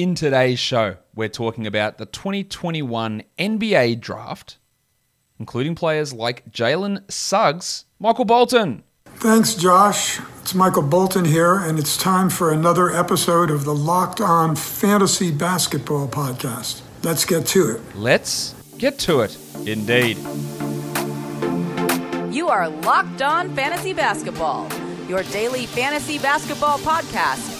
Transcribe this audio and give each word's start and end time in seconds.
In 0.00 0.14
today's 0.14 0.58
show, 0.58 0.96
we're 1.14 1.28
talking 1.28 1.66
about 1.66 1.98
the 1.98 2.06
2021 2.06 3.22
NBA 3.38 4.00
draft, 4.00 4.56
including 5.38 5.74
players 5.74 6.14
like 6.14 6.50
Jalen 6.50 7.04
Suggs 7.12 7.84
Michael 7.98 8.24
Bolton. 8.24 8.82
Thanks, 9.16 9.52
Josh. 9.52 10.18
It's 10.40 10.54
Michael 10.54 10.84
Bolton 10.84 11.26
here, 11.26 11.56
and 11.56 11.78
it's 11.78 11.98
time 11.98 12.30
for 12.30 12.50
another 12.50 12.88
episode 12.88 13.50
of 13.50 13.66
the 13.66 13.74
Locked 13.74 14.22
On 14.22 14.56
Fantasy 14.56 15.30
Basketball 15.30 16.08
Podcast. 16.08 16.80
Let's 17.02 17.26
get 17.26 17.44
to 17.48 17.72
it. 17.72 17.82
Let's 17.94 18.54
get 18.78 18.98
to 19.00 19.20
it, 19.20 19.36
indeed. 19.66 20.16
You 22.34 22.48
are 22.48 22.70
Locked 22.70 23.20
On 23.20 23.54
Fantasy 23.54 23.92
Basketball, 23.92 24.66
your 25.10 25.24
daily 25.24 25.66
fantasy 25.66 26.18
basketball 26.18 26.78
podcast, 26.78 27.59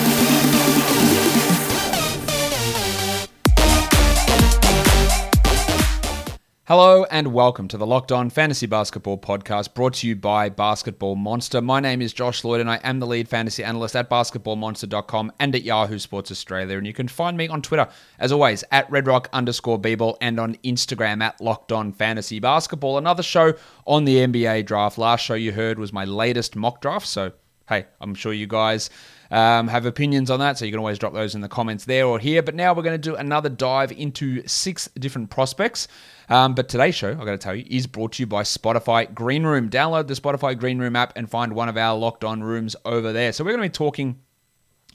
Hello 6.71 7.03
and 7.11 7.33
welcome 7.33 7.67
to 7.67 7.77
the 7.77 7.85
Locked 7.85 8.13
On 8.13 8.29
Fantasy 8.29 8.65
Basketball 8.65 9.17
Podcast 9.17 9.73
brought 9.73 9.95
to 9.95 10.07
you 10.07 10.15
by 10.15 10.47
Basketball 10.47 11.17
Monster. 11.17 11.59
My 11.59 11.81
name 11.81 12.01
is 12.01 12.13
Josh 12.13 12.45
Lloyd 12.45 12.61
and 12.61 12.71
I 12.71 12.79
am 12.81 13.01
the 13.01 13.05
lead 13.05 13.27
fantasy 13.27 13.61
analyst 13.61 13.93
at 13.93 14.09
basketballmonster.com 14.09 15.33
and 15.37 15.53
at 15.53 15.63
Yahoo 15.63 15.99
Sports 15.99 16.31
Australia. 16.31 16.77
And 16.77 16.87
you 16.87 16.93
can 16.93 17.09
find 17.09 17.35
me 17.35 17.49
on 17.49 17.61
Twitter, 17.61 17.89
as 18.19 18.31
always, 18.31 18.63
at 18.71 18.89
redrock 18.89 19.25
underscore 19.33 19.81
bball 19.81 20.15
and 20.21 20.39
on 20.39 20.55
Instagram 20.63 21.21
at 21.21 21.41
Locked 21.41 21.73
On 21.73 21.91
Fantasy 21.91 22.39
Basketball. 22.39 22.97
Another 22.97 23.21
show 23.21 23.53
on 23.85 24.05
the 24.05 24.19
NBA 24.19 24.65
draft. 24.65 24.97
Last 24.97 25.25
show 25.25 25.33
you 25.33 25.51
heard 25.51 25.77
was 25.77 25.91
my 25.91 26.05
latest 26.05 26.55
mock 26.55 26.79
draft. 26.79 27.05
So, 27.05 27.33
hey, 27.67 27.87
I'm 27.99 28.15
sure 28.15 28.31
you 28.31 28.47
guys 28.47 28.89
um, 29.31 29.69
have 29.69 29.85
opinions 29.85 30.29
on 30.29 30.39
that, 30.39 30.57
so 30.57 30.65
you 30.65 30.71
can 30.71 30.79
always 30.79 30.99
drop 30.99 31.13
those 31.13 31.33
in 31.33 31.41
the 31.41 31.47
comments 31.47 31.85
there 31.85 32.05
or 32.05 32.19
here. 32.19 32.43
But 32.43 32.53
now 32.53 32.73
we're 32.73 32.83
going 32.83 33.01
to 33.01 33.09
do 33.09 33.15
another 33.15 33.49
dive 33.49 33.91
into 33.91 34.45
six 34.47 34.89
different 34.99 35.29
prospects. 35.29 35.87
Um, 36.29 36.53
but 36.53 36.69
today's 36.69 36.95
show, 36.95 37.11
I've 37.11 37.25
got 37.25 37.31
to 37.31 37.37
tell 37.37 37.55
you, 37.55 37.65
is 37.69 37.87
brought 37.87 38.13
to 38.13 38.23
you 38.23 38.27
by 38.27 38.43
Spotify 38.43 39.11
Green 39.13 39.43
Room. 39.45 39.69
Download 39.69 40.07
the 40.07 40.13
Spotify 40.13 40.57
Green 40.57 40.79
Room 40.79 40.95
app 40.95 41.13
and 41.15 41.29
find 41.29 41.53
one 41.53 41.69
of 41.69 41.77
our 41.77 41.97
locked 41.97 42.23
on 42.23 42.43
rooms 42.43 42.75
over 42.85 43.13
there. 43.13 43.31
So 43.31 43.43
we're 43.43 43.51
going 43.51 43.63
to 43.63 43.69
be 43.69 43.73
talking 43.73 44.19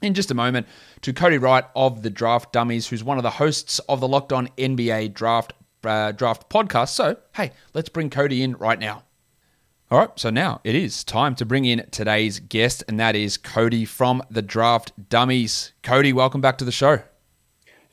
in 0.01 0.13
just 0.13 0.31
a 0.31 0.35
moment 0.35 0.67
to 1.01 1.13
Cody 1.13 1.37
Wright 1.37 1.65
of 1.75 2.03
the 2.03 2.09
Draft 2.09 2.53
Dummies, 2.53 2.87
who's 2.87 3.03
one 3.03 3.17
of 3.17 3.23
the 3.23 3.31
hosts 3.31 3.79
of 3.89 3.99
the 3.99 4.07
Locked 4.07 4.31
On 4.31 4.47
NBA 4.57 5.13
Draft 5.13 5.53
uh, 5.83 6.11
Draft 6.11 6.49
podcast. 6.49 6.89
So, 6.89 7.17
hey, 7.35 7.51
let's 7.73 7.89
bring 7.89 8.09
Cody 8.09 8.43
in 8.43 8.53
right 8.53 8.79
now. 8.79 9.03
All 9.89 9.99
right, 9.99 10.09
so 10.19 10.29
now 10.29 10.59
it 10.65 10.75
is 10.75 11.01
time 11.05 11.33
to 11.35 11.45
bring 11.45 11.63
in 11.63 11.87
today's 11.91 12.41
guest, 12.41 12.83
and 12.89 12.99
that 12.99 13.15
is 13.15 13.37
Cody 13.37 13.85
from 13.85 14.21
the 14.29 14.41
Draft 14.41 14.91
Dummies. 15.07 15.71
Cody, 15.81 16.11
welcome 16.11 16.41
back 16.41 16.57
to 16.57 16.65
the 16.65 16.73
show. 16.73 16.99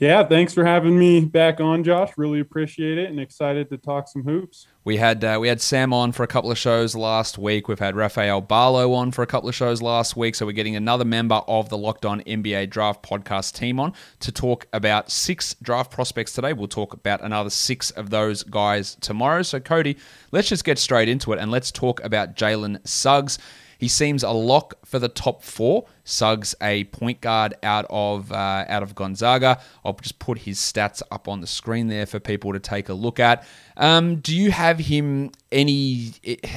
Yeah, 0.01 0.25
thanks 0.25 0.53
for 0.53 0.65
having 0.65 0.99
me 0.99 1.21
back 1.21 1.61
on, 1.61 1.85
Josh. 1.85 2.11
Really 2.17 2.41
appreciate 2.41 2.99
it, 2.99 3.11
and 3.11 3.21
excited 3.21 3.69
to 3.71 3.79
talk 3.79 4.09
some 4.09 4.25
hoops. 4.25 4.67
We 4.85 4.99
had 4.99 5.25
uh, 5.25 5.39
we 5.41 5.49
had 5.49 5.63
Sam 5.63 5.95
on 5.95 6.13
for 6.13 6.25
a 6.25 6.27
couple 6.27 6.51
of 6.51 6.59
shows 6.59 6.95
last 6.95 7.39
week. 7.39 7.69
We've 7.69 7.79
had 7.79 7.97
Rafael 7.97 8.43
Barlow 8.43 8.93
on 8.93 9.13
for 9.13 9.23
a 9.23 9.27
couple 9.27 9.49
of 9.49 9.55
shows 9.55 9.81
last 9.81 10.15
week. 10.15 10.35
So 10.35 10.45
we're 10.45 10.53
getting 10.53 10.77
another 10.77 11.07
member 11.07 11.37
of 11.49 11.71
the 11.71 11.79
Locked 11.79 12.05
On 12.05 12.21
NBA 12.21 12.69
Draft 12.69 13.03
podcast 13.03 13.55
team 13.55 13.81
on 13.81 13.95
to 14.21 14.31
talk 14.31 14.67
about 14.75 15.11
six 15.11 15.55
draft 15.63 15.91
prospects 15.91 16.35
today. 16.35 16.53
We'll 16.53 16.69
talk 16.69 16.93
about 16.93 17.23
another 17.23 17.49
six 17.49 17.93
of 17.93 18.11
those 18.11 18.43
guys 18.43 18.97
tomorrow. 19.01 19.41
So 19.41 19.59
Cody, 19.59 19.97
let's 20.33 20.51
just 20.51 20.65
get 20.65 20.79
straight 20.79 21.09
into 21.09 21.33
it 21.33 21.39
and 21.39 21.51
let's 21.51 21.71
talk 21.73 22.05
about 22.05 22.37
Jalen 22.37 22.87
Suggs. 22.87 23.39
He 23.79 23.89
seems 23.89 24.23
a 24.23 24.31
lock 24.31 24.75
for 24.85 24.99
the 24.99 25.09
top 25.09 25.43
four. 25.43 25.87
Suggs, 26.05 26.55
a 26.61 26.85
point 26.85 27.23
guard 27.23 27.55
out 27.63 27.87
of 27.89 28.31
uh, 28.31 28.65
out 28.69 28.83
of 28.83 28.95
Gonzaga. 28.95 29.61
I'll 29.85 29.95
just 29.95 30.19
put 30.19 30.41
his 30.41 30.59
stats 30.59 31.03
up 31.11 31.29
on 31.29 31.41
the 31.41 31.47
screen 31.47 31.89
there 31.89 32.05
for 32.05 32.21
people 32.21 32.53
to 32.53 32.59
take 32.59 32.91
a 32.91 32.95
look 32.95 33.19
at. 33.19 33.47
Um, 33.77 34.17
do 34.17 34.37
you 34.37 34.51
have 34.51 34.79
him 34.79 35.31
any? 35.51 36.13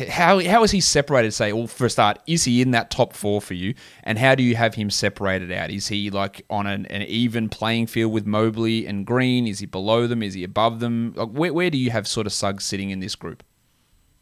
How 0.10 0.44
how 0.44 0.64
is 0.64 0.72
he 0.72 0.82
separated? 0.82 1.32
Say, 1.32 1.54
well, 1.54 1.68
for 1.68 1.86
a 1.86 1.90
start, 1.90 2.20
is 2.28 2.44
he 2.44 2.62
in 2.62 2.72
that 2.72 2.92
top 2.92 3.14
four 3.14 3.42
for 3.42 3.54
you? 3.54 3.74
And 4.04 4.20
how 4.20 4.36
do 4.36 4.44
you 4.44 4.58
have 4.58 4.76
him 4.76 4.90
separated 4.90 5.52
out? 5.52 5.72
Is 5.72 5.88
he 5.88 6.10
like 6.10 6.46
on 6.50 6.68
an, 6.68 6.86
an 6.88 7.04
even 7.04 7.48
playing 7.48 7.88
field 7.88 8.12
with 8.12 8.26
Mobley 8.26 8.86
and 8.86 9.06
Green? 9.06 9.48
Is 9.48 9.60
he 9.60 9.66
below 9.66 10.08
them? 10.08 10.22
Is 10.22 10.34
he 10.34 10.44
above 10.44 10.82
them? 10.82 11.14
Like, 11.16 11.30
where 11.30 11.54
where 11.54 11.70
do 11.70 11.78
you 11.78 11.92
have 11.92 12.06
sort 12.06 12.28
of 12.28 12.34
Suggs 12.34 12.66
sitting 12.66 12.90
in 12.90 13.00
this 13.00 13.16
group? 13.16 13.44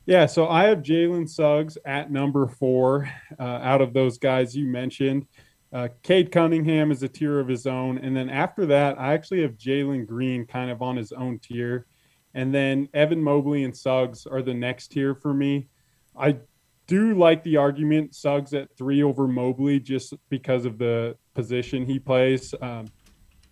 Yeah, 0.07 0.27
so 0.27 0.47
I 0.47 0.65
have 0.65 0.83
Jalen 0.83 1.27
Suggs 1.27 1.79
at 1.83 2.11
number 2.11 2.47
four 2.47 3.09
uh, 3.39 3.43
out 3.43 3.81
of 3.81 3.93
those 3.93 4.19
guys 4.19 4.55
you 4.55 4.67
mentioned. 4.67 5.25
Uh, 5.73 5.87
Cade 6.03 6.31
Cunningham 6.31 6.91
is 6.91 7.01
a 7.01 7.07
tier 7.07 7.39
of 7.39 7.47
his 7.47 7.65
own. 7.65 7.97
And 7.97 8.15
then 8.15 8.29
after 8.29 8.67
that, 8.67 8.99
I 8.99 9.13
actually 9.13 9.41
have 9.41 9.57
Jalen 9.57 10.05
Green 10.05 10.45
kind 10.45 10.69
of 10.69 10.83
on 10.83 10.95
his 10.95 11.11
own 11.11 11.39
tier. 11.39 11.87
And 12.35 12.53
then 12.53 12.87
Evan 12.93 13.21
Mobley 13.21 13.63
and 13.63 13.75
Suggs 13.75 14.27
are 14.27 14.43
the 14.43 14.53
next 14.53 14.89
tier 14.89 15.15
for 15.15 15.33
me. 15.33 15.69
I 16.15 16.37
do 16.85 17.17
like 17.17 17.43
the 17.43 17.57
argument 17.57 18.13
Suggs 18.13 18.53
at 18.53 18.77
three 18.77 19.01
over 19.01 19.27
Mobley 19.27 19.79
just 19.79 20.13
because 20.29 20.65
of 20.65 20.77
the 20.77 21.17
position 21.33 21.83
he 21.83 21.97
plays. 21.97 22.53
Um, 22.61 22.85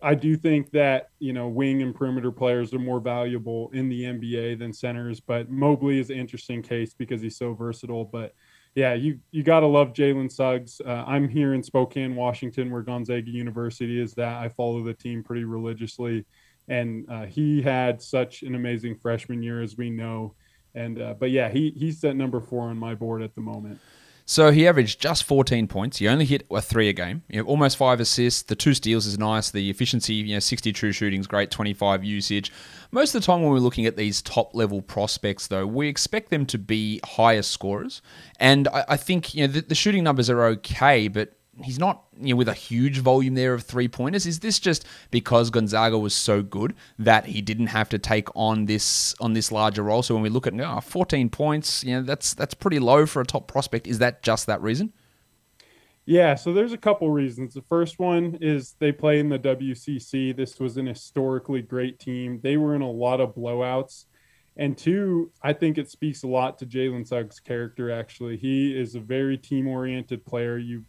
I 0.04 0.16
do 0.16 0.36
think 0.36 0.70
that 0.72 1.10
you 1.20 1.34
know 1.34 1.48
wing 1.48 1.82
and 1.82 1.96
perimeter 1.96 2.32
players 2.32 2.74
are 2.74 2.80
more 2.80 3.00
valuable 3.00 3.72
in 3.74 3.90
the 3.90 4.04
NBA 4.04 4.60
than 4.60 4.74
centers, 4.74 5.20
but 5.20 5.50
Mobley 5.50 6.00
is 6.00 6.10
an 6.10 6.18
interesting 6.18 6.62
case 6.62 6.94
because 6.94 7.22
he's 7.22 7.38
so 7.38 7.54
versatile. 7.54 8.06
But 8.06 8.36
yeah, 8.76 8.94
you 8.94 9.20
you 9.32 9.44
gotta 9.44 9.66
love 9.66 9.94
Jalen 9.94 10.32
Suggs. 10.32 10.82
Uh, 10.86 11.06
I'm 11.08 11.30
here 11.30 11.54
in 11.54 11.64
Spokane, 11.64 12.16
Washington, 12.16 12.70
where 12.70 12.82
Gonzaga 12.82 13.32
University 13.32 14.00
is. 14.00 14.14
That 14.14 14.36
I 14.36 14.50
follow 14.50 14.84
the 14.84 14.94
team 14.94 15.24
pretty 15.24 15.46
religiously, 15.46 16.26
and 16.68 17.10
uh, 17.10 17.26
he 17.26 17.62
had 17.62 18.02
such 18.02 18.44
an 18.44 18.56
amazing 18.56 18.98
freshman 18.98 19.42
year, 19.42 19.62
as 19.62 19.78
we 19.78 19.90
know. 19.90 20.36
And 20.76 21.02
uh, 21.02 21.14
but 21.14 21.32
yeah, 21.32 21.50
he 21.50 21.72
he's 21.78 22.04
at 22.04 22.16
number 22.18 22.42
four 22.42 22.64
on 22.64 22.78
my 22.78 22.94
board 22.94 23.22
at 23.22 23.36
the 23.36 23.42
moment. 23.42 23.80
So 24.26 24.52
he 24.52 24.68
averaged 24.68 25.02
just 25.02 25.26
14 25.26 25.68
points. 25.68 25.98
He 25.98 26.08
only 26.08 26.26
hit 26.26 26.46
a 26.50 26.62
three 26.62 26.88
a 26.90 26.94
game. 26.94 27.24
You 27.28 27.42
know, 27.42 27.48
almost 27.48 27.78
five 27.78 28.00
assists. 28.00 28.44
The 28.44 28.56
two 28.56 28.74
steals 28.74 29.06
is 29.06 29.20
nice. 29.20 29.52
The 29.52 29.70
efficiency, 29.70 30.16
you 30.16 30.36
know, 30.36 30.40
60 30.40 30.72
true 30.72 30.92
shooting 30.92 31.20
is 31.20 31.28
great. 31.28 31.52
25 31.52 32.04
usage. 32.04 32.52
Most 32.92 33.14
of 33.14 33.22
the 33.22 33.26
time 33.26 33.42
when 33.42 33.52
we're 33.52 33.60
looking 33.60 33.86
at 33.86 33.98
these 33.98 34.22
top 34.22 34.56
level 34.56 34.82
prospects, 34.82 35.48
though, 35.48 35.68
we 35.68 35.88
expect 35.88 36.30
them 36.30 36.46
to 36.48 36.58
be 36.58 37.02
higher 37.04 37.42
scorers. 37.42 38.02
And 38.40 38.68
I, 38.70 38.86
I 38.90 38.98
think 38.98 39.36
you 39.36 39.46
know 39.46 39.54
the, 39.54 39.62
the 39.62 39.76
shooting 39.76 40.04
numbers 40.04 40.30
are 40.30 40.44
okay, 40.44 41.08
but 41.10 41.34
he's 41.62 41.78
not 41.78 42.04
you 42.20 42.34
know 42.34 42.38
with 42.38 42.48
a 42.48 42.54
huge 42.54 43.00
volume 43.00 43.36
there 43.36 43.54
of 43.54 43.64
three 43.64 43.88
pointers. 43.88 44.26
Is 44.26 44.40
this 44.40 44.60
just 44.60 44.86
because 45.12 45.50
Gonzaga 45.50 45.98
was 45.98 46.16
so 46.16 46.42
good 46.42 46.74
that 46.98 47.26
he 47.26 47.42
didn't 47.42 47.68
have 47.68 47.90
to 47.90 48.00
take 48.00 48.28
on 48.36 48.66
this 48.66 49.16
on 49.20 49.34
this 49.34 49.52
larger 49.52 49.84
role? 49.84 50.04
So 50.04 50.14
when 50.14 50.24
we 50.24 50.30
look 50.30 50.48
at 50.48 50.60
oh, 50.60 50.80
14 50.82 51.30
points, 51.30 51.84
you 51.84 51.96
know 51.96 52.02
that's 52.02 52.34
that's 52.34 52.54
pretty 52.54 52.80
low 52.80 53.06
for 53.06 53.22
a 53.22 53.26
top 53.26 53.48
prospect. 53.48 53.88
Is 53.88 54.00
that 54.00 54.24
just 54.24 54.48
that 54.48 54.62
reason? 54.62 54.94
Yeah, 56.06 56.36
so 56.36 56.52
there's 56.52 56.74
a 56.74 56.78
couple 56.78 57.10
reasons. 57.10 57.54
The 57.54 57.62
first 57.62 57.98
one 57.98 58.38
is 58.42 58.76
they 58.80 58.92
play 58.92 59.20
in 59.20 59.30
the 59.30 59.40
WCC. 59.40 60.36
This 60.36 60.60
was 60.60 60.76
an 60.76 60.86
historically 60.86 61.62
great 61.62 61.98
team. 61.98 62.42
They 62.44 62.58
were 62.58 62.76
in 62.76 62.82
a 62.82 62.92
lot 62.92 63.22
of 63.22 63.36
blowouts. 63.36 64.06
And 64.58 64.78
two, 64.78 65.32
I 65.42 65.54
think 65.54 65.78
it 65.78 65.90
speaks 65.90 66.24
a 66.24 66.28
lot 66.28 66.60
to 66.60 66.66
Jalen 66.66 67.08
Suggs' 67.08 67.40
character, 67.40 67.90
actually. 67.90 68.38
He 68.38 68.78
is 68.78 68.96
a 68.96 69.00
very 69.00 69.38
team 69.38 69.68
oriented 69.68 70.26
player. 70.26 70.58
You 70.58 70.84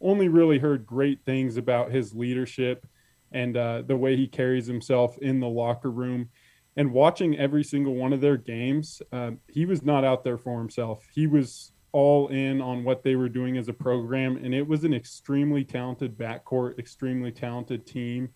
only 0.00 0.28
really 0.28 0.58
heard 0.58 0.86
great 0.86 1.24
things 1.24 1.56
about 1.56 1.90
his 1.90 2.14
leadership 2.14 2.86
and 3.32 3.56
uh, 3.56 3.82
the 3.82 3.96
way 3.96 4.16
he 4.16 4.26
carries 4.26 4.66
himself 4.66 5.18
in 5.18 5.40
the 5.40 5.48
locker 5.48 5.90
room. 5.90 6.28
And 6.76 6.92
watching 6.92 7.36
every 7.36 7.64
single 7.64 7.94
one 7.94 8.12
of 8.12 8.20
their 8.20 8.36
games, 8.36 9.02
uh, 9.12 9.32
he 9.48 9.66
was 9.66 9.82
not 9.82 10.04
out 10.04 10.22
there 10.22 10.38
for 10.38 10.58
himself. 10.58 11.04
He 11.12 11.26
was 11.26 11.72
all 11.92 12.28
in 12.28 12.60
on 12.60 12.84
what 12.84 13.02
they 13.02 13.16
were 13.16 13.28
doing 13.28 13.56
as 13.56 13.68
a 13.68 13.72
program, 13.72 14.36
and 14.36 14.54
it 14.54 14.66
was 14.66 14.84
an 14.84 14.94
extremely 14.94 15.64
talented 15.64 16.16
backcourt, 16.16 16.78
extremely 16.78 17.32
talented 17.32 17.86
team. 17.86 18.28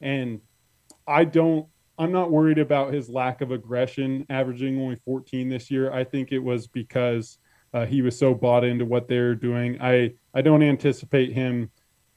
And 0.00 0.40
I 1.06 1.24
don't, 1.24 1.66
I'm 1.98 2.12
not 2.12 2.30
worried 2.30 2.58
about 2.58 2.92
his 2.92 3.08
lack 3.08 3.40
of 3.40 3.52
aggression, 3.52 4.26
averaging 4.28 4.78
only 4.78 4.96
14 4.96 5.48
this 5.48 5.70
year. 5.70 5.90
I 5.90 6.04
think 6.04 6.32
it 6.32 6.38
was 6.38 6.66
because 6.66 7.38
uh, 7.76 7.84
he 7.84 8.00
was 8.00 8.18
so 8.18 8.34
bought 8.34 8.64
into 8.64 8.86
what 8.86 9.06
they're 9.06 9.34
doing. 9.34 9.78
I 9.82 10.14
I 10.32 10.40
don't 10.40 10.62
anticipate 10.62 11.32
him 11.32 11.70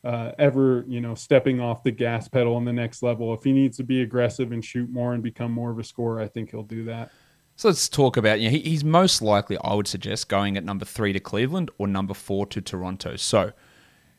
uh, 0.05 0.31
ever, 0.39 0.85
you 0.87 1.01
know, 1.01 1.15
stepping 1.15 1.59
off 1.59 1.83
the 1.83 1.91
gas 1.91 2.29
pedal 2.29 2.55
on 2.55 2.63
the 2.63 2.71
next 2.71 3.03
level. 3.03 3.33
If 3.33 3.43
he 3.43 3.51
needs 3.51 3.75
to 3.77 3.83
be 3.83 4.01
aggressive 4.01 4.53
and 4.53 4.63
shoot 4.63 4.89
more 4.89 5.13
and 5.13 5.21
become 5.21 5.51
more 5.51 5.69
of 5.69 5.77
a 5.77 5.83
scorer, 5.83 6.21
I 6.21 6.29
think 6.29 6.51
he'll 6.51 6.63
do 6.63 6.85
that. 6.85 7.11
So 7.57 7.67
let's 7.67 7.89
talk 7.89 8.15
about, 8.15 8.39
you 8.39 8.45
know, 8.45 8.51
he, 8.51 8.61
he's 8.61 8.85
most 8.85 9.21
likely, 9.21 9.57
I 9.61 9.73
would 9.73 9.87
suggest, 9.87 10.29
going 10.29 10.55
at 10.55 10.63
number 10.63 10.85
three 10.85 11.11
to 11.11 11.19
Cleveland 11.19 11.71
or 11.77 11.87
number 11.87 12.13
four 12.13 12.45
to 12.45 12.61
Toronto. 12.61 13.17
So 13.17 13.51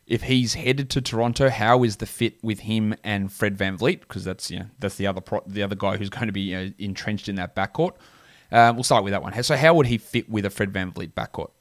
if 0.05 0.23
he's 0.23 0.53
headed 0.53 0.91
to 0.91 1.01
Toronto, 1.01 1.49
how 1.49 1.83
is 1.83 1.95
the 1.95 2.05
fit 2.05 2.35
with 2.43 2.59
him 2.59 2.93
and 3.03 3.33
Fred 3.33 3.57
VanVleet? 3.57 4.01
Because 4.01 4.23
that's, 4.23 4.51
you 4.51 4.59
know, 4.59 4.65
that's 4.77 4.97
the 4.97 5.07
other 5.07 5.21
pro- 5.21 5.43
the 5.47 5.63
other 5.63 5.75
guy 5.75 5.97
who's 5.97 6.11
going 6.11 6.27
to 6.27 6.33
be 6.33 6.41
you 6.41 6.57
know, 6.57 6.71
entrenched 6.77 7.27
in 7.27 7.35
that 7.37 7.55
backcourt. 7.55 7.93
Uh, 8.51 8.71
we'll 8.73 8.83
start 8.83 9.03
with 9.03 9.11
that 9.11 9.23
one. 9.23 9.41
So 9.43 9.55
how 9.55 9.73
would 9.75 9.87
he 9.87 9.97
fit 9.97 10.29
with 10.29 10.45
a 10.45 10.49
Fred 10.49 10.73
VanVleet 10.73 11.13
backcourt? 11.13 11.51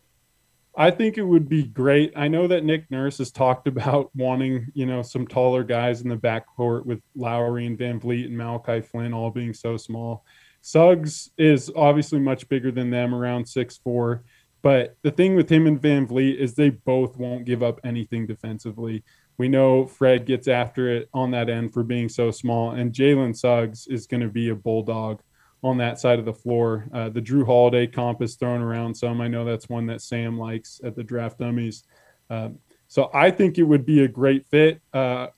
I 0.77 0.91
think 0.91 1.19
it 1.19 1.25
would 1.25 1.49
be 1.49 1.65
great. 1.65 2.13
I 2.17 2.29
know 2.29 2.47
that 2.47 2.65
Nick 2.65 2.91
Nurse 2.91 3.19
has 3.19 3.31
talked 3.31 3.67
about 3.67 4.11
wanting, 4.15 4.69
you 4.73 4.87
know, 4.87 5.03
some 5.03 5.27
taller 5.27 5.65
guys 5.65 6.01
in 6.01 6.09
the 6.09 6.17
backcourt 6.17 6.87
with 6.87 7.01
Lowry 7.15 7.67
and 7.67 7.79
VanVleet 7.79 8.27
and 8.27 8.37
Malachi 8.37 8.81
Flynn 8.81 9.13
all 9.13 9.31
being 9.31 9.53
so 9.53 9.77
small. 9.77 10.25
Suggs 10.63 11.31
is 11.39 11.71
obviously 11.75 12.19
much 12.21 12.49
bigger 12.49 12.71
than 12.71 12.91
them, 12.91 13.15
around 13.15 13.47
six 13.47 13.79
four. 13.79 14.25
But 14.63 14.97
the 15.03 15.11
thing 15.11 15.35
with 15.35 15.49
him 15.49 15.67
and 15.67 15.81
VanVleet 15.81 16.37
is 16.37 16.55
they 16.55 16.71
both 16.71 17.17
won't 17.17 17.47
give 17.47 17.63
up 17.63 17.81
anything 17.83 18.27
defensively. 18.27 19.03
We 19.39 19.49
know 19.49 19.87
Fred 19.87 20.27
gets 20.27 20.49
after 20.49 20.95
it 20.95 21.09
on 21.15 21.31
that 21.31 21.49
end 21.49 21.73
for 21.73 21.83
being 21.83 22.09
so 22.09 22.31
small, 22.31 22.73
and 22.73 22.93
Jalen 22.93 23.37
Suggs 23.37 23.87
is 23.87 24.07
going 24.07 24.21
to 24.21 24.29
be 24.29 24.51
a 24.51 24.55
bulldog 24.55 25.23
on 25.63 25.79
that 25.79 25.99
side 25.99 26.19
of 26.19 26.25
the 26.25 26.33
floor. 26.33 26.89
Uh, 26.93 27.09
the 27.09 27.21
Jrue 27.21 27.45
Holiday 27.45 27.87
comp 27.87 28.23
is 28.23 28.37
thrown 28.37 28.63
around 28.63 28.95
some. 28.95 29.21
I 29.21 29.29
know 29.29 29.45
that's 29.45 29.69
one 29.69 29.87
that 29.87 30.01
Sam 30.01 30.39
likes 30.39 30.81
at 30.85 30.97
the 30.97 31.05
draft 31.05 31.39
dummies. 31.39 31.85
Uh, 32.29 32.51
so 32.89 33.11
I 33.13 33.31
think 33.31 33.59
it 33.59 33.65
would 33.65 33.85
be 33.85 34.05
a 34.05 34.09
great 34.09 34.47
fit. 34.47 34.81
Uh, 34.93 35.29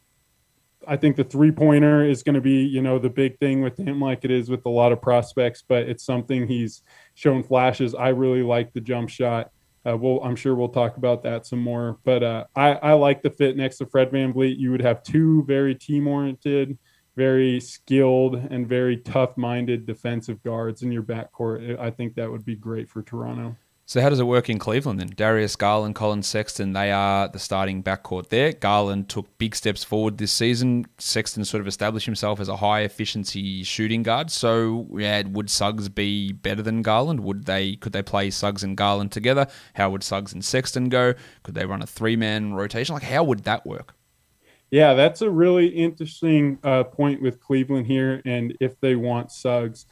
I 0.87 0.97
think 0.97 1.17
the 1.17 1.25
three 1.25 1.53
pointer 1.53 2.05
is 2.05 2.23
going 2.23 2.35
to 2.35 2.41
be, 2.41 2.65
you 2.65 2.83
know, 2.83 2.99
the 2.99 3.11
big 3.11 3.39
thing 3.39 3.63
with 3.63 3.79
him, 3.79 4.01
like 4.01 4.25
it 4.25 4.31
is 4.31 4.49
with 4.49 4.67
a 4.67 4.71
lot 4.71 4.93
of 4.93 5.01
prospects, 5.01 5.63
but 5.67 5.89
it's 5.89 6.05
something 6.05 6.47
he's 6.47 6.83
shown 7.15 7.43
flashes. 7.43 7.95
I 7.95 8.09
really 8.09 8.43
like 8.43 8.73
the 8.73 8.81
jump 8.81 9.09
shot. 9.09 9.51
Uh, 9.85 9.97
well, 9.97 10.21
I'm 10.23 10.37
sure 10.37 10.55
we'll 10.55 10.69
talk 10.69 10.97
about 10.97 11.23
that 11.25 11.45
some 11.45 11.59
more, 11.59 11.99
but 12.05 12.23
uh, 12.23 12.45
I, 12.55 12.73
I 12.75 12.93
like 12.93 13.23
the 13.23 13.31
fit 13.31 13.57
next 13.57 13.79
to 13.79 13.87
Fred 13.87 14.13
Van 14.13 14.33
VanVleet. 14.33 14.59
You 14.59 14.71
would 14.71 14.81
have 14.81 15.03
two 15.03 15.45
very 15.45 15.75
team 15.75 16.07
oriented, 16.07 16.79
very 17.17 17.61
skilled, 17.61 18.37
and 18.37 18.67
very 18.67 18.97
tough 18.97 19.37
minded 19.37 19.87
defensive 19.87 20.43
guards 20.43 20.83
in 20.83 20.93
your 20.93 21.03
backcourt. 21.03 21.79
I 21.79 21.91
think 21.91 22.15
that 22.15 22.31
would 22.31 22.45
be 22.45 22.57
great 22.57 22.89
for 22.89 23.03
Toronto. 23.03 23.57
So 23.85 24.01
how 24.01 24.09
does 24.09 24.21
it 24.21 24.25
work 24.25 24.49
in 24.49 24.59
Cleveland 24.59 25.01
then? 25.01 25.13
Darius 25.15 25.57
Garland, 25.57 25.95
Collin 25.95 26.23
Sexton, 26.23 26.73
they 26.73 26.91
are 26.93 27.29
the 27.29 27.39
starting 27.39 27.83
backcourt 27.83 28.29
there. 28.29 28.53
Garland 28.53 29.09
took 29.09 29.37
big 29.37 29.55
steps 29.55 29.85
forward 29.85 30.17
this 30.17 30.33
season. 30.33 30.87
Sexton 30.99 31.45
sort 31.45 31.61
of 31.61 31.67
established 31.67 32.07
himself 32.07 32.41
as 32.41 32.49
a 32.49 32.57
high 32.57 32.81
efficiency 32.81 33.65
shooting 33.65 34.03
guard. 34.03 34.31
So 34.31 34.87
yeah, 34.93 35.25
would 35.27 35.51
Suggs 35.51 35.89
be 35.89 36.33
better 36.33 36.63
than 36.63 36.81
Garland? 36.83 37.21
Would 37.21 37.45
they 37.45 37.77
could 37.77 37.93
they 37.93 38.03
play 38.03 38.31
Suggs 38.31 38.63
and 38.63 38.77
Garland 38.77 39.13
together? 39.13 39.47
How 39.75 39.91
would 39.91 40.05
Suggs 40.05 40.33
and 40.33 40.45
Sexton 40.45 40.89
go? 40.89 41.15
Could 41.43 41.55
they 41.55 41.67
run 41.67 41.83
a 41.83 41.87
three 41.87 42.17
man 42.17 42.55
rotation? 42.55 42.95
Like 42.95 43.03
how 43.03 43.25
would 43.25 43.41
that 43.45 43.67
work? 43.67 43.95
Yeah, 44.73 44.95
that's 44.95 45.21
a 45.21 45.29
really 45.29 45.67
interesting 45.67 46.59
uh, 46.65 46.85
point 46.85 47.21
with 47.21 47.41
Cleveland 47.41 47.87
here, 47.87 48.23
and 48.25 48.57
if 48.59 48.81
they 48.81 48.97
want 48.97 49.31
Suggs. 49.31 49.85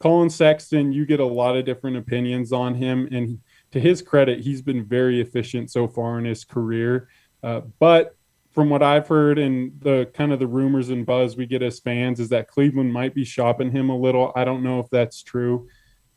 Collin 0.00 0.28
Sexton, 0.28 0.92
you 0.92 1.06
get 1.06 1.20
a 1.20 1.24
lot 1.24 1.56
of 1.56 1.64
different 1.64 1.96
opinions 1.96 2.52
on 2.52 2.74
him, 2.74 3.08
and 3.12 3.38
to 3.70 3.78
his 3.78 4.02
credit, 4.02 4.40
he's 4.40 4.60
been 4.60 4.84
very 4.84 5.20
efficient 5.20 5.70
so 5.70 5.86
far 5.86 6.18
in 6.18 6.24
his 6.24 6.44
career. 6.44 7.08
Uh, 7.44 7.60
but 7.78 8.16
from 8.50 8.70
what 8.70 8.82
I've 8.82 9.06
heard 9.06 9.38
and 9.38 9.80
the 9.80 10.10
kind 10.14 10.32
of 10.32 10.40
the 10.40 10.48
rumors 10.48 10.88
and 10.88 11.06
buzz 11.06 11.36
we 11.36 11.46
get 11.46 11.62
as 11.62 11.78
fans 11.78 12.18
is 12.18 12.30
that 12.30 12.48
Cleveland 12.48 12.92
might 12.92 13.14
be 13.14 13.24
shopping 13.24 13.70
him 13.70 13.88
a 13.88 13.96
little. 13.96 14.32
I 14.34 14.44
don't 14.44 14.64
know 14.64 14.80
if 14.80 14.90
that's 14.90 15.22
true, 15.22 15.68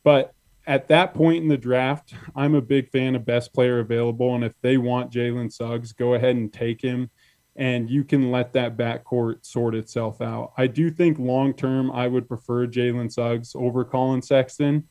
but 0.02 0.34
at 0.66 0.88
that 0.88 1.14
point 1.14 1.44
in 1.44 1.48
the 1.48 1.56
draft, 1.56 2.14
I'm 2.34 2.56
a 2.56 2.60
big 2.60 2.90
fan 2.90 3.14
of 3.14 3.24
best 3.24 3.54
player 3.54 3.78
available, 3.78 4.34
and 4.34 4.42
if 4.42 4.54
they 4.60 4.76
want 4.76 5.12
Jalen 5.12 5.52
Suggs, 5.52 5.92
go 5.92 6.14
ahead 6.14 6.34
and 6.34 6.52
take 6.52 6.82
him 6.82 7.10
and 7.58 7.90
you 7.90 8.04
can 8.04 8.30
let 8.30 8.52
that 8.52 8.76
backcourt 8.76 9.44
sort 9.44 9.74
itself 9.74 10.22
out. 10.22 10.52
I 10.56 10.68
do 10.68 10.90
think 10.90 11.18
long 11.18 11.52
term, 11.52 11.90
I 11.90 12.06
would 12.06 12.28
prefer 12.28 12.68
Jalen 12.68 13.12
Suggs 13.12 13.54
over 13.56 13.84
Collin 13.84 14.22
Sexton. 14.22 14.84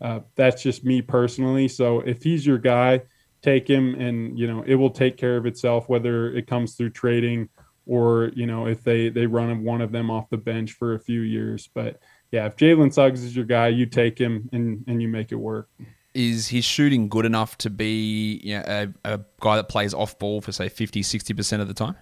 Uh, 0.00 0.20
that's 0.34 0.60
just 0.60 0.84
me 0.84 1.00
personally. 1.00 1.68
So 1.68 2.00
if 2.00 2.24
he's 2.24 2.44
your 2.44 2.58
guy, 2.58 3.02
take 3.40 3.70
him, 3.70 3.94
and 3.94 4.36
you 4.36 4.48
know 4.48 4.64
it 4.66 4.74
will 4.74 4.90
take 4.90 5.16
care 5.16 5.36
of 5.36 5.46
itself. 5.46 5.88
Whether 5.88 6.32
it 6.34 6.48
comes 6.48 6.74
through 6.74 6.90
trading 6.90 7.48
or 7.86 8.32
you 8.34 8.46
know 8.46 8.66
if 8.66 8.82
they 8.82 9.08
they 9.10 9.26
run 9.26 9.62
one 9.62 9.80
of 9.80 9.92
them 9.92 10.10
off 10.10 10.28
the 10.28 10.36
bench 10.36 10.72
for 10.72 10.94
a 10.94 11.00
few 11.00 11.20
years. 11.20 11.70
But 11.72 12.02
yeah, 12.32 12.46
if 12.46 12.56
Jalen 12.56 12.92
Suggs 12.92 13.22
is 13.22 13.34
your 13.34 13.44
guy, 13.44 13.68
you 13.68 13.86
take 13.86 14.18
him 14.18 14.50
and 14.52 14.84
and 14.88 15.00
you 15.00 15.06
make 15.06 15.30
it 15.30 15.36
work 15.36 15.68
is 16.14 16.48
his 16.48 16.64
shooting 16.64 17.06
good 17.08 17.26
enough 17.26 17.56
to 17.58 17.68
be 17.70 18.40
you 18.42 18.56
know, 18.56 18.64
a, 19.04 19.14
a, 19.14 19.20
guy 19.40 19.56
that 19.56 19.68
plays 19.68 19.92
off 19.92 20.18
ball 20.18 20.40
for 20.40 20.50
say 20.50 20.68
50 20.68 21.02
60% 21.02 21.60
of 21.60 21.68
the 21.68 21.74
time 21.74 21.94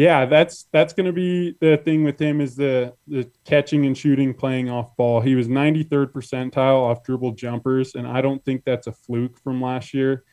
yeah, 0.00 0.24
that's 0.24 0.66
that's 0.72 0.94
going 0.94 1.04
to 1.04 1.12
be 1.12 1.56
the 1.60 1.76
thing 1.76 2.04
with 2.04 2.18
him 2.18 2.40
is 2.40 2.56
the 2.56 2.94
the 3.06 3.30
catching 3.44 3.84
and 3.84 3.96
shooting, 3.96 4.32
playing 4.32 4.70
off 4.70 4.96
ball. 4.96 5.20
He 5.20 5.34
was 5.34 5.46
93rd 5.46 6.12
percentile 6.12 6.78
off 6.78 7.04
dribble 7.04 7.32
jumpers, 7.32 7.94
and 7.94 8.06
I 8.06 8.22
don't 8.22 8.42
think 8.42 8.64
that's 8.64 8.86
a 8.86 8.92
fluke 8.92 9.38
from 9.38 9.60
last 9.60 9.92
year. 9.92 10.24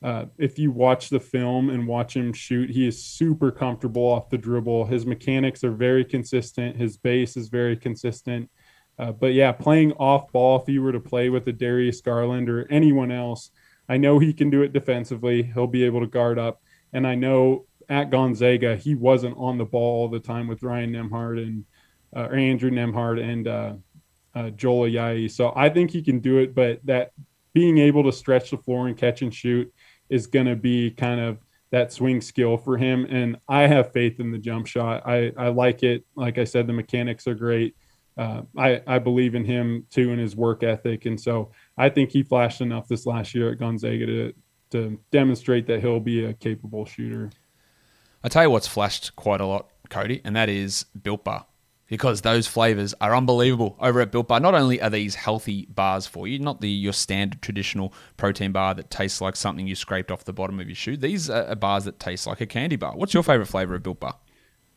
Uh, 0.00 0.26
if 0.38 0.60
you 0.60 0.70
watch 0.70 1.08
the 1.08 1.18
film 1.18 1.70
and 1.70 1.88
watch 1.88 2.14
him 2.14 2.32
shoot, 2.32 2.70
he 2.70 2.86
is 2.86 3.02
super 3.04 3.50
comfortable 3.50 4.04
off 4.04 4.30
the 4.30 4.38
dribble. 4.38 4.84
His 4.86 5.04
mechanics 5.04 5.64
are 5.64 5.72
very 5.72 6.04
consistent. 6.04 6.76
His 6.76 6.96
base 6.96 7.36
is 7.36 7.48
very 7.48 7.76
consistent. 7.76 8.48
Uh, 8.96 9.10
but 9.10 9.34
yeah, 9.34 9.50
playing 9.50 9.90
off 9.94 10.30
ball, 10.30 10.60
if 10.60 10.68
he 10.68 10.78
were 10.78 10.92
to 10.92 11.00
play 11.00 11.30
with 11.30 11.48
a 11.48 11.52
Darius 11.52 12.00
Garland 12.00 12.48
or 12.48 12.70
anyone 12.70 13.10
else, 13.10 13.50
I 13.88 13.96
know 13.96 14.20
he 14.20 14.32
can 14.32 14.50
do 14.50 14.62
it 14.62 14.72
defensively. 14.72 15.42
He'll 15.42 15.66
be 15.66 15.82
able 15.82 16.00
to 16.02 16.06
guard 16.06 16.38
up. 16.38 16.62
And 16.92 17.04
I 17.04 17.16
know 17.16 17.66
at 17.88 18.10
Gonzaga, 18.10 18.76
he 18.76 18.94
wasn't 18.94 19.36
on 19.38 19.58
the 19.58 19.64
ball 19.64 20.02
all 20.02 20.08
the 20.08 20.20
time 20.20 20.46
with 20.48 20.62
Ryan 20.62 20.92
Nembhard 20.92 21.42
and 21.42 21.64
uh, 22.14 22.28
Andrew 22.34 22.70
Nembhard 22.70 23.22
and 23.22 23.48
uh, 23.48 23.74
uh, 24.34 24.50
Joel 24.50 24.88
Ayayi. 24.90 25.30
So 25.30 25.52
I 25.54 25.68
think 25.68 25.90
he 25.90 26.02
can 26.02 26.20
do 26.20 26.38
it, 26.38 26.54
but 26.54 26.80
that 26.84 27.12
being 27.52 27.78
able 27.78 28.04
to 28.04 28.12
stretch 28.12 28.50
the 28.50 28.58
floor 28.58 28.88
and 28.88 28.96
catch 28.96 29.22
and 29.22 29.34
shoot 29.34 29.72
is 30.08 30.26
going 30.26 30.46
to 30.46 30.56
be 30.56 30.90
kind 30.90 31.20
of 31.20 31.38
that 31.70 31.92
swing 31.92 32.20
skill 32.20 32.56
for 32.56 32.76
him. 32.76 33.06
And 33.08 33.38
I 33.48 33.66
have 33.66 33.92
faith 33.92 34.20
in 34.20 34.30
the 34.30 34.38
jump 34.38 34.66
shot. 34.66 35.06
I, 35.06 35.32
I 35.36 35.48
like 35.48 35.82
it. 35.82 36.04
Like 36.14 36.38
I 36.38 36.44
said, 36.44 36.66
the 36.66 36.72
mechanics 36.72 37.26
are 37.26 37.34
great. 37.34 37.76
Uh, 38.16 38.42
I, 38.56 38.82
I 38.86 38.98
believe 38.98 39.34
in 39.34 39.44
him 39.44 39.86
too 39.90 40.10
and 40.10 40.20
his 40.20 40.36
work 40.36 40.62
ethic. 40.62 41.06
And 41.06 41.20
so 41.20 41.50
I 41.76 41.88
think 41.88 42.10
he 42.10 42.22
flashed 42.22 42.60
enough 42.60 42.88
this 42.88 43.04
last 43.04 43.34
year 43.34 43.52
at 43.52 43.58
Gonzaga 43.58 44.06
to, 44.06 44.32
to 44.70 45.00
demonstrate 45.10 45.66
that 45.66 45.80
he'll 45.80 46.00
be 46.00 46.24
a 46.24 46.32
capable 46.34 46.86
shooter. 46.86 47.30
I 48.22 48.28
tell 48.28 48.44
you 48.44 48.50
what's 48.50 48.66
flashed 48.66 49.14
quite 49.16 49.40
a 49.40 49.46
lot, 49.46 49.68
Cody, 49.88 50.20
and 50.24 50.34
that 50.36 50.48
is 50.48 50.84
Built 51.00 51.24
Bar. 51.24 51.46
Because 51.88 52.22
those 52.22 52.48
flavors 52.48 52.94
are 53.00 53.14
unbelievable 53.14 53.76
over 53.78 54.00
at 54.00 54.10
Built 54.10 54.26
Bar. 54.26 54.40
Not 54.40 54.54
only 54.54 54.80
are 54.80 54.90
these 54.90 55.14
healthy 55.14 55.66
bars 55.66 56.04
for 56.04 56.26
you, 56.26 56.40
not 56.40 56.60
the 56.60 56.68
your 56.68 56.92
standard 56.92 57.40
traditional 57.40 57.94
protein 58.16 58.50
bar 58.50 58.74
that 58.74 58.90
tastes 58.90 59.20
like 59.20 59.36
something 59.36 59.68
you 59.68 59.76
scraped 59.76 60.10
off 60.10 60.24
the 60.24 60.32
bottom 60.32 60.58
of 60.58 60.66
your 60.66 60.74
shoe. 60.74 60.96
These 60.96 61.30
are 61.30 61.54
bars 61.54 61.84
that 61.84 62.00
taste 62.00 62.26
like 62.26 62.40
a 62.40 62.46
candy 62.46 62.74
bar. 62.74 62.96
What's 62.96 63.14
your 63.14 63.22
favorite 63.22 63.46
flavor 63.46 63.76
of 63.76 63.84
Built 63.84 64.00
Bar? 64.00 64.16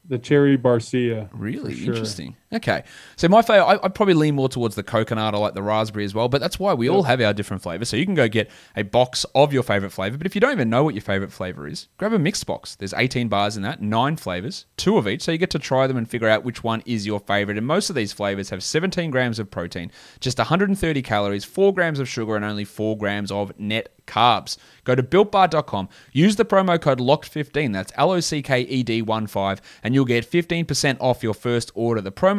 the 0.10 0.18
cherry 0.18 0.58
barcia. 0.58 1.30
Really 1.32 1.76
sure. 1.76 1.94
interesting. 1.94 2.36
Okay, 2.52 2.84
so 3.16 3.28
my 3.28 3.44
favorite, 3.44 3.66
I, 3.66 3.74
I 3.84 3.90
probably 3.90 4.16
lean 4.16 4.34
more 4.34 4.50
towards 4.50 4.74
the 4.74 4.82
coconut. 4.82 5.36
I 5.36 5.38
like 5.38 5.54
the 5.54 5.62
raspberry 5.62 6.04
as 6.04 6.16
well, 6.16 6.28
but 6.28 6.42
that's 6.42 6.58
why 6.58 6.74
we 6.74 6.88
yep. 6.88 6.96
all 6.96 7.04
have 7.04 7.22
our 7.22 7.32
different 7.32 7.62
flavors. 7.62 7.90
So 7.90 7.96
you 7.96 8.06
can 8.06 8.16
go 8.16 8.28
get 8.28 8.50
a 8.76 8.82
box 8.82 9.24
of 9.36 9.54
your 9.54 9.62
favorite 9.62 9.92
flavor. 9.92 10.18
But 10.18 10.26
if 10.26 10.34
you 10.34 10.42
don't 10.42 10.54
even 10.54 10.68
know 10.68 10.84
what 10.84 10.96
your 10.96 11.04
favorite 11.04 11.32
flavor 11.32 11.68
is, 11.68 11.90
grab 11.98 12.12
a 12.12 12.18
mixed 12.18 12.48
box. 12.48 12.74
There's 12.74 12.94
18 12.96 13.28
bars 13.28 13.56
in 13.56 13.62
that, 13.64 13.84
nine 13.84 14.16
flavors, 14.16 14.66
two 14.78 14.98
of 14.98 15.08
each. 15.08 15.22
So 15.22 15.32
you 15.32 15.38
get 15.38 15.52
to 15.52 15.60
try 15.60 15.86
them 15.86 15.98
and 15.98 16.10
figure 16.10 16.28
out 16.28 16.44
which 16.44 16.64
one 16.64 16.82
is 16.88 17.06
your 17.06 17.20
favorite. 17.20 17.58
And 17.58 17.68
most 17.68 17.92
of 17.92 17.96
these 17.96 18.14
flavors 18.14 18.50
have 18.50 18.64
17 18.64 19.12
grams 19.12 19.38
of 19.38 19.52
protein, 19.52 19.92
just 20.20 20.40
130 20.40 21.02
calories, 21.04 21.46
four 21.46 21.72
grams 21.72 22.00
of 22.00 22.10
sugar, 22.10 22.36
and 22.36 22.44
only 22.44 22.66
four 22.66 22.98
grams 22.98 23.32
of 23.32 23.58
net 23.60 23.90
carbs. 24.08 24.58
Go 24.84 24.96
to 24.96 25.04
builtbar.com, 25.04 25.88
use 26.12 26.36
the 26.36 26.46
promo 26.46 26.82
code 26.82 27.00
LOCKED15, 27.00 27.74
that's 27.74 27.94
L 27.96 28.12
O 28.12 28.20
C 28.20 28.42
K 28.42 28.62
E 28.62 28.82
D 28.82 29.04
1 29.04 29.28
5, 29.28 29.62
and 29.84 29.94
you'll 29.94 30.04
get 30.04 30.30
15% 30.30 30.98
off 31.00 31.22
your 31.22 31.36
first 31.36 31.72
order. 31.76 32.02
The 32.02 32.12
promo 32.12 32.39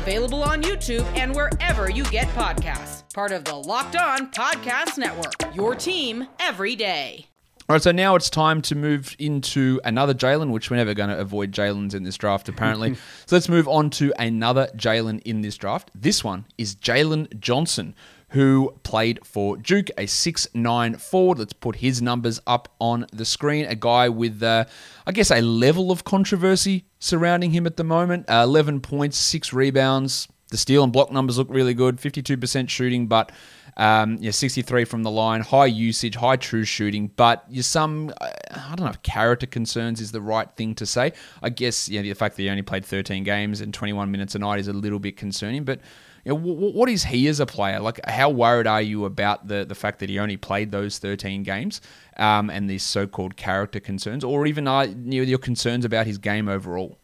available 0.00 0.42
on 0.42 0.62
YouTube 0.62 1.04
and 1.14 1.34
wherever 1.34 1.90
you 1.90 2.04
get 2.04 2.26
podcasts. 2.28 3.04
Part 3.12 3.32
of 3.32 3.44
the 3.44 3.54
Locked 3.54 3.96
On 3.96 4.30
Podcast 4.30 4.96
Network, 4.96 5.54
your 5.54 5.74
team 5.74 6.26
every 6.38 6.74
day. 6.74 7.26
All 7.68 7.74
right, 7.74 7.82
so 7.82 7.92
now 7.92 8.16
it's 8.16 8.30
time 8.30 8.62
to 8.62 8.74
move 8.74 9.14
into 9.18 9.78
another 9.84 10.14
Jalen, 10.14 10.52
which 10.52 10.70
we're 10.70 10.78
never 10.78 10.94
going 10.94 11.10
to 11.10 11.18
avoid 11.18 11.52
Jalen's 11.52 11.94
in 11.94 12.02
this 12.02 12.16
draft, 12.16 12.48
apparently. 12.48 12.94
so 13.26 13.36
let's 13.36 13.48
move 13.48 13.68
on 13.68 13.90
to 13.90 14.12
another 14.18 14.68
Jalen 14.74 15.20
in 15.26 15.42
this 15.42 15.58
draft. 15.58 15.90
This 15.94 16.24
one 16.24 16.46
is 16.56 16.74
Jalen 16.74 17.38
Johnson, 17.38 17.94
who 18.30 18.74
played 18.82 19.18
for 19.24 19.56
Duke, 19.56 19.90
a 19.98 20.06
six-nine 20.06 20.96
forward. 20.96 21.38
Let's 21.38 21.52
put 21.52 21.76
his 21.76 22.00
numbers 22.00 22.40
up 22.46 22.68
on 22.80 23.06
the 23.12 23.24
screen. 23.24 23.66
A 23.66 23.74
guy 23.74 24.08
with, 24.08 24.42
uh, 24.42 24.64
I 25.06 25.12
guess, 25.12 25.30
a 25.30 25.40
level 25.40 25.90
of 25.90 26.04
controversy 26.04 26.84
surrounding 26.98 27.50
him 27.50 27.66
at 27.66 27.76
the 27.76 27.84
moment. 27.84 28.28
Uh, 28.28 28.44
11 28.44 28.80
points, 28.80 29.18
six 29.18 29.52
rebounds. 29.52 30.28
The 30.48 30.56
steal 30.56 30.82
and 30.82 30.92
block 30.92 31.12
numbers 31.12 31.38
look 31.38 31.48
really 31.50 31.74
good. 31.74 31.96
52% 31.96 32.68
shooting, 32.68 33.06
but 33.06 33.32
um, 33.76 34.18
yeah, 34.20 34.32
63 34.32 34.84
from 34.84 35.02
the 35.02 35.10
line, 35.10 35.40
high 35.40 35.66
usage, 35.66 36.16
high 36.16 36.36
true 36.36 36.64
shooting, 36.64 37.10
but 37.16 37.44
you 37.48 37.62
some 37.62 38.12
I 38.20 38.74
don't 38.74 38.84
know 38.84 38.90
if 38.90 39.02
character 39.02 39.46
concerns 39.46 40.00
is 40.00 40.12
the 40.12 40.20
right 40.20 40.48
thing 40.56 40.74
to 40.76 40.86
say. 40.86 41.12
I 41.42 41.50
guess 41.50 41.88
yeah, 41.88 42.02
the 42.02 42.12
fact 42.14 42.36
that 42.36 42.42
he 42.42 42.50
only 42.50 42.62
played 42.62 42.84
13 42.84 43.24
games 43.24 43.60
and 43.60 43.72
21 43.72 44.10
minutes 44.10 44.34
a 44.34 44.38
night 44.38 44.58
is 44.58 44.68
a 44.68 44.72
little 44.72 44.98
bit 44.98 45.16
concerning, 45.16 45.64
but 45.64 45.80
you 46.24 46.32
know, 46.32 46.38
what 46.38 46.88
is 46.88 47.04
he 47.04 47.28
as 47.28 47.40
a 47.40 47.46
player? 47.46 47.80
Like, 47.80 48.00
how 48.06 48.30
worried 48.30 48.66
are 48.66 48.82
you 48.82 49.04
about 49.04 49.48
the, 49.48 49.64
the 49.64 49.74
fact 49.74 50.00
that 50.00 50.08
he 50.08 50.18
only 50.18 50.36
played 50.36 50.70
those 50.70 50.98
13 50.98 51.42
games 51.42 51.80
um, 52.16 52.50
and 52.50 52.68
these 52.68 52.82
so 52.82 53.06
called 53.06 53.36
character 53.36 53.80
concerns, 53.80 54.24
or 54.24 54.46
even 54.46 54.68
are 54.68 54.86
you 54.86 55.22
know, 55.22 55.28
your 55.28 55.38
concerns 55.38 55.84
about 55.84 56.06
his 56.06 56.18
game 56.18 56.48
overall? 56.48 56.98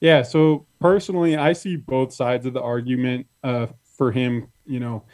Yeah, 0.00 0.22
so 0.22 0.66
personally, 0.80 1.36
I 1.36 1.52
see 1.52 1.76
both 1.76 2.12
sides 2.12 2.44
of 2.44 2.54
the 2.54 2.60
argument 2.60 3.28
uh, 3.44 3.68
for 3.96 4.10
him, 4.10 4.48
you 4.66 4.80
know, 4.80 5.04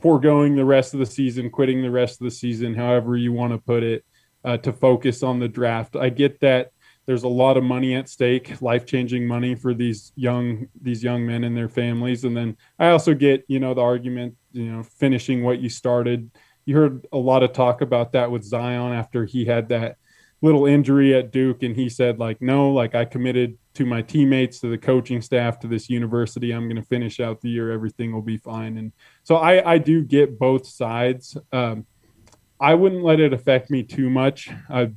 foregoing 0.00 0.56
the 0.56 0.64
rest 0.64 0.92
of 0.92 1.00
the 1.00 1.06
season, 1.06 1.50
quitting 1.50 1.82
the 1.82 1.90
rest 1.90 2.20
of 2.20 2.24
the 2.24 2.30
season, 2.30 2.74
however 2.74 3.16
you 3.16 3.32
want 3.32 3.52
to 3.52 3.58
put 3.58 3.82
it, 3.84 4.04
uh, 4.44 4.56
to 4.58 4.72
focus 4.72 5.22
on 5.22 5.38
the 5.38 5.48
draft. 5.48 5.94
I 5.94 6.08
get 6.08 6.40
that 6.40 6.72
there's 7.08 7.22
a 7.22 7.28
lot 7.28 7.56
of 7.56 7.64
money 7.64 7.94
at 7.94 8.06
stake, 8.06 8.60
life-changing 8.60 9.26
money 9.26 9.54
for 9.54 9.72
these 9.72 10.12
young 10.14 10.68
these 10.82 11.02
young 11.02 11.24
men 11.24 11.42
and 11.42 11.56
their 11.56 11.70
families. 11.70 12.24
And 12.24 12.36
then 12.36 12.54
I 12.78 12.90
also 12.90 13.14
get, 13.14 13.46
you 13.48 13.58
know, 13.58 13.72
the 13.72 13.80
argument, 13.80 14.36
you 14.52 14.70
know, 14.70 14.82
finishing 14.82 15.42
what 15.42 15.58
you 15.58 15.70
started. 15.70 16.30
You 16.66 16.76
heard 16.76 17.06
a 17.10 17.16
lot 17.16 17.42
of 17.42 17.54
talk 17.54 17.80
about 17.80 18.12
that 18.12 18.30
with 18.30 18.44
Zion 18.44 18.92
after 18.92 19.24
he 19.24 19.46
had 19.46 19.70
that 19.70 19.96
little 20.42 20.66
injury 20.66 21.14
at 21.14 21.32
Duke 21.32 21.62
and 21.62 21.74
he 21.74 21.88
said 21.88 22.18
like 22.18 22.42
no, 22.42 22.70
like 22.72 22.94
I 22.94 23.06
committed 23.06 23.56
to 23.72 23.86
my 23.86 24.02
teammates, 24.02 24.60
to 24.60 24.68
the 24.68 24.76
coaching 24.76 25.22
staff, 25.22 25.58
to 25.60 25.66
this 25.66 25.88
university. 25.88 26.52
I'm 26.52 26.68
going 26.68 26.76
to 26.76 26.82
finish 26.82 27.20
out 27.20 27.40
the 27.40 27.48
year. 27.48 27.72
Everything 27.72 28.12
will 28.12 28.20
be 28.20 28.36
fine. 28.36 28.76
And 28.76 28.92
so 29.24 29.36
I, 29.36 29.72
I 29.72 29.78
do 29.78 30.04
get 30.04 30.38
both 30.38 30.66
sides. 30.66 31.38
Um, 31.52 31.86
I 32.60 32.74
wouldn't 32.74 33.02
let 33.02 33.18
it 33.18 33.32
affect 33.32 33.70
me 33.70 33.82
too 33.82 34.10
much. 34.10 34.50
I 34.68 34.90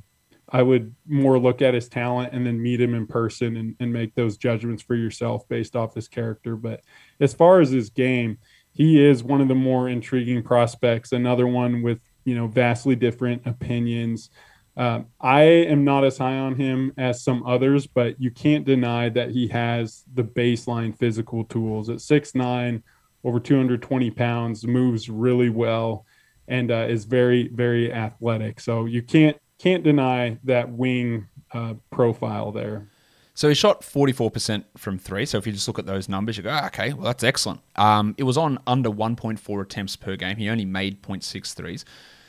I 0.52 0.62
would 0.62 0.94
more 1.08 1.38
look 1.38 1.62
at 1.62 1.72
his 1.72 1.88
talent 1.88 2.34
and 2.34 2.46
then 2.46 2.62
meet 2.62 2.80
him 2.80 2.94
in 2.94 3.06
person 3.06 3.56
and, 3.56 3.74
and 3.80 3.90
make 3.90 4.14
those 4.14 4.36
judgments 4.36 4.82
for 4.82 4.94
yourself 4.94 5.48
based 5.48 5.74
off 5.74 5.94
his 5.94 6.08
character. 6.08 6.56
But 6.56 6.82
as 7.20 7.32
far 7.32 7.60
as 7.60 7.70
his 7.70 7.88
game, 7.88 8.36
he 8.70 9.02
is 9.02 9.24
one 9.24 9.40
of 9.40 9.48
the 9.48 9.54
more 9.54 9.88
intriguing 9.88 10.42
prospects. 10.42 11.12
Another 11.12 11.46
one 11.46 11.82
with 11.82 12.00
you 12.24 12.34
know 12.34 12.46
vastly 12.46 12.94
different 12.94 13.46
opinions. 13.46 14.30
Um, 14.76 15.06
I 15.20 15.42
am 15.42 15.84
not 15.84 16.04
as 16.04 16.18
high 16.18 16.38
on 16.38 16.54
him 16.54 16.92
as 16.96 17.22
some 17.22 17.44
others, 17.46 17.86
but 17.86 18.20
you 18.20 18.30
can't 18.30 18.64
deny 18.64 19.08
that 19.10 19.30
he 19.30 19.48
has 19.48 20.04
the 20.14 20.24
baseline 20.24 20.96
physical 20.96 21.44
tools. 21.44 21.88
At 21.88 22.00
six 22.00 22.34
nine, 22.34 22.82
over 23.24 23.40
220 23.40 24.10
pounds, 24.10 24.66
moves 24.66 25.08
really 25.08 25.50
well, 25.50 26.04
and 26.48 26.70
uh, 26.70 26.86
is 26.88 27.04
very 27.06 27.48
very 27.48 27.92
athletic. 27.92 28.60
So 28.60 28.84
you 28.84 29.02
can't 29.02 29.36
can't 29.62 29.84
deny 29.84 30.38
that 30.42 30.70
wing 30.70 31.28
uh, 31.52 31.74
profile 31.90 32.50
there. 32.50 32.88
So 33.34 33.48
he 33.48 33.54
shot 33.54 33.82
44% 33.82 34.64
from 34.76 34.98
three. 34.98 35.24
So 35.24 35.38
if 35.38 35.46
you 35.46 35.52
just 35.52 35.68
look 35.68 35.78
at 35.78 35.86
those 35.86 36.08
numbers, 36.08 36.36
you 36.36 36.42
go, 36.42 36.50
oh, 36.50 36.66
okay, 36.66 36.92
well, 36.92 37.04
that's 37.04 37.22
excellent. 37.22 37.60
Um, 37.76 38.14
it 38.18 38.24
was 38.24 38.36
on 38.36 38.58
under 38.66 38.90
1.4 38.90 39.62
attempts 39.62 39.96
per 39.96 40.16
game. 40.16 40.36
He 40.36 40.48
only 40.50 40.64
made 40.64 41.00
0.6 41.02 41.54
threes. 41.54 41.84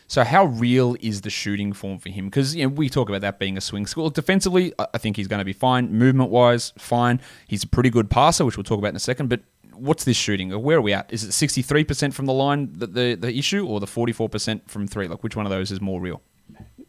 So 0.08 0.24
how 0.24 0.46
real 0.46 0.96
is 1.02 1.22
the 1.22 1.32
shooting 1.32 1.74
form 1.74 1.98
for 1.98 2.10
him? 2.10 2.26
Because 2.26 2.56
you 2.56 2.64
know, 2.64 2.70
we 2.70 2.88
talk 2.88 3.10
about 3.10 3.22
that 3.22 3.40
being 3.40 3.58
a 3.58 3.62
swing 3.62 3.88
school. 3.88 4.12
Defensively, 4.12 4.72
I 4.78 4.98
think 5.00 5.18
he's 5.18 5.28
going 5.28 5.40
to 5.40 5.46
be 5.46 5.54
fine. 5.54 5.92
Movement 5.92 6.30
wise, 6.30 6.72
fine. 6.78 7.20
He's 7.48 7.64
a 7.64 7.68
pretty 7.68 7.90
good 7.90 8.12
passer, 8.12 8.46
which 8.46 8.58
we'll 8.58 8.64
talk 8.64 8.78
about 8.78 8.90
in 8.90 8.96
a 8.96 9.00
second. 9.00 9.28
But 9.30 9.42
what's 9.74 10.04
this 10.04 10.18
shooting? 10.18 10.52
Where 10.62 10.78
are 10.78 10.82
we 10.82 10.94
at? 10.94 11.12
Is 11.12 11.24
it 11.24 11.32
63% 11.32 12.14
from 12.14 12.28
the 12.28 12.34
line 12.34 12.72
the, 12.74 12.86
the, 12.86 13.16
the 13.16 13.36
issue 13.36 13.66
or 13.66 13.80
the 13.80 13.88
44% 13.88 14.70
from 14.70 14.88
three? 14.88 15.08
Like 15.08 15.24
which 15.24 15.36
one 15.36 15.48
of 15.48 15.50
those 15.50 15.72
is 15.72 15.82
more 15.82 16.00
real? 16.00 16.22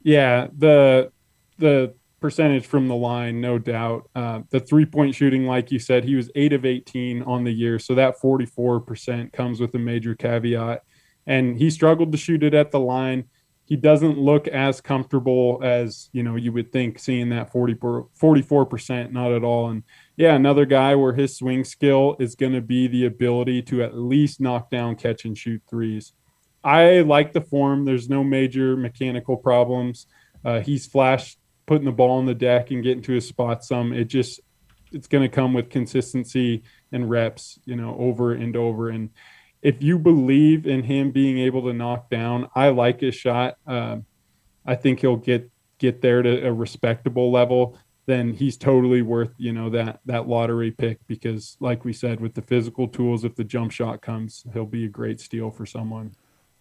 Yeah, 0.04 0.46
the 0.56 1.10
the 1.58 1.94
percentage 2.24 2.64
from 2.64 2.88
the 2.88 2.94
line, 2.94 3.40
no 3.40 3.58
doubt. 3.58 4.08
Uh, 4.14 4.40
the 4.48 4.58
three 4.58 4.86
point 4.86 5.14
shooting, 5.14 5.46
like 5.46 5.70
you 5.70 5.78
said, 5.78 6.04
he 6.04 6.14
was 6.14 6.30
eight 6.34 6.54
of 6.54 6.64
18 6.64 7.22
on 7.22 7.44
the 7.44 7.52
year. 7.52 7.78
So 7.78 7.94
that 7.96 8.18
44% 8.18 9.30
comes 9.30 9.60
with 9.60 9.74
a 9.74 9.78
major 9.78 10.14
caveat. 10.14 10.84
And 11.26 11.58
he 11.58 11.68
struggled 11.68 12.12
to 12.12 12.18
shoot 12.18 12.42
it 12.42 12.54
at 12.54 12.70
the 12.70 12.80
line. 12.80 13.24
He 13.66 13.76
doesn't 13.76 14.18
look 14.18 14.48
as 14.48 14.80
comfortable 14.80 15.60
as, 15.62 16.08
you 16.12 16.22
know, 16.22 16.36
you 16.36 16.50
would 16.52 16.72
think 16.72 16.98
seeing 16.98 17.28
that 17.28 17.52
40, 17.52 17.74
44%, 17.74 19.12
not 19.12 19.32
at 19.32 19.44
all. 19.44 19.68
And 19.68 19.82
yeah, 20.16 20.34
another 20.34 20.64
guy 20.64 20.94
where 20.94 21.12
his 21.12 21.36
swing 21.36 21.62
skill 21.62 22.16
is 22.18 22.36
going 22.36 22.54
to 22.54 22.62
be 22.62 22.86
the 22.86 23.04
ability 23.04 23.60
to 23.64 23.82
at 23.82 23.98
least 23.98 24.40
knock 24.40 24.70
down, 24.70 24.96
catch, 24.96 25.26
and 25.26 25.36
shoot 25.36 25.60
threes. 25.68 26.14
I 26.64 27.00
like 27.00 27.32
the 27.32 27.42
form. 27.42 27.84
There's 27.84 28.08
no 28.08 28.24
major 28.24 28.76
mechanical 28.76 29.36
problems. 29.36 30.06
Uh, 30.44 30.60
he's 30.60 30.86
flashed 30.86 31.38
putting 31.66 31.84
the 31.84 31.92
ball 31.92 32.18
on 32.18 32.26
the 32.26 32.34
deck 32.34 32.70
and 32.70 32.82
getting 32.82 33.02
to 33.02 33.12
his 33.12 33.28
spot 33.28 33.64
some. 33.64 33.92
It 33.92 34.06
just 34.06 34.40
it's 34.92 35.08
going 35.08 35.22
to 35.22 35.34
come 35.34 35.52
with 35.52 35.70
consistency 35.70 36.62
and 36.92 37.10
reps, 37.10 37.58
you 37.64 37.76
know, 37.76 37.96
over 37.98 38.32
and 38.32 38.56
over. 38.56 38.88
And 38.88 39.10
if 39.60 39.82
you 39.82 39.98
believe 39.98 40.66
in 40.66 40.82
him 40.84 41.10
being 41.10 41.38
able 41.38 41.62
to 41.62 41.72
knock 41.72 42.10
down, 42.10 42.48
I 42.54 42.68
like 42.68 43.00
his 43.00 43.14
shot. 43.14 43.56
Uh, 43.66 43.98
I 44.64 44.74
think 44.76 45.00
he'll 45.00 45.16
get 45.16 45.50
get 45.78 46.00
there 46.00 46.22
to 46.22 46.46
a 46.46 46.52
respectable 46.52 47.30
level. 47.32 47.78
Then 48.06 48.34
he's 48.34 48.56
totally 48.56 49.02
worth 49.02 49.32
you 49.38 49.52
know 49.52 49.70
that 49.70 50.00
that 50.06 50.28
lottery 50.28 50.70
pick 50.70 51.06
because, 51.06 51.56
like 51.60 51.84
we 51.84 51.92
said, 51.92 52.20
with 52.20 52.34
the 52.34 52.42
physical 52.42 52.86
tools, 52.86 53.24
if 53.24 53.34
the 53.34 53.44
jump 53.44 53.72
shot 53.72 54.02
comes, 54.02 54.44
he'll 54.52 54.66
be 54.66 54.84
a 54.84 54.88
great 54.88 55.20
steal 55.20 55.50
for 55.50 55.66
someone. 55.66 56.14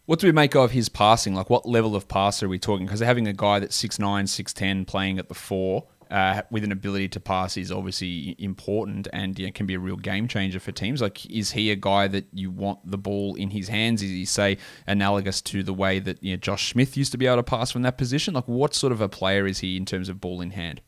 What 0.05 0.19
do 0.19 0.27
we 0.27 0.33
make 0.33 0.55
of 0.55 0.71
his 0.71 0.89
passing? 0.89 1.33
Like, 1.33 1.49
what 1.49 1.65
level 1.65 1.95
of 1.95 2.07
passer 2.09 2.45
are 2.45 2.49
we 2.49 2.59
talking? 2.59 2.85
Because 2.85 2.99
having 2.99 3.27
a 3.27 3.33
guy 3.33 3.59
that's 3.59 3.81
6'9, 3.81 3.99
6'10 4.23 4.85
playing 4.85 5.17
at 5.17 5.29
the 5.29 5.33
four 5.33 5.87
uh, 6.11 6.41
with 6.51 6.65
an 6.65 6.73
ability 6.73 7.07
to 7.09 7.19
pass 7.21 7.55
is 7.55 7.71
obviously 7.71 8.35
important 8.37 9.07
and 9.13 9.39
you 9.39 9.45
know, 9.45 9.51
can 9.53 9.65
be 9.65 9.75
a 9.75 9.79
real 9.79 9.95
game 9.95 10.27
changer 10.27 10.59
for 10.59 10.73
teams. 10.73 11.01
Like, 11.01 11.25
is 11.27 11.51
he 11.51 11.71
a 11.71 11.77
guy 11.77 12.09
that 12.09 12.27
you 12.33 12.51
want 12.51 12.79
the 12.83 12.97
ball 12.97 13.35
in 13.35 13.51
his 13.51 13.69
hands? 13.69 14.03
Is 14.03 14.09
he, 14.09 14.25
say, 14.25 14.57
analogous 14.85 15.41
to 15.43 15.63
the 15.63 15.73
way 15.73 15.99
that 15.99 16.21
you 16.21 16.33
know, 16.33 16.37
Josh 16.37 16.71
Smith 16.73 16.97
used 16.97 17.13
to 17.13 17.17
be 17.17 17.25
able 17.25 17.37
to 17.37 17.43
pass 17.43 17.71
from 17.71 17.83
that 17.83 17.97
position? 17.97 18.33
Like, 18.33 18.47
what 18.47 18.75
sort 18.75 18.91
of 18.91 18.99
a 18.99 19.07
player 19.07 19.47
is 19.47 19.59
he 19.59 19.77
in 19.77 19.85
terms 19.85 20.09
of 20.09 20.19
ball 20.19 20.41
in 20.41 20.51
hand? 20.51 20.81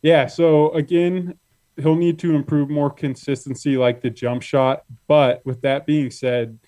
Yeah, 0.00 0.26
so 0.26 0.70
again, 0.72 1.38
he'll 1.76 1.96
need 1.96 2.18
to 2.20 2.34
improve 2.34 2.70
more 2.70 2.90
consistency 2.90 3.76
like 3.76 4.00
the 4.00 4.10
jump 4.10 4.42
shot. 4.42 4.84
But 5.08 5.44
with 5.44 5.60
that 5.62 5.86
being 5.86 6.10
said, 6.10 6.58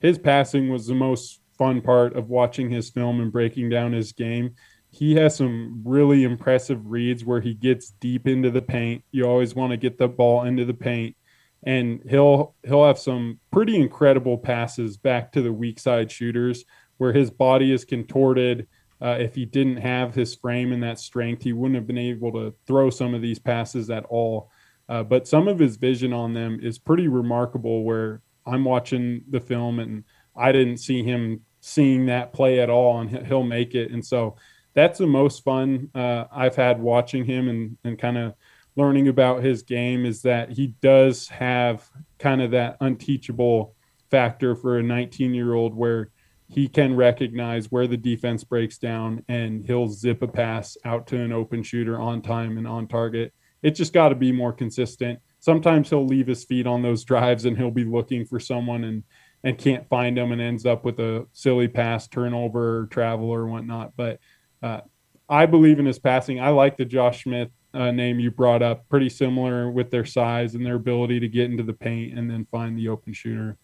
his 0.00 0.18
passing 0.18 0.68
was 0.68 0.86
the 0.86 0.94
most 0.94 1.40
fun 1.56 1.80
part 1.80 2.16
of 2.16 2.28
watching 2.28 2.70
his 2.70 2.90
film 2.90 3.20
and 3.20 3.32
breaking 3.32 3.68
down 3.68 3.92
his 3.92 4.12
game. 4.12 4.54
He 4.90 5.16
has 5.16 5.36
some 5.36 5.82
really 5.84 6.24
impressive 6.24 6.86
reads 6.86 7.24
where 7.24 7.40
he 7.40 7.54
gets 7.54 7.90
deep 8.00 8.26
into 8.26 8.50
the 8.50 8.62
paint. 8.62 9.04
You 9.10 9.24
always 9.24 9.54
want 9.54 9.72
to 9.72 9.76
get 9.76 9.98
the 9.98 10.08
ball 10.08 10.44
into 10.44 10.64
the 10.64 10.74
paint 10.74 11.16
and 11.64 12.00
he'll 12.08 12.54
he'll 12.64 12.86
have 12.86 12.98
some 12.98 13.38
pretty 13.50 13.76
incredible 13.76 14.38
passes 14.38 14.96
back 14.96 15.32
to 15.32 15.42
the 15.42 15.52
weak 15.52 15.78
side 15.80 16.10
shooters 16.10 16.64
where 16.98 17.12
his 17.12 17.30
body 17.30 17.72
is 17.72 17.84
contorted. 17.84 18.66
Uh, 19.00 19.16
if 19.20 19.34
he 19.34 19.44
didn't 19.44 19.76
have 19.76 20.14
his 20.14 20.34
frame 20.34 20.72
and 20.72 20.82
that 20.82 20.98
strength, 20.98 21.42
he 21.42 21.52
wouldn't 21.52 21.76
have 21.76 21.86
been 21.86 21.98
able 21.98 22.32
to 22.32 22.52
throw 22.66 22.90
some 22.90 23.14
of 23.14 23.22
these 23.22 23.38
passes 23.38 23.90
at 23.90 24.04
all. 24.06 24.50
Uh, 24.88 25.02
but 25.02 25.28
some 25.28 25.46
of 25.46 25.58
his 25.58 25.76
vision 25.76 26.12
on 26.12 26.32
them 26.32 26.58
is 26.60 26.78
pretty 26.78 27.06
remarkable. 27.06 27.84
Where 27.84 28.22
I'm 28.48 28.64
watching 28.64 29.22
the 29.28 29.40
film 29.40 29.78
and 29.78 30.04
I 30.36 30.52
didn't 30.52 30.78
see 30.78 31.02
him 31.02 31.42
seeing 31.60 32.06
that 32.06 32.32
play 32.32 32.60
at 32.60 32.70
all, 32.70 33.00
and 33.00 33.26
he'll 33.26 33.42
make 33.42 33.74
it. 33.74 33.90
And 33.90 34.04
so 34.04 34.36
that's 34.74 34.98
the 34.98 35.06
most 35.06 35.42
fun 35.42 35.90
uh, 35.94 36.24
I've 36.30 36.56
had 36.56 36.80
watching 36.80 37.24
him 37.24 37.48
and, 37.48 37.76
and 37.84 37.98
kind 37.98 38.16
of 38.16 38.34
learning 38.76 39.08
about 39.08 39.42
his 39.42 39.62
game 39.62 40.06
is 40.06 40.22
that 40.22 40.50
he 40.50 40.68
does 40.80 41.26
have 41.28 41.90
kind 42.20 42.40
of 42.40 42.52
that 42.52 42.76
unteachable 42.80 43.74
factor 44.08 44.54
for 44.54 44.78
a 44.78 44.82
19 44.82 45.34
year 45.34 45.54
old 45.54 45.74
where 45.74 46.10
he 46.48 46.68
can 46.68 46.94
recognize 46.94 47.70
where 47.70 47.86
the 47.86 47.96
defense 47.96 48.44
breaks 48.44 48.78
down 48.78 49.24
and 49.28 49.66
he'll 49.66 49.88
zip 49.88 50.22
a 50.22 50.28
pass 50.28 50.76
out 50.84 51.06
to 51.08 51.20
an 51.20 51.32
open 51.32 51.62
shooter 51.62 52.00
on 52.00 52.22
time 52.22 52.56
and 52.56 52.66
on 52.66 52.86
target. 52.86 53.34
It 53.62 53.72
just 53.72 53.92
got 53.92 54.10
to 54.10 54.14
be 54.14 54.32
more 54.32 54.52
consistent. 54.52 55.18
Sometimes 55.40 55.90
he'll 55.90 56.06
leave 56.06 56.26
his 56.26 56.44
feet 56.44 56.66
on 56.66 56.82
those 56.82 57.04
drives 57.04 57.44
and 57.44 57.56
he'll 57.56 57.70
be 57.70 57.84
looking 57.84 58.24
for 58.24 58.40
someone 58.40 58.84
and 58.84 59.02
and 59.44 59.56
can't 59.56 59.88
find 59.88 60.16
them 60.16 60.32
and 60.32 60.40
ends 60.40 60.66
up 60.66 60.84
with 60.84 60.98
a 60.98 61.26
silly 61.32 61.68
pass, 61.68 62.08
turnover, 62.08 62.80
or 62.80 62.86
travel 62.86 63.30
or 63.30 63.46
whatnot. 63.46 63.92
But 63.96 64.18
uh, 64.62 64.80
I 65.28 65.46
believe 65.46 65.78
in 65.78 65.86
his 65.86 65.98
passing. 65.98 66.40
I 66.40 66.48
like 66.48 66.76
the 66.76 66.84
Josh 66.84 67.22
Smith 67.22 67.50
uh, 67.72 67.90
name 67.90 68.18
you 68.18 68.30
brought 68.30 68.62
up. 68.62 68.88
Pretty 68.88 69.08
similar 69.08 69.70
with 69.70 69.90
their 69.90 70.04
size 70.04 70.54
and 70.54 70.64
their 70.66 70.74
ability 70.74 71.20
to 71.20 71.28
get 71.28 71.50
into 71.50 71.62
the 71.62 71.72
paint 71.72 72.18
and 72.18 72.28
then 72.28 72.46
find 72.50 72.76
the 72.76 72.88
open 72.88 73.12
shooter. 73.12 73.56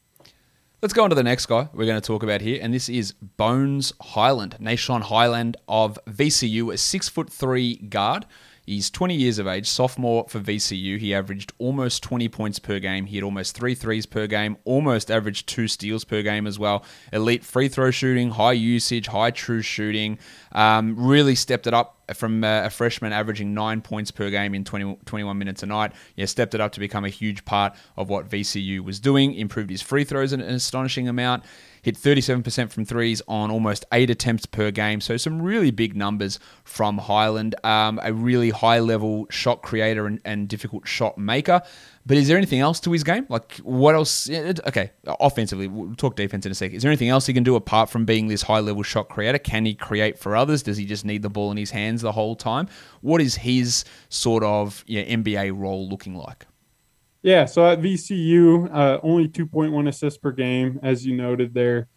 Let's 0.83 0.93
go 0.93 1.03
on 1.03 1.09
to 1.09 1.17
the 1.17 1.23
next 1.23 1.47
guy 1.47 1.69
we're 1.73 1.87
going 1.87 2.01
to 2.01 2.07
talk 2.07 2.23
about 2.23 2.43
here, 2.43 2.59
and 2.61 2.75
this 2.75 2.91
is 2.91 3.13
Bones 3.13 3.95
Hyland, 4.03 4.59
Nah'Shon 4.61 5.01
Hyland 5.01 5.57
of 5.67 5.99
VCU, 6.07 6.75
a 6.75 6.77
six 6.77 7.09
foot 7.09 7.31
three 7.31 7.77
guard 7.77 8.27
He's 8.67 8.91
20 8.91 9.15
years 9.15 9.39
of 9.39 9.47
age, 9.47 9.67
sophomore 9.69 10.27
for 10.29 10.41
VCU. 10.41 10.99
He 10.99 11.15
averaged 11.15 11.53
almost 11.59 12.03
20 12.03 12.29
points 12.29 12.59
per 12.59 12.79
game. 12.79 13.07
He 13.07 13.17
had 13.17 13.25
almost 13.25 13.55
three 13.55 13.75
threes 13.75 14.07
per 14.07 14.27
game, 14.27 14.57
almost 14.65 15.11
averaged 15.11 15.47
two 15.47 15.69
steals 15.69 16.05
per 16.05 16.23
game 16.23 16.47
as 16.47 16.59
well. 16.59 16.85
Elite 17.13 17.45
free 17.45 17.69
throw 17.69 17.91
shooting, 17.91 18.31
high 18.31 18.53
usage, 18.53 19.09
high 19.09 19.31
true 19.31 19.61
shooting. 19.61 20.19
Um, 20.53 20.95
really 20.97 21.35
stepped 21.35 21.67
it 21.67 21.75
up 21.75 21.99
from 22.15 22.43
uh, 22.43 22.65
a 22.65 22.71
freshman 22.71 23.13
averaging 23.13 23.53
nine 23.53 23.83
points 23.83 24.11
per 24.11 24.31
game 24.31 24.55
in 24.55 24.65
20, 24.65 24.99
21 25.05 25.39
minutes 25.39 25.63
a 25.63 25.67
night. 25.67 25.93
Yeah, 26.17 26.27
stepped 26.27 26.55
it 26.55 26.61
up 26.61 26.73
to 26.73 26.81
become 26.81 27.05
a 27.05 27.11
huge 27.11 27.45
part 27.45 27.75
of 27.97 28.09
what 28.09 28.29
VCU 28.29 28.81
was 28.81 28.99
doing. 28.99 29.35
Improved 29.35 29.71
his 29.71 29.83
free 29.83 30.05
throws 30.05 30.33
an 30.33 30.41
astonishing 30.41 31.09
amount 31.09 31.45
hit 31.85 31.97
37% 31.97 32.71
from 32.71 32.87
threes 32.87 33.21
on 33.29 33.51
almost 33.51 33.85
eight 33.93 34.09
attempts 34.09 34.47
per 34.47 34.71
game. 34.71 35.03
So 35.03 35.19
some 35.19 35.41
really 35.41 35.71
big 35.71 35.95
numbers 35.95 36.41
from 36.65 36.97
Hyland, 36.97 37.55
Um, 37.63 38.01
a 38.03 38.13
really 38.13 38.51
high 38.51 38.79
level 38.81 39.27
shot 39.29 39.61
creator 39.61 40.07
and, 40.07 40.19
and 40.25 40.49
difficult 40.49 40.89
shot 40.89 41.19
maker. 41.19 41.61
But 42.07 42.17
is 42.17 42.27
there 42.29 42.39
anything 42.39 42.61
else 42.61 42.81
to 42.81 42.93
his 42.93 43.05
game? 43.05 43.27
Like, 43.29 43.57
what 43.59 43.95
else? 43.95 44.29
Okay, 44.31 44.93
offensively, 45.07 45.69
we'll 45.69 45.95
talk 45.95 46.17
defense 46.17 46.47
in 46.47 46.53
a 46.53 46.55
second. 46.55 46.77
Is 46.77 46.83
there 46.83 46.91
anything 46.91 47.11
else 47.11 47.27
he 47.27 47.35
can 47.35 47.45
do 47.45 47.55
apart 47.55 47.91
from 47.91 48.07
being 48.07 48.29
this 48.29 48.43
high 48.43 48.61
level 48.61 48.83
shot 48.83 49.09
creator? 49.11 49.39
Can 49.39 49.67
he 49.67 49.75
create 49.75 50.19
for 50.19 50.35
others? 50.37 50.63
Does 50.63 50.79
he 50.79 50.87
just 50.87 51.05
need 51.05 51.23
the 51.23 51.31
ball 51.31 51.51
in 51.51 51.59
his 51.59 51.71
hands 51.71 52.01
the 52.01 52.13
whole 52.13 52.35
time? 52.35 52.69
What 53.03 53.21
is 53.21 53.37
his 53.37 53.85
sort 54.09 54.43
of 54.43 54.85
NBA 54.87 55.53
role 55.55 55.87
looking 55.89 56.15
like? 56.15 56.47
Yeah, 57.25 57.47
so 57.47 57.67
at 57.67 57.81
VCU, 57.81 58.69
uh, 58.71 59.01
only 59.03 59.29
2.1 59.29 59.89
assists 59.89 60.19
per 60.19 60.31
game, 60.31 60.79
as 60.83 61.07
you 61.07 61.17
noted 61.17 61.55
there. 61.55 61.89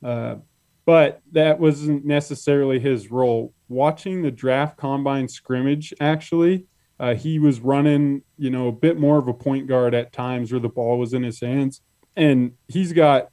Uh, 0.00 0.36
but 0.84 1.22
that 1.32 1.58
wasn't 1.58 2.04
necessarily 2.04 2.78
his 2.78 3.10
role. 3.10 3.52
Watching 3.68 4.22
the 4.22 4.30
draft 4.30 4.76
combine 4.76 5.26
scrimmage, 5.26 5.92
actually, 5.98 6.66
uh, 7.00 7.16
he 7.16 7.40
was 7.40 7.58
running, 7.58 8.22
you 8.38 8.50
know, 8.50 8.68
a 8.68 8.72
bit 8.72 8.96
more 8.96 9.18
of 9.18 9.26
a 9.26 9.34
point 9.34 9.66
guard 9.66 9.92
at 9.92 10.12
times 10.12 10.52
where 10.52 10.60
the 10.60 10.68
ball 10.68 11.00
was 11.00 11.14
in 11.14 11.24
his 11.24 11.40
hands. 11.40 11.80
And 12.14 12.52
he's 12.68 12.92
got 12.92 13.30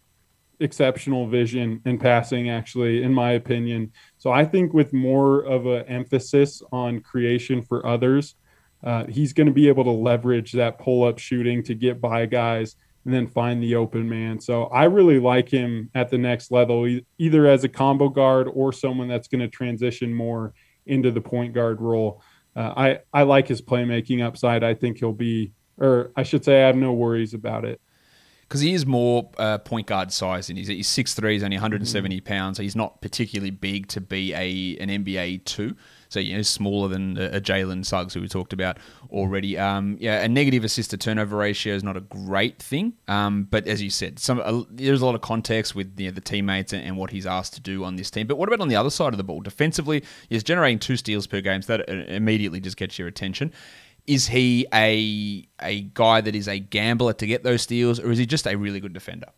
exceptional 0.59 1.27
vision 1.27 1.83
and 1.85 2.01
passing, 2.01 2.49
actually, 2.49 3.03
in 3.03 3.13
my 3.13 3.33
opinion. 3.33 3.91
So 4.17 4.31
I 4.31 4.43
think 4.43 4.73
with 4.73 4.91
more 4.91 5.41
of 5.41 5.67
an 5.67 5.85
emphasis 5.85 6.63
on 6.71 7.01
creation 7.01 7.61
for 7.61 7.85
others, 7.85 8.33
uh, 8.83 9.05
he's 9.05 9.33
going 9.33 9.47
to 9.47 9.53
be 9.53 9.67
able 9.67 9.83
to 9.83 9.91
leverage 9.91 10.51
that 10.53 10.79
pull 10.79 11.03
up 11.03 11.19
shooting 11.19 11.63
to 11.63 11.75
get 11.75 12.01
by 12.01 12.25
guys 12.25 12.75
and 13.05 13.13
then 13.13 13.27
find 13.27 13.61
the 13.61 13.75
open 13.75 14.07
man. 14.07 14.39
So 14.39 14.65
I 14.65 14.85
really 14.85 15.19
like 15.19 15.49
him 15.49 15.89
at 15.93 16.09
the 16.09 16.17
next 16.17 16.51
level, 16.51 16.99
either 17.17 17.47
as 17.47 17.63
a 17.63 17.69
combo 17.69 18.09
guard 18.09 18.47
or 18.53 18.71
someone 18.71 19.07
that's 19.07 19.27
going 19.27 19.41
to 19.41 19.49
transition 19.49 20.13
more 20.13 20.53
into 20.85 21.11
the 21.11 21.21
point 21.21 21.53
guard 21.53 21.81
role. 21.81 22.21
Uh, 22.55 22.73
I 22.75 22.99
I 23.11 23.23
like 23.23 23.47
his 23.47 23.61
playmaking 23.61 24.23
upside. 24.23 24.63
I 24.63 24.73
think 24.73 24.99
he'll 24.99 25.11
be, 25.11 25.51
or 25.77 26.11
I 26.15 26.23
should 26.23 26.45
say, 26.45 26.63
I 26.63 26.67
have 26.67 26.75
no 26.75 26.93
worries 26.93 27.33
about 27.33 27.65
it 27.65 27.81
because 28.53 28.61
he 28.61 28.73
is 28.73 28.85
more 28.85 29.31
uh, 29.39 29.57
point 29.57 29.87
guard 29.87 30.11
size 30.11 30.47
and 30.49 30.59
he's, 30.59 30.67
he's 30.67 30.87
6'3", 30.87 31.31
he's 31.31 31.41
only 31.41 31.57
170 31.57 32.21
mm. 32.21 32.23
pounds, 32.23 32.57
so 32.57 32.61
he's 32.61 32.75
not 32.75 33.01
particularly 33.01 33.49
big 33.49 33.87
to 33.87 33.99
be 33.99 34.31
a 34.33 34.77
an 34.77 34.89
NBA 34.89 35.45
two. 35.45 35.75
So 36.13 36.19
you 36.19 36.35
know, 36.35 36.43
smaller 36.43 36.89
than 36.89 37.17
a, 37.17 37.37
a 37.37 37.41
Jalen 37.41 37.83
Suggs 37.83 38.13
who 38.13 38.21
we 38.21 38.27
talked 38.27 38.53
about 38.53 38.77
already. 39.09 39.57
Um, 39.57 39.97
yeah, 39.99 40.21
a 40.21 40.27
negative 40.27 40.63
assist 40.63 40.91
to 40.91 40.97
turnover 40.97 41.37
ratio 41.37 41.73
is 41.73 41.83
not 41.83 41.97
a 41.97 42.01
great 42.01 42.61
thing. 42.61 42.93
Um, 43.07 43.45
but 43.49 43.67
as 43.67 43.81
you 43.81 43.89
said, 43.89 44.19
some 44.19 44.39
uh, 44.39 44.61
there's 44.69 45.01
a 45.01 45.05
lot 45.05 45.15
of 45.15 45.21
context 45.21 45.73
with 45.73 45.99
you 45.99 46.09
know, 46.09 46.11
the 46.11 46.21
teammates 46.21 46.71
and, 46.71 46.85
and, 46.85 46.97
what 46.97 47.09
he's 47.09 47.25
asked 47.25 47.55
to 47.55 47.61
do 47.61 47.83
on 47.83 47.95
this 47.95 48.11
team. 48.11 48.27
But 48.27 48.37
what 48.37 48.47
about 48.47 48.61
on 48.61 48.67
the 48.67 48.75
other 48.75 48.91
side 48.91 49.11
of 49.11 49.17
the 49.17 49.23
ball? 49.23 49.41
Defensively, 49.41 50.03
he's 50.29 50.43
generating 50.43 50.77
two 50.77 50.97
steals 50.97 51.25
per 51.25 51.41
game, 51.41 51.63
so 51.63 51.77
that 51.77 51.89
uh, 51.89 51.93
immediately 52.13 52.59
just 52.59 52.77
gets 52.77 52.99
your 52.99 53.07
attention. 53.07 53.51
Is 54.05 54.27
he 54.27 54.67
a 54.71 55.47
a 55.61 55.81
guy 55.95 56.21
that 56.21 56.35
is 56.35 56.47
a 56.47 56.59
gambler 56.59 57.13
to 57.13 57.25
get 57.25 57.43
those 57.43 57.63
steals, 57.63 57.99
or 57.99 58.11
is 58.11 58.19
he 58.19 58.27
just 58.27 58.45
a 58.45 58.55
really 58.55 58.79
good 58.79 58.93
defender? 58.93 59.29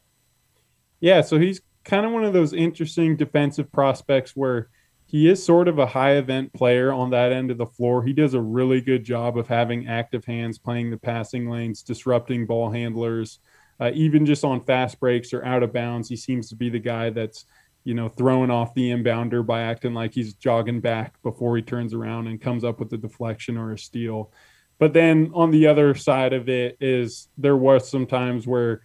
Yeah, 0.99 1.21
so 1.21 1.39
he's 1.39 1.61
kind 1.85 2.05
of 2.05 2.11
one 2.11 2.25
of 2.25 2.33
those 2.33 2.51
interesting 2.51 3.15
defensive 3.15 3.71
prospects 3.71 4.35
where 4.35 4.69
he 5.15 5.29
is 5.29 5.41
sort 5.41 5.69
of 5.69 5.79
a 5.79 5.85
high 5.85 6.17
event 6.17 6.51
player 6.51 6.91
on 6.91 7.11
that 7.11 7.31
end 7.31 7.49
of 7.49 7.57
the 7.57 7.65
floor. 7.65 8.03
He 8.03 8.11
does 8.11 8.33
a 8.33 8.41
really 8.41 8.81
good 8.81 9.05
job 9.05 9.37
of 9.37 9.47
having 9.47 9.87
active 9.87 10.25
hands, 10.25 10.57
playing 10.57 10.91
the 10.91 10.97
passing 10.97 11.49
lanes, 11.49 11.83
disrupting 11.83 12.45
ball 12.45 12.69
handlers, 12.69 13.39
uh, 13.79 13.91
even 13.93 14.25
just 14.25 14.43
on 14.43 14.65
fast 14.65 14.99
breaks 14.99 15.31
or 15.31 15.41
out 15.45 15.63
of 15.63 15.71
bounds. 15.71 16.09
He 16.09 16.17
seems 16.17 16.49
to 16.49 16.57
be 16.57 16.69
the 16.69 16.79
guy 16.79 17.11
that's 17.11 17.45
you 17.85 17.93
know 17.93 18.09
throwing 18.09 18.51
off 18.51 18.73
the 18.73 18.89
inbounder 18.89 19.45
by 19.45 19.61
acting 19.61 19.93
like 19.93 20.13
he's 20.13 20.33
jogging 20.33 20.81
back 20.81 21.13
before 21.23 21.55
he 21.55 21.61
turns 21.61 21.93
around 21.93 22.27
and 22.27 22.41
comes 22.41 22.65
up 22.65 22.81
with 22.81 22.91
a 22.91 22.97
deflection 22.97 23.55
or 23.55 23.71
a 23.71 23.77
steal. 23.77 24.33
But 24.79 24.91
then 24.91 25.31
on 25.33 25.49
the 25.49 25.67
other 25.67 25.95
side 25.95 26.33
of 26.33 26.49
it 26.49 26.75
is 26.81 27.29
there 27.37 27.55
was 27.55 27.89
some 27.89 28.05
times 28.05 28.45
where 28.45 28.81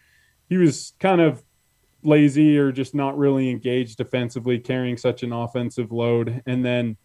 he 0.48 0.58
was 0.58 0.92
kind 1.00 1.20
of 1.20 1.42
lazy 2.02 2.58
or 2.58 2.72
just 2.72 2.94
not 2.94 3.18
really 3.18 3.50
engaged 3.50 3.98
defensively, 3.98 4.58
carrying 4.58 4.96
such 4.96 5.22
an 5.22 5.32
offensive 5.32 5.92
load. 5.92 6.42
And 6.46 6.64
then 6.64 6.96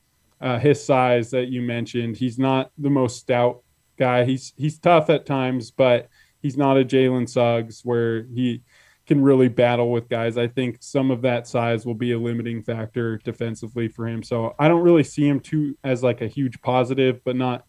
uh, 0.41 0.59
his 0.59 0.83
size 0.83 1.31
that 1.31 1.47
you 1.47 1.61
mentioned, 1.61 2.17
he's 2.17 2.37
not 2.39 2.71
the 2.77 2.89
most 2.89 3.19
stout 3.19 3.61
guy. 3.97 4.25
He's 4.25 4.53
he's 4.57 4.77
tough 4.77 5.09
at 5.09 5.25
times, 5.25 5.71
but 5.71 6.09
he's 6.41 6.57
not 6.57 6.77
a 6.77 6.85
Jalen 6.85 7.29
Suggs 7.29 7.81
where 7.83 8.23
he 8.23 8.61
can 9.07 9.21
really 9.21 9.47
battle 9.47 9.91
with 9.91 10.09
guys. 10.09 10.37
I 10.37 10.47
think 10.47 10.77
some 10.79 11.11
of 11.11 11.21
that 11.21 11.47
size 11.47 11.85
will 11.85 11.93
be 11.93 12.13
a 12.13 12.19
limiting 12.19 12.63
factor 12.63 13.17
defensively 13.17 13.87
for 13.87 14.07
him. 14.07 14.23
So 14.23 14.55
I 14.57 14.67
don't 14.67 14.81
really 14.81 15.03
see 15.03 15.27
him 15.27 15.39
too 15.39 15.77
as 15.83 16.01
like 16.01 16.21
a 16.21 16.27
huge 16.27 16.59
positive, 16.61 17.23
but 17.23 17.35
not 17.35 17.65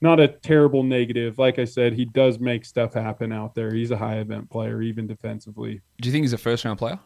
not 0.00 0.20
a 0.20 0.28
terrible 0.28 0.82
negative. 0.82 1.38
Like 1.38 1.58
I 1.58 1.64
said, 1.64 1.92
he 1.92 2.04
does 2.04 2.38
make 2.38 2.64
stuff 2.64 2.94
happen 2.94 3.32
out 3.32 3.54
there. 3.54 3.72
He's 3.74 3.90
a 3.90 3.96
high 3.96 4.18
event 4.18 4.50
player, 4.50 4.80
even 4.82 5.06
defensively. 5.06 5.80
Do 6.00 6.08
you 6.08 6.12
think 6.12 6.22
he's 6.22 6.32
a 6.32 6.38
first 6.38 6.64
round 6.64 6.78
player? 6.78 6.98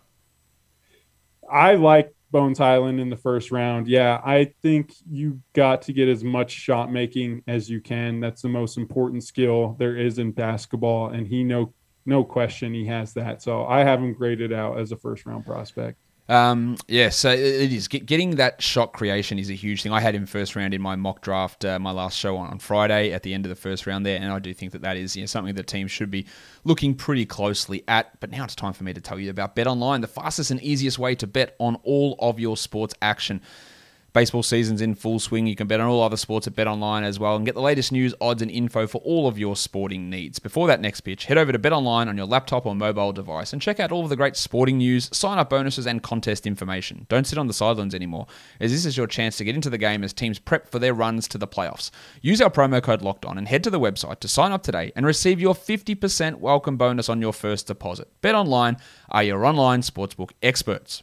I 1.51 1.75
like 1.75 2.15
Bones 2.31 2.59
Hyland 2.59 2.99
in 2.99 3.11
the 3.11 3.17
first 3.17 3.51
round. 3.51 3.87
Yeah, 3.89 4.21
I 4.25 4.53
think 4.63 4.95
you 5.11 5.41
got 5.53 5.83
to 5.83 5.93
get 5.93 6.09
as 6.09 6.25
much 6.25 6.51
shot 6.51 6.91
making 6.91 7.43
as 7.47 7.69
you 7.69 7.81
can. 7.81 8.21
That's 8.21 8.43
the 8.43 8.49
most 8.49 8.79
important 8.79 9.23
skill 9.25 9.77
there 9.79 9.97
is 9.97 10.19
in 10.19 10.33
basketball, 10.33 11.09
and 11.11 11.27
he 11.27 11.45
no 11.45 11.75
no 12.05 12.25
question 12.25 12.75
he 12.75 12.87
has 12.87 13.13
that. 13.15 13.43
So 13.43 13.65
I 13.67 13.85
have 13.85 14.01
him 14.01 14.13
graded 14.13 14.53
out 14.53 14.79
as 14.79 14.93
a 14.93 14.97
first 14.97 15.25
round 15.27 15.45
prospect. 15.45 15.99
Um, 16.29 16.77
yeah, 16.87 17.09
so 17.09 17.31
it 17.31 17.73
is. 17.73 17.89
Getting 17.89 18.37
that 18.37 18.63
shot 18.63 18.93
creation 18.93 19.39
is 19.39 19.51
a 19.51 19.55
huge 19.55 19.83
thing. 19.83 19.93
I 19.93 20.01
had 20.01 20.15
him 20.15 20.25
first 20.25 20.55
round 20.55 20.73
in 20.73 20.81
my 20.81 20.95
mock 20.97 21.21
draft, 21.21 21.65
uh, 21.65 21.79
my 21.79 21.91
last 21.91 22.17
show 22.17 22.37
on, 22.37 22.51
on 22.51 22.59
Friday 22.59 23.13
at 23.13 23.23
the 23.23 23.35
end 23.35 23.45
of 23.45 23.51
the 23.51 23.57
first 23.57 23.87
round 23.87 24.07
there, 24.07 24.21
and 24.21 24.33
I 24.33 24.39
do 24.39 24.55
think 24.55 24.73
that 24.73 24.83
that 24.83 24.97
is 24.97 25.17
you 25.17 25.23
know, 25.23 25.27
something 25.27 25.55
the 25.55 25.63
team 25.63 25.89
should 25.89 26.11
be 26.11 26.27
looking 26.65 26.95
pretty 26.95 27.27
closely 27.27 27.83
at. 27.89 28.19
But 28.21 28.31
now 28.31 28.45
it's 28.45 28.55
time 28.55 28.73
for 28.73 28.85
me 28.85 28.95
to 28.95 29.01
tell 29.01 29.19
you 29.19 29.31
about 29.31 29.57
Bet 29.57 29.67
Online, 29.67 30.01
the 30.01 30.07
fastest 30.07 30.51
and 30.51 30.63
easiest 30.63 30.99
way 30.99 31.15
to 31.17 31.27
bet 31.27 31.57
on 31.59 31.77
all 31.83 32.17
of 32.21 32.39
your 32.39 32.57
sports 32.57 32.95
action. 33.03 33.43
Baseball 34.13 34.43
season's 34.43 34.83
in 34.83 34.95
full 34.95 35.19
swing. 35.19 35.47
You 35.47 35.57
can 35.57 35.67
bet 35.67 35.81
on 35.81 35.89
all 35.89 36.03
other 36.03 36.19
sports 36.19 36.47
at 36.47 36.55
Bet 36.55 36.67
Online 36.67 37.03
as 37.03 37.19
well 37.19 37.35
and 37.35 37.47
get 37.47 37.55
the 37.55 37.63
latest 37.63 37.93
news, 37.93 38.15
odds, 38.21 38.43
and 38.43 38.51
info 38.51 38.87
for 38.87 38.99
all 38.99 39.27
of 39.27 39.39
your 39.39 39.57
sporting 39.57 40.11
needs. 40.11 40.39
Before 40.39 40.67
that 40.67 40.83
next 40.83 41.01
pitch, 41.01 41.25
head 41.25 41.39
over 41.39 41.51
to 41.51 41.59
Bet 41.59 41.73
Online 41.73 42.09
on 42.09 42.19
your 42.19 42.27
laptop 42.27 42.67
or 42.67 42.75
mobile 42.75 43.13
device 43.13 43.55
and 43.55 43.63
check 43.63 43.81
out 43.81 43.91
all 43.91 44.03
of 44.03 44.11
the 44.11 44.17
great 44.17 44.37
sporting 44.37 44.77
news, 44.77 45.09
sign 45.17 45.39
up 45.39 45.49
bonuses, 45.49 45.87
and 45.87 46.03
contest 46.03 46.47
information. 46.47 47.07
Don't 47.09 47.27
sit 47.27 47.39
on 47.39 47.47
the 47.47 47.55
sidelines 47.55 47.95
anymore, 47.95 48.27
as 48.61 48.71
this 48.71 48.85
is 48.85 48.99
your 48.99 49.07
chance 49.07 49.39
to 49.39 49.45
get 49.45 49.55
into 49.55 49.71
the 49.71 49.79
game 49.79 50.05
as 50.05 50.13
teams 50.13 50.39
prep 50.39 50.69
for 50.69 50.79
their 50.79 50.93
runs 50.93 51.27
to 51.29 51.39
the 51.39 51.49
playoffs. 51.49 51.91
Use 52.21 52.43
our 52.43 52.51
promo 52.51 52.83
code 52.83 53.01
Locked 53.01 53.25
On 53.25 53.39
and 53.39 53.49
head 53.49 53.65
to 53.65 53.71
the 53.71 53.81
website 53.81 54.21
to 54.21 54.29
sign 54.29 54.53
up 54.53 54.63
today 54.63 54.93
and 54.95 55.07
receive 55.07 55.41
your 55.41 55.55
50% 55.55 56.35
welcome 56.35 56.77
bonus 56.77 57.09
on 57.09 57.23
your 57.23 57.33
first 57.33 57.67
deposit. 57.67 58.09
Bet 58.21 58.35
Online 58.35 58.77
are 59.09 59.23
your 59.23 59.47
online 59.47 59.81
sportsbook 59.81 60.33
experts. 60.43 61.03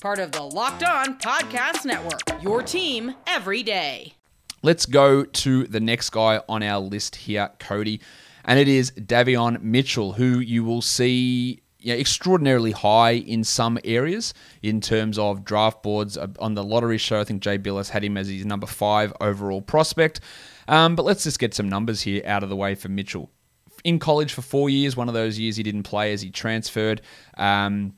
Part 0.00 0.18
of 0.18 0.32
the 0.32 0.42
Locked 0.42 0.82
On 0.82 1.18
Podcast 1.18 1.84
Network. 1.84 2.42
Your 2.42 2.62
team 2.62 3.14
every 3.26 3.62
day. 3.62 4.14
Let's 4.62 4.86
go 4.86 5.24
to 5.24 5.64
the 5.64 5.78
next 5.78 6.08
guy 6.08 6.40
on 6.48 6.62
our 6.62 6.80
list 6.80 7.16
here, 7.16 7.50
Cody, 7.58 8.00
and 8.46 8.58
it 8.58 8.66
is 8.66 8.92
Davion 8.92 9.60
Mitchell, 9.60 10.14
who 10.14 10.38
you 10.38 10.64
will 10.64 10.80
see 10.80 11.60
extraordinarily 11.86 12.70
high 12.70 13.12
in 13.12 13.44
some 13.44 13.78
areas 13.84 14.32
in 14.62 14.80
terms 14.80 15.18
of 15.18 15.44
draft 15.44 15.82
boards. 15.82 16.16
Uh, 16.16 16.28
on 16.38 16.54
the 16.54 16.64
lottery 16.64 16.98
show, 16.98 17.20
I 17.20 17.24
think 17.24 17.42
Jay 17.42 17.58
Bilas 17.58 17.90
had 17.90 18.02
him 18.02 18.16
as 18.16 18.28
his 18.28 18.46
number 18.46 18.66
five 18.66 19.12
overall 19.20 19.60
prospect. 19.60 20.20
Um, 20.66 20.96
but 20.96 21.04
let's 21.04 21.24
just 21.24 21.38
get 21.38 21.52
some 21.52 21.68
numbers 21.68 22.00
here 22.00 22.22
out 22.24 22.42
of 22.42 22.48
the 22.48 22.56
way 22.56 22.74
for 22.74 22.88
Mitchell. 22.88 23.30
In 23.84 23.98
college 23.98 24.32
for 24.32 24.40
four 24.40 24.70
years, 24.70 24.96
one 24.96 25.08
of 25.08 25.14
those 25.14 25.38
years 25.38 25.56
he 25.56 25.62
didn't 25.62 25.82
play 25.82 26.14
as 26.14 26.22
he 26.22 26.30
transferred. 26.30 27.02
Um, 27.36 27.94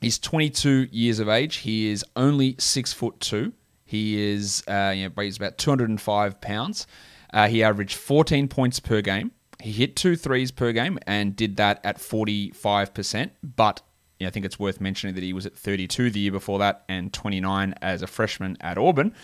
he's 0.00 0.18
22 0.18 0.88
years 0.90 1.18
of 1.18 1.28
age. 1.28 1.56
He 1.56 1.90
is 1.90 2.04
only 2.16 2.56
six 2.58 2.92
foot 2.92 3.20
two. 3.20 3.52
He 3.84 4.20
is 4.20 4.62
uh, 4.68 4.92
you 4.94 5.08
know, 5.08 5.28
about 5.36 5.58
205 5.58 6.40
pounds. 6.40 6.86
Uh, 7.32 7.48
he 7.48 7.62
averaged 7.62 7.96
14 7.96 8.48
points 8.48 8.80
per 8.80 9.00
game. 9.00 9.32
He 9.60 9.72
hit 9.72 9.96
two 9.96 10.14
threes 10.14 10.50
per 10.50 10.72
game 10.72 10.98
and 11.06 11.34
did 11.34 11.56
that 11.56 11.80
at 11.84 11.98
45%. 11.98 13.30
But 13.42 13.82
you 14.18 14.24
know, 14.24 14.28
I 14.28 14.30
think 14.30 14.46
it's 14.46 14.58
worth 14.58 14.80
mentioning 14.80 15.14
that 15.14 15.24
he 15.24 15.32
was 15.32 15.46
at 15.46 15.56
32 15.56 16.10
the 16.10 16.20
year 16.20 16.32
before 16.32 16.58
that 16.58 16.84
and 16.88 17.12
29 17.12 17.74
as 17.82 18.02
a 18.02 18.06
freshman 18.06 18.56
at 18.60 18.78
Auburn. 18.78 19.14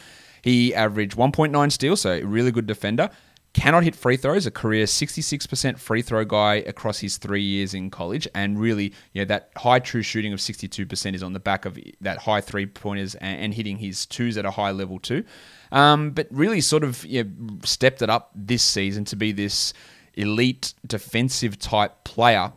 He 0.43 0.75
averaged 0.75 1.17
1.9 1.17 1.73
steals, 1.73 2.03
so 2.03 2.13
a 2.13 2.23
really 2.23 2.53
good 2.53 2.67
defender. 2.67 3.11
Cannot 3.55 3.85
hit 3.85 3.95
free 3.95 4.17
throws, 4.17 4.47
a 4.47 4.51
career 4.51 4.85
66% 4.85 5.79
free 5.79 6.03
throw 6.03 6.25
guy 6.25 6.57
across 6.57 6.99
his 6.99 7.19
three 7.19 7.43
years 7.43 7.73
in 7.73 7.89
college. 7.89 8.27
And 8.35 8.59
really, 8.59 8.93
you 9.13 9.23
know, 9.23 9.25
that 9.27 9.51
high 9.57 9.79
true 9.79 10.03
shooting 10.03 10.33
of 10.33 10.41
62% 10.41 11.15
is 11.15 11.23
on 11.23 11.35
the 11.35 11.41
back 11.41 11.65
of 11.65 11.79
that 12.01 12.19
high 12.19 12.41
three 12.41 12.67
pointers 12.67 13.15
and, 13.15 13.41
and 13.41 13.55
hitting 13.55 13.79
his 13.79 14.07
twos 14.07 14.37
at 14.37 14.45
a 14.45 14.51
high 14.51 14.73
level 14.73 14.99
too. 14.99 15.25
Um, 15.71 16.11
but 16.11 16.27
really 16.33 16.61
sort 16.61 16.83
of 16.83 17.05
you 17.07 17.25
know, 17.25 17.59
stepped 17.65 18.03
it 18.03 18.11
up 18.11 18.33
this 18.35 18.63
season 18.65 19.05
to 19.07 19.17
be 19.17 19.31
this 19.31 19.73
elite 20.15 20.75
defensive 20.85 21.57
type 21.57 22.03
player. 22.03 22.53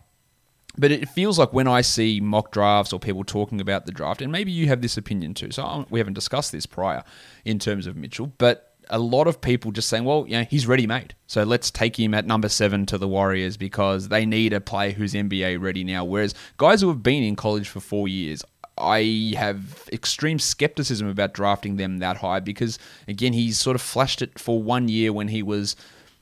But 0.80 0.92
it 0.92 1.10
feels 1.10 1.38
like 1.38 1.54
when 1.54 1.68
I 1.68 1.82
see 1.82 2.20
mock 2.20 2.52
drafts 2.52 2.92
or 2.92 3.00
people 3.00 3.24
talking 3.24 3.62
about 3.62 3.86
the 3.86 3.92
draft, 3.92 4.22
and 4.22 4.32
maybe 4.32 4.52
you 4.52 4.68
have 4.68 4.82
this 4.82 4.98
opinion 4.98 5.36
too. 5.36 5.52
So 5.52 5.86
we 5.92 6.00
haven't 6.00 6.14
discussed 6.14 6.52
this 6.52 6.66
prior 6.66 7.04
in 7.46 7.60
terms 7.60 7.86
of 7.88 7.96
Mitchell, 7.96 8.32
but 8.38 8.67
a 8.90 9.00
lot 9.00 9.28
of 9.28 9.42
people 9.42 9.72
just 9.72 9.90
saying, 9.90 10.04
well, 10.04 10.26
you 10.28 10.38
know, 10.38 10.44
he's 10.44 10.68
ready 10.68 10.88
made. 10.88 11.16
So 11.28 11.44
let's 11.44 11.72
take 11.72 12.00
him 12.00 12.14
at 12.14 12.26
number 12.26 12.50
seven 12.50 12.86
to 12.88 12.98
the 12.98 13.08
Warriors 13.08 13.58
because 13.58 14.10
they 14.10 14.26
need 14.26 14.54
a 14.54 14.62
player 14.62 14.92
who's 14.92 15.14
NBA 15.14 15.62
ready 15.62 15.84
now. 15.84 16.04
Whereas 16.06 16.34
guys 16.58 16.82
who 16.82 16.88
have 16.90 17.04
been 17.04 17.24
in 17.24 17.36
college 17.36 17.68
for 17.68 17.80
four 17.80 18.08
years, 18.08 18.44
I 18.78 19.34
have 19.36 19.90
extreme 19.92 20.40
skepticism 20.40 21.08
about 21.08 21.34
drafting 21.34 21.78
them 21.78 21.98
that 22.00 22.18
high 22.18 22.40
because, 22.40 22.78
again, 23.08 23.34
he's 23.34 23.58
sort 23.58 23.76
of 23.76 23.82
flashed 23.82 24.22
it 24.22 24.38
for 24.38 24.62
one 24.62 24.88
year 24.88 25.12
when 25.12 25.30
he 25.30 25.42
was 25.42 25.76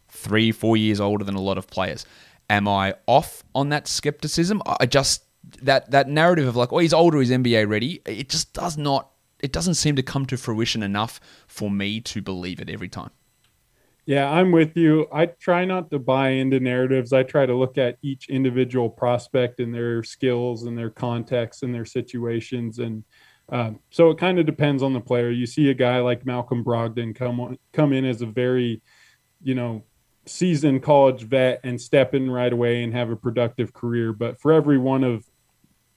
three, 0.08 0.52
four 0.52 0.78
years 0.78 1.00
older 1.00 1.24
than 1.24 1.36
a 1.36 1.42
lot 1.42 1.58
of 1.58 1.68
players. 1.68 2.06
Am 2.50 2.68
I 2.68 2.96
off 3.08 3.44
on 3.54 3.70
that 3.70 3.88
skepticism? 3.88 4.62
I 4.66 4.86
just 4.86 5.24
that 5.62 5.92
that 5.92 6.08
narrative 6.08 6.48
of 6.48 6.56
like, 6.56 6.72
oh, 6.72 6.78
he's 6.80 6.94
older, 6.94 7.20
he's 7.20 7.32
NBA 7.32 7.68
ready. 7.68 8.02
It 8.06 8.30
just 8.30 8.54
does 8.54 8.78
not. 8.78 9.10
It 9.46 9.52
doesn't 9.52 9.76
seem 9.76 9.96
to 9.96 10.02
come 10.02 10.26
to 10.26 10.38
fruition 10.38 10.82
enough 10.82 11.20
for 11.46 11.70
me 11.70 12.02
to 12.02 12.20
believe 12.20 12.60
it 12.60 12.68
every 12.68 12.90
time. 12.90 13.12
Yeah, 14.08 14.28
I'm 14.28 14.52
with 14.52 14.76
you. 14.76 15.08
I 15.14 15.28
try 15.28 15.66
not 15.66 15.92
to 15.92 16.00
buy 16.00 16.30
into 16.30 16.60
narratives. 16.60 17.14
I 17.14 17.22
try 17.22 17.46
to 17.46 17.54
look 17.54 17.78
at 17.78 18.00
each 18.02 18.28
individual 18.28 18.90
prospect 18.90 19.60
and 19.60 19.72
their 19.72 20.02
skills 20.02 20.64
and 20.64 20.76
their 20.76 20.90
context 20.90 21.62
and 21.62 21.72
their 21.76 21.86
situations. 21.86 22.80
And 22.80 23.04
um, 23.50 23.82
so 23.92 24.10
it 24.10 24.18
kind 24.18 24.40
of 24.40 24.48
depends 24.48 24.82
on 24.82 24.94
the 24.94 25.00
player. 25.00 25.30
You 25.30 25.46
see 25.46 25.70
a 25.70 25.76
guy 25.76 26.00
like 26.00 26.26
Malcolm 26.26 26.64
Brogdon 26.64 27.16
come 27.16 27.40
on, 27.40 27.60
come 27.72 27.94
in 27.94 28.04
as 28.04 28.24
a 28.24 28.26
very, 28.26 28.82
you 29.44 29.54
know, 29.54 29.84
seasoned 30.26 30.82
college 30.82 31.22
vet 31.22 31.60
and 31.64 31.80
step 31.80 32.16
in 32.16 32.32
right 32.32 32.52
away 32.52 32.84
and 32.84 32.96
have 32.96 33.12
a 33.12 33.16
productive 33.16 33.74
career. 33.74 34.12
But 34.12 34.42
for 34.42 34.54
every 34.54 34.80
one 34.80 35.04
of 35.04 35.24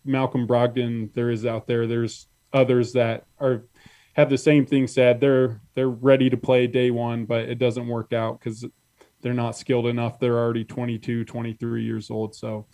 Malcolm 0.04 0.46
Brogdon 0.46 1.14
there 1.14 1.30
is 1.30 1.46
out 1.46 1.66
there, 1.66 1.86
there's 1.86 2.28
others 2.52 2.92
that 2.92 3.24
are 3.40 3.64
have 4.14 4.30
the 4.30 4.38
same 4.38 4.66
thing 4.66 4.86
said. 4.86 5.20
They're 5.20 5.60
they're 5.74 5.88
ready 5.88 6.30
to 6.30 6.36
play 6.36 6.66
day 6.66 6.90
one, 6.90 7.24
but 7.24 7.48
it 7.48 7.58
doesn't 7.58 7.86
work 7.86 8.12
out 8.12 8.38
because 8.38 8.64
they're 9.20 9.34
not 9.34 9.56
skilled 9.56 9.86
enough. 9.86 10.18
They're 10.18 10.38
already 10.38 10.64
22, 10.64 11.24
23 11.24 11.84
years 11.84 12.10
old. 12.10 12.34
So 12.34 12.66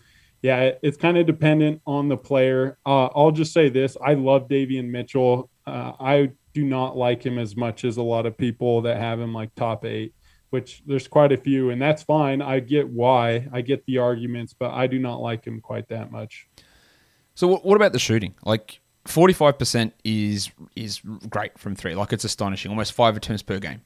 yeah, 0.43 0.61
it, 0.61 0.81
it's 0.83 0.97
kind 0.97 1.17
of 1.17 1.27
dependent 1.27 1.81
on 1.87 2.09
the 2.09 2.17
player. 2.17 2.79
Uh, 2.85 3.07
I'll 3.07 3.33
just 3.33 3.53
say 3.53 3.69
this: 3.69 3.97
I 4.05 4.15
love 4.15 4.49
Davion 4.49 4.89
Mitchell. 4.91 5.51
Uh, 5.67 5.93
I 5.99 6.33
do 6.53 6.65
not 6.65 6.97
like 6.97 7.25
him 7.25 7.39
as 7.39 7.57
much 7.57 7.85
as 7.85 7.97
a 7.97 8.03
lot 8.03 8.27
of 8.27 8.39
people 8.39 8.83
that 8.83 8.99
have 8.99 9.19
him 9.19 9.33
like 9.33 9.55
top 9.55 9.85
eight 9.85 10.15
which 10.55 10.85
there's 10.87 11.09
quite 11.09 11.33
a 11.33 11.37
few, 11.37 11.71
and 11.71 11.83
that's 11.83 12.05
fine. 12.05 12.41
I 12.41 12.61
get 12.61 12.89
why, 12.89 13.49
I 13.53 13.61
get 13.61 13.85
the 13.87 13.99
arguments, 13.99 14.55
but 14.57 14.71
I 14.71 14.87
do 14.87 15.01
not 15.01 15.21
like 15.21 15.45
him 15.45 15.61
quite 15.61 15.89
that 15.89 16.13
much. 16.13 16.47
So, 17.35 17.57
what 17.57 17.75
about 17.75 17.93
the 17.93 17.99
shooting? 17.99 18.37
Like, 18.45 18.81
forty-five 19.07 19.59
percent 19.59 19.95
is 20.05 20.51
is 20.77 21.01
great 21.29 21.59
from 21.59 21.75
three. 21.75 21.95
Like, 21.95 22.13
it's 22.13 22.25
astonishing, 22.25 22.71
almost 22.71 22.93
five 22.93 23.17
attempts 23.17 23.43
per 23.43 23.59
game. 23.59 23.83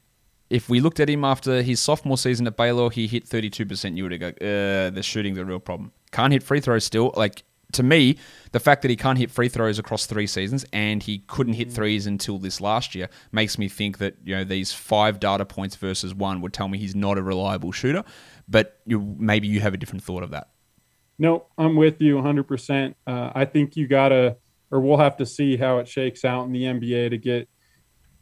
If 0.49 0.67
we 0.67 0.79
looked 0.79 0.99
at 0.99 1.09
him 1.09 1.23
after 1.23 1.61
his 1.61 1.79
sophomore 1.79 2.17
season 2.17 2.47
at 2.47 2.57
Baylor, 2.57 2.89
he 2.89 3.07
hit 3.07 3.27
thirty-two 3.27 3.65
percent. 3.65 3.97
You 3.97 4.03
would 4.03 4.11
have 4.13 4.21
go, 4.21 4.27
uh, 4.27 4.89
the 4.89 5.01
shooting's 5.03 5.37
a 5.37 5.45
real 5.45 5.59
problem. 5.59 5.91
Can't 6.11 6.33
hit 6.33 6.43
free 6.43 6.59
throws 6.59 6.83
still. 6.83 7.13
Like, 7.15 7.43
to 7.73 7.83
me, 7.83 8.17
the 8.51 8.59
fact 8.59 8.81
that 8.81 8.89
he 8.89 8.95
can't 8.95 9.17
hit 9.17 9.29
free 9.29 9.47
throws 9.47 9.77
across 9.77 10.05
three 10.07 10.25
seasons 10.25 10.65
and 10.73 11.03
he 11.03 11.19
couldn't 11.27 11.53
hit 11.53 11.71
threes 11.71 12.07
until 12.07 12.39
this 12.39 12.59
last 12.59 12.95
year 12.95 13.09
makes 13.31 13.59
me 13.59 13.69
think 13.69 13.99
that 13.99 14.15
you 14.23 14.35
know 14.35 14.43
these 14.43 14.73
five 14.73 15.19
data 15.19 15.45
points 15.45 15.75
versus 15.75 16.15
one 16.15 16.41
would 16.41 16.53
tell 16.53 16.67
me 16.67 16.77
he's 16.79 16.95
not 16.95 17.17
a 17.17 17.21
reliable 17.21 17.71
shooter. 17.71 18.03
But 18.47 18.79
you, 18.87 19.15
maybe 19.19 19.47
you 19.47 19.59
have 19.59 19.75
a 19.75 19.77
different 19.77 20.03
thought 20.03 20.23
of 20.23 20.31
that. 20.31 20.49
No, 21.19 21.45
I'm 21.57 21.75
with 21.75 22.01
you 22.01 22.15
100%. 22.15 22.95
Uh, 23.05 23.31
I 23.35 23.45
think 23.45 23.75
you 23.75 23.87
gotta, 23.87 24.37
or 24.71 24.79
we'll 24.79 24.97
have 24.97 25.17
to 25.17 25.25
see 25.25 25.57
how 25.57 25.79
it 25.79 25.87
shakes 25.87 26.23
out 26.25 26.45
in 26.45 26.51
the 26.51 26.63
NBA 26.63 27.09
to 27.09 27.17
get, 27.17 27.49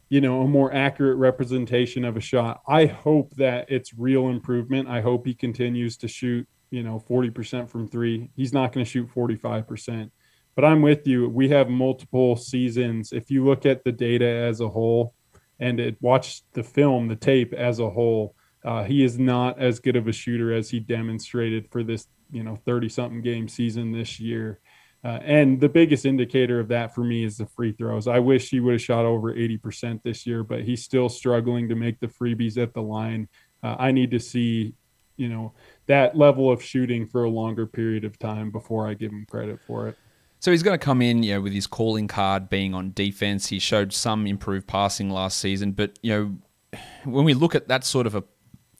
you 0.08 0.20
know, 0.20 0.42
a 0.42 0.48
more 0.48 0.72
accurate 0.72 1.18
representation 1.18 2.04
of 2.04 2.16
a 2.16 2.20
shot. 2.20 2.60
I 2.66 2.86
hope 2.86 3.34
that 3.36 3.70
it's 3.70 3.94
real 3.94 4.28
improvement. 4.28 4.88
I 4.88 5.00
hope 5.00 5.26
he 5.26 5.34
continues 5.34 5.96
to 5.98 6.08
shoot 6.08 6.48
you 6.70 6.82
know 6.82 7.02
40% 7.08 7.68
from 7.70 7.88
three. 7.88 8.30
He's 8.36 8.52
not 8.52 8.72
going 8.72 8.84
to 8.84 8.90
shoot 8.90 9.08
45% 9.14 10.10
but 10.58 10.64
i'm 10.64 10.82
with 10.82 11.06
you. 11.06 11.28
We 11.28 11.50
have 11.50 11.68
multiple 11.68 12.34
seasons. 12.34 13.12
If 13.12 13.30
you 13.30 13.44
look 13.44 13.64
at 13.64 13.84
the 13.84 13.92
data 13.92 14.26
as 14.26 14.60
a 14.60 14.68
whole 14.68 15.14
and 15.60 15.78
it, 15.78 15.96
watch 16.00 16.42
the 16.52 16.64
film 16.64 17.06
the 17.06 17.14
tape 17.14 17.52
as 17.52 17.78
a 17.78 17.88
whole 17.88 18.34
uh, 18.64 18.82
he 18.82 19.04
is 19.04 19.20
not 19.20 19.60
as 19.60 19.78
good 19.78 19.94
of 19.94 20.08
a 20.08 20.12
shooter 20.12 20.52
as 20.52 20.68
he 20.68 20.80
demonstrated 20.80 21.70
for 21.70 21.84
this 21.84 22.08
you 22.32 22.42
know 22.42 22.56
30 22.56 22.88
something 22.88 23.22
game 23.22 23.46
season 23.46 23.92
this 23.92 24.18
year 24.18 24.58
uh, 25.04 25.18
and 25.22 25.60
the 25.60 25.68
biggest 25.68 26.04
indicator 26.04 26.58
of 26.58 26.68
that 26.68 26.94
for 26.94 27.04
me 27.04 27.24
is 27.24 27.36
the 27.36 27.46
free 27.46 27.72
throws 27.72 28.06
i 28.06 28.18
wish 28.18 28.50
he 28.50 28.60
would 28.60 28.72
have 28.72 28.82
shot 28.82 29.04
over 29.04 29.32
80% 29.32 30.02
this 30.02 30.26
year 30.26 30.42
but 30.42 30.62
he's 30.62 30.82
still 30.82 31.08
struggling 31.08 31.68
to 31.68 31.74
make 31.74 32.00
the 32.00 32.08
freebies 32.08 32.56
at 32.56 32.74
the 32.74 32.82
line 32.82 33.28
uh, 33.62 33.76
i 33.78 33.92
need 33.92 34.10
to 34.10 34.20
see 34.20 34.74
you 35.18 35.28
know 35.28 35.52
that 35.86 36.16
level 36.16 36.50
of 36.50 36.62
shooting 36.62 37.06
for 37.06 37.24
a 37.24 37.28
longer 37.28 37.66
period 37.66 38.04
of 38.04 38.18
time 38.18 38.50
before 38.50 38.88
I 38.88 38.94
give 38.94 39.10
him 39.10 39.26
credit 39.28 39.60
for 39.66 39.88
it. 39.88 39.98
So 40.40 40.52
he's 40.52 40.62
going 40.62 40.78
to 40.78 40.84
come 40.84 41.02
in, 41.02 41.24
you 41.24 41.34
know, 41.34 41.40
with 41.40 41.52
his 41.52 41.66
calling 41.66 42.06
card 42.06 42.48
being 42.48 42.72
on 42.72 42.92
defense. 42.92 43.48
He 43.48 43.58
showed 43.58 43.92
some 43.92 44.26
improved 44.26 44.68
passing 44.68 45.10
last 45.10 45.38
season, 45.38 45.72
but 45.72 45.98
you 46.00 46.12
know, 46.12 46.78
when 47.04 47.24
we 47.24 47.34
look 47.34 47.54
at 47.54 47.66
that 47.68 47.84
sort 47.84 48.06
of 48.06 48.14
a, 48.14 48.22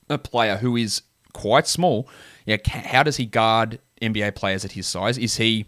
a 0.09 0.18
player 0.18 0.57
who 0.57 0.76
is 0.76 1.02
quite 1.33 1.66
small, 1.66 2.09
yeah, 2.46 2.59
how 2.66 3.02
does 3.02 3.16
he 3.16 3.26
guard 3.26 3.81
NBA 4.00 4.37
players 4.37 4.64
at 4.64 4.72
his 4.72 4.87
size? 4.87 5.18
Is 5.18 5.37
he 5.37 5.66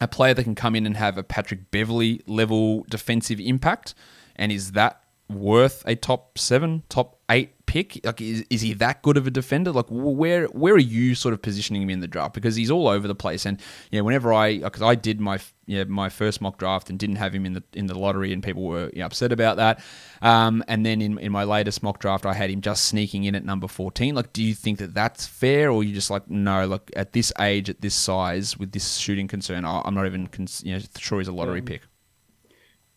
a 0.00 0.08
player 0.08 0.34
that 0.34 0.44
can 0.44 0.54
come 0.54 0.74
in 0.74 0.86
and 0.86 0.96
have 0.96 1.16
a 1.18 1.22
Patrick 1.22 1.70
Beverley 1.70 2.20
level 2.26 2.84
defensive 2.88 3.40
impact? 3.40 3.94
And 4.36 4.50
is 4.50 4.72
that 4.72 5.02
worth 5.28 5.82
a 5.86 5.94
top 5.94 6.38
seven, 6.38 6.82
top 6.88 7.18
eight 7.30 7.63
pick? 7.74 8.00
Like, 8.04 8.20
is, 8.20 8.44
is 8.50 8.60
he 8.60 8.72
that 8.74 9.02
good 9.02 9.16
of 9.16 9.26
a 9.26 9.30
defender? 9.30 9.72
Like, 9.72 9.86
where 9.90 10.46
where 10.46 10.74
are 10.74 10.78
you 10.78 11.14
sort 11.14 11.34
of 11.34 11.42
positioning 11.42 11.82
him 11.82 11.90
in 11.90 12.00
the 12.00 12.08
draft? 12.08 12.34
Because 12.34 12.54
he's 12.56 12.70
all 12.70 12.86
over 12.88 13.08
the 13.08 13.14
place. 13.14 13.44
And 13.46 13.60
yeah, 13.90 14.02
whenever 14.02 14.32
I 14.32 14.58
because 14.58 14.82
I 14.82 14.94
did 14.94 15.20
my 15.20 15.38
yeah 15.66 15.84
my 15.84 16.08
first 16.08 16.40
mock 16.40 16.58
draft 16.58 16.90
and 16.90 16.98
didn't 16.98 17.16
have 17.16 17.34
him 17.34 17.44
in 17.46 17.54
the 17.54 17.62
in 17.72 17.86
the 17.86 17.98
lottery, 17.98 18.32
and 18.32 18.42
people 18.42 18.64
were 18.64 18.90
you 18.92 19.00
know, 19.00 19.06
upset 19.06 19.32
about 19.32 19.56
that. 19.56 19.80
Um, 20.22 20.62
and 20.68 20.86
then 20.86 21.02
in 21.02 21.18
in 21.18 21.32
my 21.32 21.44
latest 21.44 21.82
mock 21.82 21.98
draft, 21.98 22.24
I 22.26 22.34
had 22.34 22.50
him 22.50 22.60
just 22.60 22.84
sneaking 22.86 23.24
in 23.24 23.34
at 23.34 23.44
number 23.44 23.68
fourteen. 23.68 24.14
Like, 24.14 24.32
do 24.32 24.42
you 24.42 24.54
think 24.54 24.78
that 24.78 24.94
that's 24.94 25.26
fair, 25.26 25.70
or 25.70 25.82
you 25.84 25.92
just 25.94 26.10
like 26.10 26.30
no? 26.30 26.66
Like 26.66 26.90
at 26.96 27.12
this 27.12 27.32
age, 27.40 27.68
at 27.68 27.80
this 27.80 27.94
size, 27.94 28.56
with 28.58 28.72
this 28.72 28.96
shooting 28.96 29.28
concern, 29.28 29.64
I'm 29.64 29.94
not 29.94 30.06
even 30.06 30.28
you 30.62 30.74
know, 30.74 30.80
sure 30.98 31.18
he's 31.18 31.28
a 31.28 31.32
lottery 31.32 31.62
pick. 31.62 31.82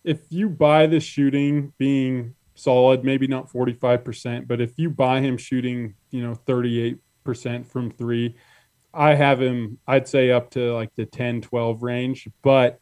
if 0.04 0.20
you 0.30 0.50
buy 0.50 0.88
the 0.88 1.00
shooting 1.00 1.74
being 1.78 2.36
solid, 2.58 3.04
maybe 3.04 3.28
not 3.28 3.52
45%, 3.52 4.48
but 4.48 4.62
if 4.62 4.78
you 4.78 4.90
buy 4.90 5.22
him 5.22 5.38
shooting, 5.38 5.96
you 6.12 6.22
know, 6.22 6.34
38% 6.34 7.00
from 7.66 7.92
three, 7.92 8.36
I 8.94 9.16
have 9.16 9.42
him, 9.42 9.78
I'd 9.88 10.08
say 10.08 10.32
up 10.32 10.52
to 10.52 10.74
like 10.74 10.94
the 10.96 11.06
10, 11.06 11.42
12 11.42 11.84
range, 11.84 12.28
but 12.42 12.80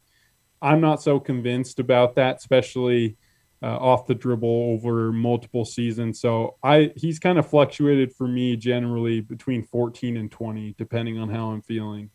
I'm 0.62 0.82
not 0.82 1.02
so 1.02 1.20
convinced 1.20 1.80
about 1.80 2.16
that, 2.16 2.38
especially 2.38 3.18
uh, 3.62 3.78
off 3.78 4.08
the 4.08 4.16
dribble 4.16 4.74
over 4.74 5.12
multiple 5.12 5.66
seasons. 5.66 6.20
So 6.20 6.56
I, 6.64 6.92
he's 6.96 7.20
kind 7.20 7.38
of 7.38 7.50
fluctuated 7.50 8.14
for 8.14 8.28
me 8.28 8.56
generally 8.56 9.22
between 9.22 9.64
14 9.64 10.18
and 10.18 10.32
20, 10.32 10.76
depending 10.78 11.20
on 11.20 11.30
how 11.30 11.48
I'm 11.48 11.62
feeling 11.62 12.10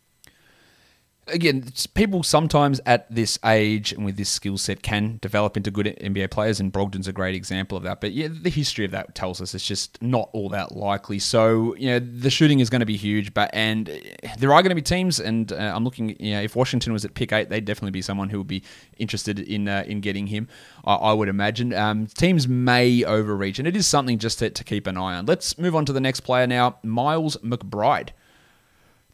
again, 1.27 1.65
people 1.93 2.23
sometimes 2.23 2.81
at 2.85 3.13
this 3.13 3.37
age 3.45 3.91
and 3.91 4.05
with 4.05 4.17
this 4.17 4.29
skill 4.29 4.57
set 4.57 4.81
can 4.81 5.19
develop 5.21 5.57
into 5.57 5.71
good 5.71 5.85
NBA 5.85 6.31
players, 6.31 6.59
and 6.59 6.71
Brogdon's 6.71 7.07
a 7.07 7.13
great 7.13 7.35
example 7.35 7.77
of 7.77 7.83
that. 7.83 8.01
But 8.01 8.11
yeah, 8.11 8.27
the 8.29 8.49
history 8.49 8.85
of 8.85 8.91
that 8.91 9.15
tells 9.15 9.41
us 9.41 9.53
it's 9.53 9.65
just 9.65 10.01
not 10.01 10.29
all 10.33 10.49
that 10.49 10.75
likely. 10.75 11.19
So 11.19 11.75
you 11.75 11.89
know, 11.89 11.99
the 11.99 12.29
shooting 12.29 12.59
is 12.59 12.69
going 12.69 12.81
to 12.81 12.85
be 12.85 12.97
huge, 12.97 13.33
but 13.33 13.49
and 13.53 13.87
there 14.37 14.53
are 14.53 14.61
going 14.61 14.69
to 14.69 14.75
be 14.75 14.81
teams, 14.81 15.19
and 15.19 15.51
uh, 15.51 15.73
I'm 15.75 15.83
looking. 15.83 16.15
You 16.19 16.35
know, 16.35 16.41
if 16.41 16.55
Washington 16.55 16.93
was 16.93 17.05
at 17.05 17.13
pick 17.13 17.31
eight, 17.31 17.49
they'd 17.49 17.65
definitely 17.65 17.91
be 17.91 18.01
someone 18.01 18.29
who 18.29 18.39
would 18.39 18.47
be 18.47 18.63
interested 18.97 19.39
in 19.39 19.67
uh, 19.67 19.83
in 19.87 20.01
getting 20.01 20.27
him. 20.27 20.47
I, 20.85 20.95
I 20.95 21.13
would 21.13 21.29
imagine 21.29 21.73
um, 21.73 22.07
teams 22.07 22.47
may 22.47 23.03
overreach, 23.03 23.59
and 23.59 23.67
it 23.67 23.75
is 23.75 23.87
something 23.87 24.17
just 24.17 24.39
to, 24.39 24.49
to 24.49 24.63
keep 24.63 24.87
an 24.87 24.97
eye 24.97 25.15
on. 25.15 25.25
Let's 25.25 25.57
move 25.57 25.75
on 25.75 25.85
to 25.85 25.93
the 25.93 26.01
next 26.01 26.21
player 26.21 26.47
now, 26.47 26.77
Miles 26.83 27.37
McBride. 27.37 28.09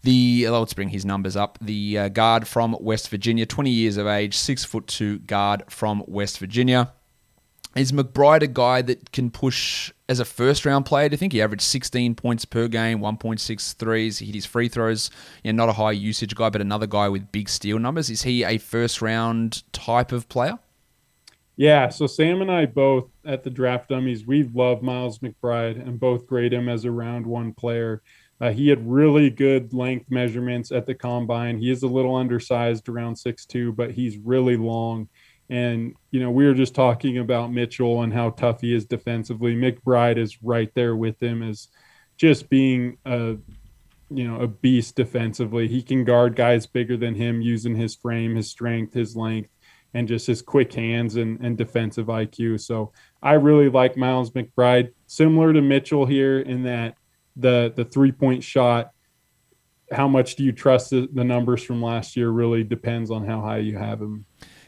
The 0.04 0.50
let's 0.50 0.74
bring 0.74 0.90
his 0.90 1.06
numbers 1.06 1.36
up. 1.36 1.58
The 1.62 1.98
uh, 1.98 2.10
guard 2.10 2.48
from 2.48 2.78
West 2.80 3.10
Virginia, 3.10 3.46
20 3.46 3.70
years 3.70 3.98
of 3.98 4.08
age, 4.08 4.36
six 4.36 4.64
foot 4.64 4.88
two 4.88 5.20
guard 5.20 5.64
from 5.70 6.04
West 6.08 6.40
Virginia. 6.40 6.94
Is 7.76 7.92
McBride 7.92 8.42
a 8.42 8.48
guy 8.48 8.82
that 8.82 9.12
can 9.12 9.30
push 9.30 9.92
as 10.10 10.20
a 10.20 10.26
first 10.26 10.66
round 10.66 10.86
player? 10.86 11.10
Do 11.10 11.14
you 11.14 11.18
think 11.18 11.34
he 11.34 11.42
averaged 11.42 11.62
16 11.62 12.16
points 12.16 12.44
per 12.44 12.68
game, 12.68 13.00
1.6 13.00 13.76
threes? 13.76 14.18
He 14.18 14.26
hit 14.26 14.36
his 14.36 14.46
free 14.48 14.68
throws. 14.68 15.12
Yeah, 15.44 15.52
not 15.52 15.70
a 15.70 15.74
high 15.74 15.92
usage 15.92 16.34
guy, 16.34 16.50
but 16.50 16.62
another 16.62 16.88
guy 16.88 17.08
with 17.08 17.32
big 17.32 17.50
steal 17.50 17.78
numbers. 17.78 18.10
Is 18.10 18.24
he 18.24 18.44
a 18.44 18.58
first 18.58 19.02
round 19.02 19.62
type 19.74 20.12
of 20.12 20.28
player? 20.28 20.58
Yeah, 21.56 21.90
so 21.90 22.08
Sam 22.08 22.42
and 22.42 22.52
I 22.52 22.68
both 22.68 23.10
at 23.26 23.44
the 23.44 23.50
draft 23.50 23.90
dummies, 23.90 24.26
we 24.26 24.44
love 24.44 24.82
Miles 24.82 25.20
McBride 25.20 25.82
and 25.82 26.00
both 26.00 26.28
grade 26.28 26.54
him 26.54 26.70
as 26.70 26.86
a 26.86 26.92
round 26.92 27.26
one 27.26 27.54
player. 27.54 28.02
Uh, 28.40 28.52
he 28.52 28.68
had 28.68 28.88
really 28.88 29.30
good 29.30 29.74
length 29.74 30.10
measurements 30.10 30.72
at 30.72 30.86
the 30.86 30.94
combine. 30.94 31.58
He 31.58 31.72
is 31.72 31.84
a 31.84 31.88
little 31.88 32.16
undersized, 32.16 32.88
around 32.88 33.16
six 33.16 33.46
two, 33.46 33.74
but 33.74 33.92
he's 33.92 34.18
really 34.18 34.58
long. 34.58 35.10
And, 35.50 35.96
you 36.12 36.20
know, 36.20 36.30
we 36.30 36.46
were 36.46 36.54
just 36.54 36.76
talking 36.76 37.18
about 37.18 37.52
Mitchell 37.54 38.04
and 38.04 38.14
how 38.14 38.32
tough 38.32 38.62
he 38.62 38.76
is 38.76 38.86
defensively. 38.86 39.56
McBride 39.56 40.18
is 40.18 40.44
right 40.44 40.70
there 40.76 40.96
with 40.96 41.22
him 41.22 41.42
as 41.42 41.70
just 42.18 42.50
being 42.50 42.98
a, 43.06 43.38
you 44.10 44.28
know, 44.28 44.42
a 44.42 44.48
beast 44.48 44.96
defensively. 44.96 45.68
He 45.68 45.82
can 45.82 46.04
guard 46.04 46.36
guys 46.36 46.68
bigger 46.68 46.98
than 46.98 47.16
him 47.16 47.42
using 47.42 47.76
his 47.76 47.96
frame, 47.96 48.36
his 48.36 48.50
strength, 48.50 48.94
his 48.94 49.16
length, 49.16 49.50
and 49.94 50.08
just 50.08 50.28
his 50.28 50.42
quick 50.42 50.74
hands 50.74 51.16
and, 51.16 51.40
and 51.40 51.58
defensive 51.58 52.08
IQ. 52.08 52.60
So 52.60 52.92
I 53.24 53.34
really 53.34 53.70
like 53.70 53.98
Miles 53.98 54.32
McBride, 54.32 54.92
similar 55.08 55.54
to 55.54 55.62
Mitchell 55.62 56.06
here 56.06 56.40
in 56.40 56.64
that 56.64 56.96
the 57.40 57.74
the 57.76 57.86
three 57.86 58.12
point 58.12 58.44
shot 58.44 58.92
how 59.92 60.08
much 60.08 60.36
do 60.36 60.44
you 60.44 60.52
trust 60.52 60.90
the, 60.90 61.08
the, 61.14 61.24
numbers 61.24 61.64
from 61.64 61.82
last 61.82 62.18
year 62.18 62.30
really 62.30 62.62
depends 62.62 63.10
on 63.10 63.26
how 63.26 63.40
high 63.40 63.60
you 63.60 63.78
have 63.78 64.02
him 64.02 64.26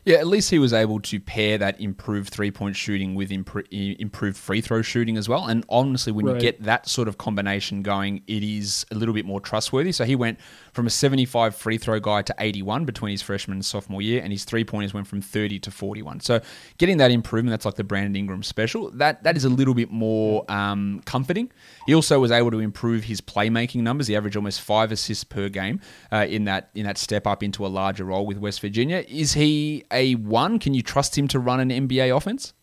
yeah, 0.10 0.18
at 0.18 0.26
least 0.26 0.50
he 0.50 0.58
was 0.58 0.74
able 0.74 1.00
to 1.02 1.20
pair 1.20 1.60
that 1.60 1.80
improved 1.80 2.34
three 2.34 2.50
point 2.50 2.76
shooting 2.76 3.14
with 3.14 3.32
improved 3.32 4.38
free 4.38 4.60
throw 4.60 4.82
shooting 4.82 5.18
as 5.18 5.30
well. 5.30 5.46
And 5.46 5.64
honestly, 5.70 6.12
when 6.12 6.26
right. 6.26 6.34
you 6.34 6.42
get 6.42 6.64
that 6.64 6.90
sort 6.90 7.08
of 7.08 7.20
combination 7.20 7.84
going, 7.84 8.24
it 8.26 8.42
is 8.42 8.88
a 8.90 8.96
little 8.96 9.14
bit 9.14 9.28
more 9.28 9.40
trustworthy. 9.40 9.92
So 9.92 10.06
he 10.06 10.16
went 10.16 10.40
from 10.74 10.88
a 10.88 10.90
75 10.90 11.56
free 11.56 11.78
throw 11.78 12.00
guy 12.00 12.24
to 12.24 12.34
81 12.40 12.86
between 12.86 13.12
his 13.12 13.22
freshman 13.22 13.58
and 13.58 13.66
sophomore 13.66 14.02
year, 14.02 14.24
and 14.24 14.32
his 14.32 14.46
three 14.46 14.64
pointers 14.64 14.96
went 14.96 15.06
from 15.06 15.22
30 15.22 15.60
to 15.60 15.70
41. 15.70 16.22
So 16.22 16.42
getting 16.80 16.98
that 16.98 17.12
improvement, 17.12 17.52
that's 17.52 17.66
like 17.66 17.76
the 17.76 17.84
Brandon 17.84 18.16
Ingram 18.16 18.42
special. 18.42 18.90
That 18.90 19.22
that 19.22 19.38
is 19.38 19.46
a 19.46 19.50
little 19.50 19.76
bit 19.76 19.92
more 19.92 20.44
um, 20.52 21.04
comforting. 21.06 21.52
He 21.86 21.94
also 21.94 22.20
was 22.20 22.32
able 22.32 22.50
to 22.50 22.60
improve 22.60 23.04
his 23.04 23.22
playmaking 23.22 23.82
numbers. 23.82 24.08
He 24.08 24.16
averaged 24.16 24.38
almost 24.38 24.62
five 24.62 24.92
assists 24.92 25.24
per 25.24 25.50
game 25.50 25.82
uh, 26.12 26.26
in 26.28 26.46
that 26.46 26.72
in 26.74 26.86
that 26.86 26.98
step 26.98 27.28
up 27.28 27.44
into 27.44 27.64
a 27.64 27.70
larger 27.70 28.06
role 28.06 28.26
with 28.26 28.40
West 28.40 28.60
Virginia. 28.62 29.06
Is 29.08 29.34
he 29.34 29.84
a 29.92 29.99
one? 30.16 30.60
Can 30.60 30.74
you 30.74 30.82
trust 30.82 31.18
him 31.18 31.28
to 31.30 31.40
run 31.40 31.60
an 31.60 31.70
NBA 31.70 32.16
offense? 32.16 32.54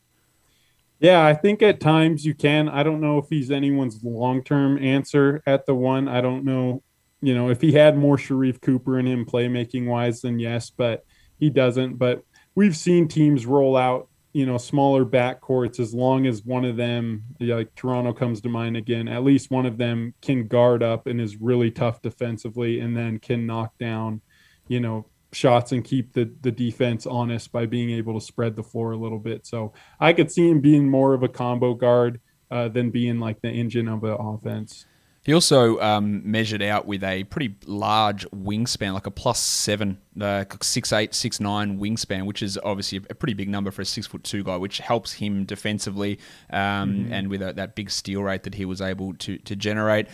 Yeah, 0.99 1.25
I 1.25 1.35
think 1.35 1.63
at 1.63 1.81
times 1.81 2.25
you 2.25 2.35
can. 2.35 2.69
I 2.69 2.83
don't 2.83 3.01
know 3.01 3.19
if 3.19 3.27
he's 3.29 3.51
anyone's 3.51 4.03
long 4.03 4.43
term 4.43 4.79
answer 4.83 5.43
at 5.47 5.67
the 5.67 5.75
one. 5.75 6.09
I 6.09 6.21
don't 6.21 6.45
know, 6.45 6.83
you 7.21 7.35
know, 7.35 7.51
if 7.51 7.61
he 7.61 7.73
had 7.73 7.99
more 7.99 8.17
Sharife 8.17 8.63
Cooper 8.63 8.99
in 8.99 9.07
him 9.07 9.27
playmaking 9.27 9.87
wise, 9.87 10.23
then 10.23 10.39
yes, 10.39 10.71
but 10.71 11.05
he 11.39 11.51
doesn't. 11.51 11.99
But 11.99 12.23
we've 12.55 12.77
seen 12.77 13.09
teams 13.09 13.45
roll 13.45 13.77
out, 13.77 14.09
you 14.33 14.47
know, 14.47 14.57
smaller 14.57 15.05
backcourts 15.05 15.81
as 15.81 15.93
long 15.93 16.27
as 16.27 16.45
one 16.45 16.65
of 16.65 16.77
them, 16.77 17.25
like 17.41 17.75
Toronto 17.75 18.15
comes 18.15 18.41
to 18.41 18.49
mind 18.49 18.79
again, 18.79 19.07
at 19.07 19.25
least 19.25 19.51
one 19.51 19.67
of 19.67 19.77
them 19.77 20.15
can 20.23 20.47
guard 20.47 20.83
up 20.83 21.07
and 21.07 21.21
is 21.21 21.37
really 21.37 21.71
tough 21.71 22.01
defensively 22.01 22.81
and 22.81 22.97
then 22.97 23.19
can 23.19 23.47
knock 23.47 23.77
down, 23.79 24.23
you 24.69 24.81
know, 24.81 25.07
shots 25.33 25.73
and 25.73 25.85
keep 25.85 26.13
the 26.13 26.31
the 26.43 26.51
defense 26.51 27.07
honest 27.07 27.53
by 27.53 27.67
being 27.67 27.91
able 27.91 28.19
to 28.19 28.25
spread 28.25 28.57
the 28.57 28.63
floor 28.63 28.93
a 28.93 28.97
little 28.97 29.19
bit. 29.19 29.47
So 29.47 29.73
I 30.01 30.13
could 30.13 30.31
see 30.31 30.49
him 30.49 30.61
being 30.61 30.89
more 30.89 31.15
of 31.15 31.23
a 31.23 31.29
combo 31.29 31.75
guard 31.75 32.21
uh, 32.51 32.69
than 32.69 32.91
being 32.91 33.19
like 33.19 33.41
the 33.43 33.51
engine 33.51 33.89
of 33.89 34.01
the 34.01 34.17
offense. 34.17 34.87
He 35.27 35.35
also 35.35 35.81
um, 35.81 36.23
measured 36.31 36.63
out 36.63 36.87
with 36.87 37.03
a 37.03 37.25
pretty 37.25 37.57
large 37.67 38.25
wingspan, 38.31 38.95
like 38.95 39.07
a 39.07 39.11
plus 39.11 39.41
seven, 39.41 39.99
uh, 40.21 40.45
six 40.63 40.93
eight, 40.93 41.15
six 41.15 41.41
nine 41.41 41.81
wingspan, 41.81 42.27
which 42.27 42.45
is 42.45 42.57
obviously 42.63 42.99
a 43.11 43.15
pretty 43.15 43.35
big 43.35 43.49
number 43.49 43.73
for 43.73 43.83
a 43.83 43.85
six 43.85 44.07
foot 44.07 44.23
two 44.23 44.45
guy, 44.45 44.57
which 44.57 44.79
helps 44.79 45.15
him 45.15 45.45
defensively 45.45 46.21
um, 46.51 46.93
mm-hmm. 46.93 47.13
and 47.13 47.29
with 47.29 47.43
a, 47.43 47.53
that 47.55 47.75
big 47.75 47.91
steal 47.91 48.23
rate 48.23 48.45
that 48.45 48.55
he 48.55 48.65
was 48.65 48.81
able 48.81 49.15
to 49.15 49.37
to 49.39 49.57
generate. 49.57 50.07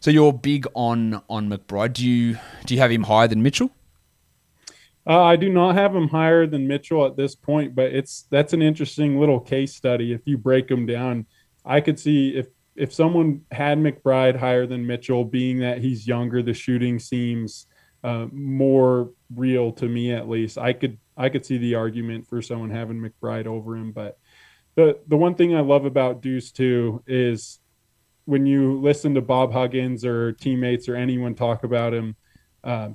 So 0.00 0.10
you're 0.10 0.32
big 0.32 0.66
on 0.72 1.20
on 1.28 1.50
McBride. 1.50 1.92
Do 1.92 2.08
you 2.08 2.38
do 2.64 2.72
you 2.72 2.80
have 2.80 2.90
him 2.90 3.02
higher 3.02 3.28
than 3.28 3.42
Mitchell? 3.42 3.70
Uh, 5.06 5.22
I 5.22 5.36
do 5.36 5.50
not 5.50 5.74
have 5.74 5.94
him 5.94 6.08
higher 6.08 6.46
than 6.46 6.66
Mitchell 6.66 7.04
at 7.04 7.16
this 7.16 7.34
point, 7.34 7.74
but 7.74 7.92
it's 7.92 8.26
that's 8.30 8.54
an 8.54 8.62
interesting 8.62 9.20
little 9.20 9.40
case 9.40 9.74
study. 9.74 10.12
If 10.12 10.22
you 10.24 10.38
break 10.38 10.68
them 10.68 10.86
down, 10.86 11.26
I 11.64 11.80
could 11.80 11.98
see 11.98 12.30
if 12.36 12.46
if 12.74 12.92
someone 12.92 13.42
had 13.50 13.78
McBride 13.78 14.36
higher 14.36 14.66
than 14.66 14.86
Mitchell, 14.86 15.24
being 15.24 15.58
that 15.58 15.78
he's 15.78 16.06
younger, 16.06 16.42
the 16.42 16.54
shooting 16.54 16.98
seems 16.98 17.66
uh, 18.02 18.26
more 18.32 19.10
real 19.34 19.72
to 19.72 19.86
me 19.88 20.12
at 20.12 20.28
least. 20.28 20.56
I 20.56 20.72
could 20.72 20.98
I 21.16 21.28
could 21.28 21.44
see 21.44 21.58
the 21.58 21.74
argument 21.74 22.26
for 22.26 22.40
someone 22.40 22.70
having 22.70 22.98
McBride 22.98 23.46
over 23.46 23.76
him, 23.76 23.92
but 23.92 24.18
the 24.74 24.98
the 25.06 25.16
one 25.16 25.34
thing 25.34 25.54
I 25.54 25.60
love 25.60 25.84
about 25.84 26.22
Deuce 26.22 26.50
too 26.50 27.02
is 27.06 27.60
when 28.24 28.46
you 28.46 28.80
listen 28.80 29.14
to 29.14 29.20
Bob 29.20 29.52
Huggins 29.52 30.02
or 30.02 30.32
teammates 30.32 30.88
or 30.88 30.96
anyone 30.96 31.34
talk 31.34 31.62
about 31.62 31.92
him. 31.92 32.16
Uh, 32.62 32.88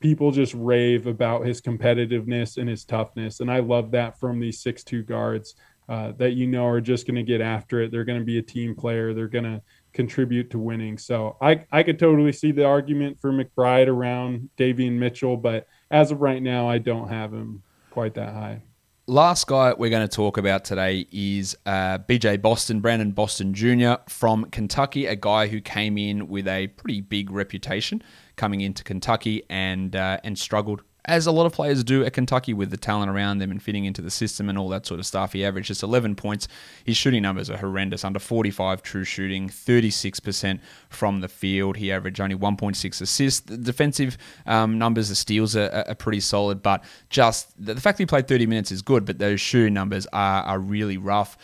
people 0.00 0.30
just 0.30 0.54
rave 0.54 1.06
about 1.06 1.46
his 1.46 1.60
competitiveness 1.60 2.56
and 2.56 2.68
his 2.68 2.84
toughness. 2.84 3.40
And 3.40 3.50
I 3.50 3.60
love 3.60 3.90
that 3.92 4.18
from 4.18 4.40
these 4.40 4.60
six 4.60 4.82
two 4.84 5.02
guards 5.02 5.54
uh, 5.88 6.12
that 6.18 6.32
you 6.32 6.46
know 6.46 6.66
are 6.66 6.80
just 6.80 7.06
going 7.06 7.16
to 7.16 7.22
get 7.22 7.40
after 7.40 7.80
it. 7.80 7.90
They're 7.90 8.04
going 8.04 8.18
to 8.18 8.24
be 8.24 8.38
a 8.38 8.42
team 8.42 8.74
player. 8.74 9.14
They're 9.14 9.28
going 9.28 9.44
to 9.44 9.62
contribute 9.92 10.50
to 10.50 10.58
winning. 10.58 10.98
So 10.98 11.36
I, 11.40 11.64
I 11.72 11.82
could 11.82 11.98
totally 11.98 12.32
see 12.32 12.52
the 12.52 12.66
argument 12.66 13.18
for 13.20 13.32
McBride 13.32 13.88
around 13.88 14.50
Davion 14.58 14.92
Mitchell, 14.92 15.36
but 15.36 15.66
as 15.90 16.10
of 16.10 16.20
right 16.20 16.42
now, 16.42 16.68
I 16.68 16.78
don't 16.78 17.08
have 17.08 17.32
him 17.32 17.62
quite 17.90 18.14
that 18.14 18.34
high. 18.34 18.62
Last 19.08 19.46
guy 19.46 19.72
we're 19.72 19.88
going 19.88 20.06
to 20.06 20.14
talk 20.14 20.36
about 20.36 20.66
today 20.66 21.06
is 21.10 21.56
uh, 21.64 21.96
BJ 21.96 22.42
Boston, 22.42 22.80
Brandon 22.80 23.12
Boston 23.12 23.54
Jr. 23.54 23.94
from 24.06 24.44
Kentucky, 24.50 25.06
a 25.06 25.16
guy 25.16 25.46
who 25.46 25.62
came 25.62 25.96
in 25.96 26.28
with 26.28 26.46
a 26.46 26.66
pretty 26.66 27.00
big 27.00 27.30
reputation 27.30 28.02
coming 28.36 28.60
into 28.60 28.84
Kentucky 28.84 29.44
and 29.48 29.96
uh, 29.96 30.18
and 30.24 30.38
struggled 30.38 30.82
as 31.08 31.26
a 31.26 31.32
lot 31.32 31.46
of 31.46 31.52
players 31.52 31.82
do 31.82 32.04
at 32.04 32.12
Kentucky 32.12 32.52
with 32.52 32.70
the 32.70 32.76
talent 32.76 33.10
around 33.10 33.38
them 33.38 33.50
and 33.50 33.62
fitting 33.62 33.86
into 33.86 34.02
the 34.02 34.10
system 34.10 34.48
and 34.48 34.58
all 34.58 34.68
that 34.68 34.86
sort 34.86 35.00
of 35.00 35.06
stuff. 35.06 35.32
He 35.32 35.44
averaged 35.44 35.68
just 35.68 35.82
11 35.82 36.14
points. 36.14 36.46
His 36.84 36.98
shooting 36.98 37.22
numbers 37.22 37.48
are 37.48 37.56
horrendous 37.56 38.04
under 38.04 38.18
45 38.18 38.82
true 38.82 39.04
shooting, 39.04 39.48
36% 39.48 40.60
from 40.90 41.20
the 41.20 41.28
field. 41.28 41.78
He 41.78 41.90
averaged 41.90 42.20
only 42.20 42.36
1.6 42.36 43.00
assists. 43.00 43.40
The 43.40 43.56
defensive 43.56 44.18
um, 44.46 44.78
numbers, 44.78 45.08
the 45.08 45.14
steals 45.14 45.56
are, 45.56 45.84
are, 45.88 45.94
pretty 45.94 46.20
solid, 46.20 46.62
but 46.62 46.84
just 47.08 47.52
the 47.58 47.80
fact 47.80 47.96
that 47.96 48.02
he 48.02 48.06
played 48.06 48.28
30 48.28 48.46
minutes 48.46 48.70
is 48.70 48.82
good, 48.82 49.06
but 49.06 49.18
those 49.18 49.40
shooting 49.40 49.74
numbers 49.74 50.06
are, 50.12 50.42
are 50.42 50.58
really 50.60 50.98
rough. 50.98 51.38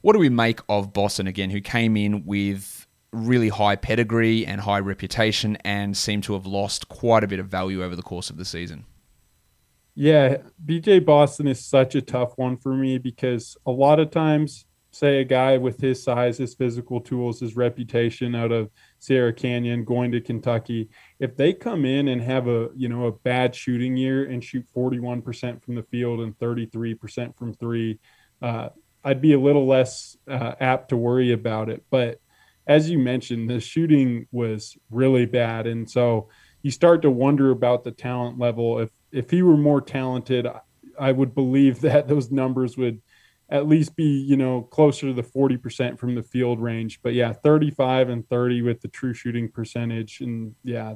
What 0.00 0.12
do 0.14 0.18
we 0.18 0.28
make 0.28 0.60
of 0.68 0.92
Boston 0.92 1.28
again, 1.28 1.50
who 1.50 1.60
came 1.60 1.96
in 1.96 2.26
with 2.26 2.86
really 3.12 3.48
high 3.48 3.76
pedigree 3.76 4.44
and 4.44 4.60
high 4.60 4.80
reputation 4.80 5.56
and 5.64 5.96
seem 5.96 6.20
to 6.22 6.32
have 6.32 6.46
lost 6.46 6.88
quite 6.88 7.22
a 7.22 7.28
bit 7.28 7.38
of 7.38 7.46
value 7.46 7.82
over 7.82 7.94
the 7.94 8.02
course 8.02 8.28
of 8.28 8.36
the 8.36 8.44
season. 8.44 8.84
Yeah, 9.94 10.38
BJ 10.64 11.04
Boston 11.04 11.46
is 11.46 11.64
such 11.64 11.94
a 11.94 12.02
tough 12.02 12.32
one 12.36 12.56
for 12.56 12.74
me 12.74 12.98
because 12.98 13.56
a 13.66 13.70
lot 13.70 14.00
of 14.00 14.10
times, 14.10 14.66
say 14.90 15.20
a 15.20 15.24
guy 15.24 15.56
with 15.56 15.80
his 15.80 16.02
size, 16.02 16.38
his 16.38 16.54
physical 16.54 17.00
tools, 17.00 17.40
his 17.40 17.56
reputation 17.56 18.34
out 18.34 18.52
of 18.52 18.70
Sierra 19.00 19.32
Canyon 19.32 19.84
going 19.84 20.12
to 20.12 20.20
Kentucky, 20.20 20.88
if 21.18 21.36
they 21.36 21.52
come 21.52 21.84
in 21.84 22.08
and 22.08 22.20
have 22.22 22.46
a, 22.48 22.68
you 22.76 22.88
know, 22.88 23.06
a 23.06 23.12
bad 23.12 23.54
shooting 23.54 23.96
year 23.96 24.24
and 24.30 24.42
shoot 24.42 24.66
41% 24.74 25.62
from 25.62 25.74
the 25.74 25.82
field 25.84 26.20
and 26.20 26.38
33% 26.38 27.36
from 27.36 27.54
3, 27.54 27.98
uh, 28.42 28.68
I'd 29.04 29.20
be 29.20 29.32
a 29.32 29.40
little 29.40 29.66
less 29.66 30.16
uh, 30.28 30.54
apt 30.60 30.88
to 30.90 30.96
worry 30.96 31.32
about 31.32 31.68
it, 31.68 31.84
but 31.90 32.20
as 32.66 32.88
you 32.88 32.98
mentioned, 32.98 33.50
the 33.50 33.60
shooting 33.60 34.26
was 34.32 34.76
really 34.90 35.26
bad. 35.26 35.66
And 35.66 35.88
so 35.88 36.28
you 36.64 36.70
start 36.70 37.02
to 37.02 37.10
wonder 37.10 37.50
about 37.50 37.84
the 37.84 37.92
talent 37.92 38.38
level 38.38 38.80
if 38.80 38.90
if 39.12 39.30
he 39.30 39.42
were 39.42 39.56
more 39.56 39.82
talented, 39.82 40.48
I 40.98 41.12
would 41.12 41.34
believe 41.34 41.80
that 41.82 42.08
those 42.08 42.32
numbers 42.32 42.76
would 42.76 43.00
at 43.50 43.68
least 43.68 43.94
be, 43.94 44.04
you 44.04 44.36
know, 44.36 44.62
closer 44.62 45.06
to 45.08 45.12
the 45.12 45.22
40% 45.22 45.98
from 45.98 46.14
the 46.14 46.22
field 46.22 46.60
range. 46.60 47.00
But 47.02 47.12
yeah, 47.12 47.34
35 47.34 48.08
and 48.08 48.28
30 48.28 48.62
with 48.62 48.80
the 48.80 48.88
true 48.88 49.12
shooting 49.12 49.50
percentage 49.50 50.22
and 50.22 50.54
yeah, 50.64 50.94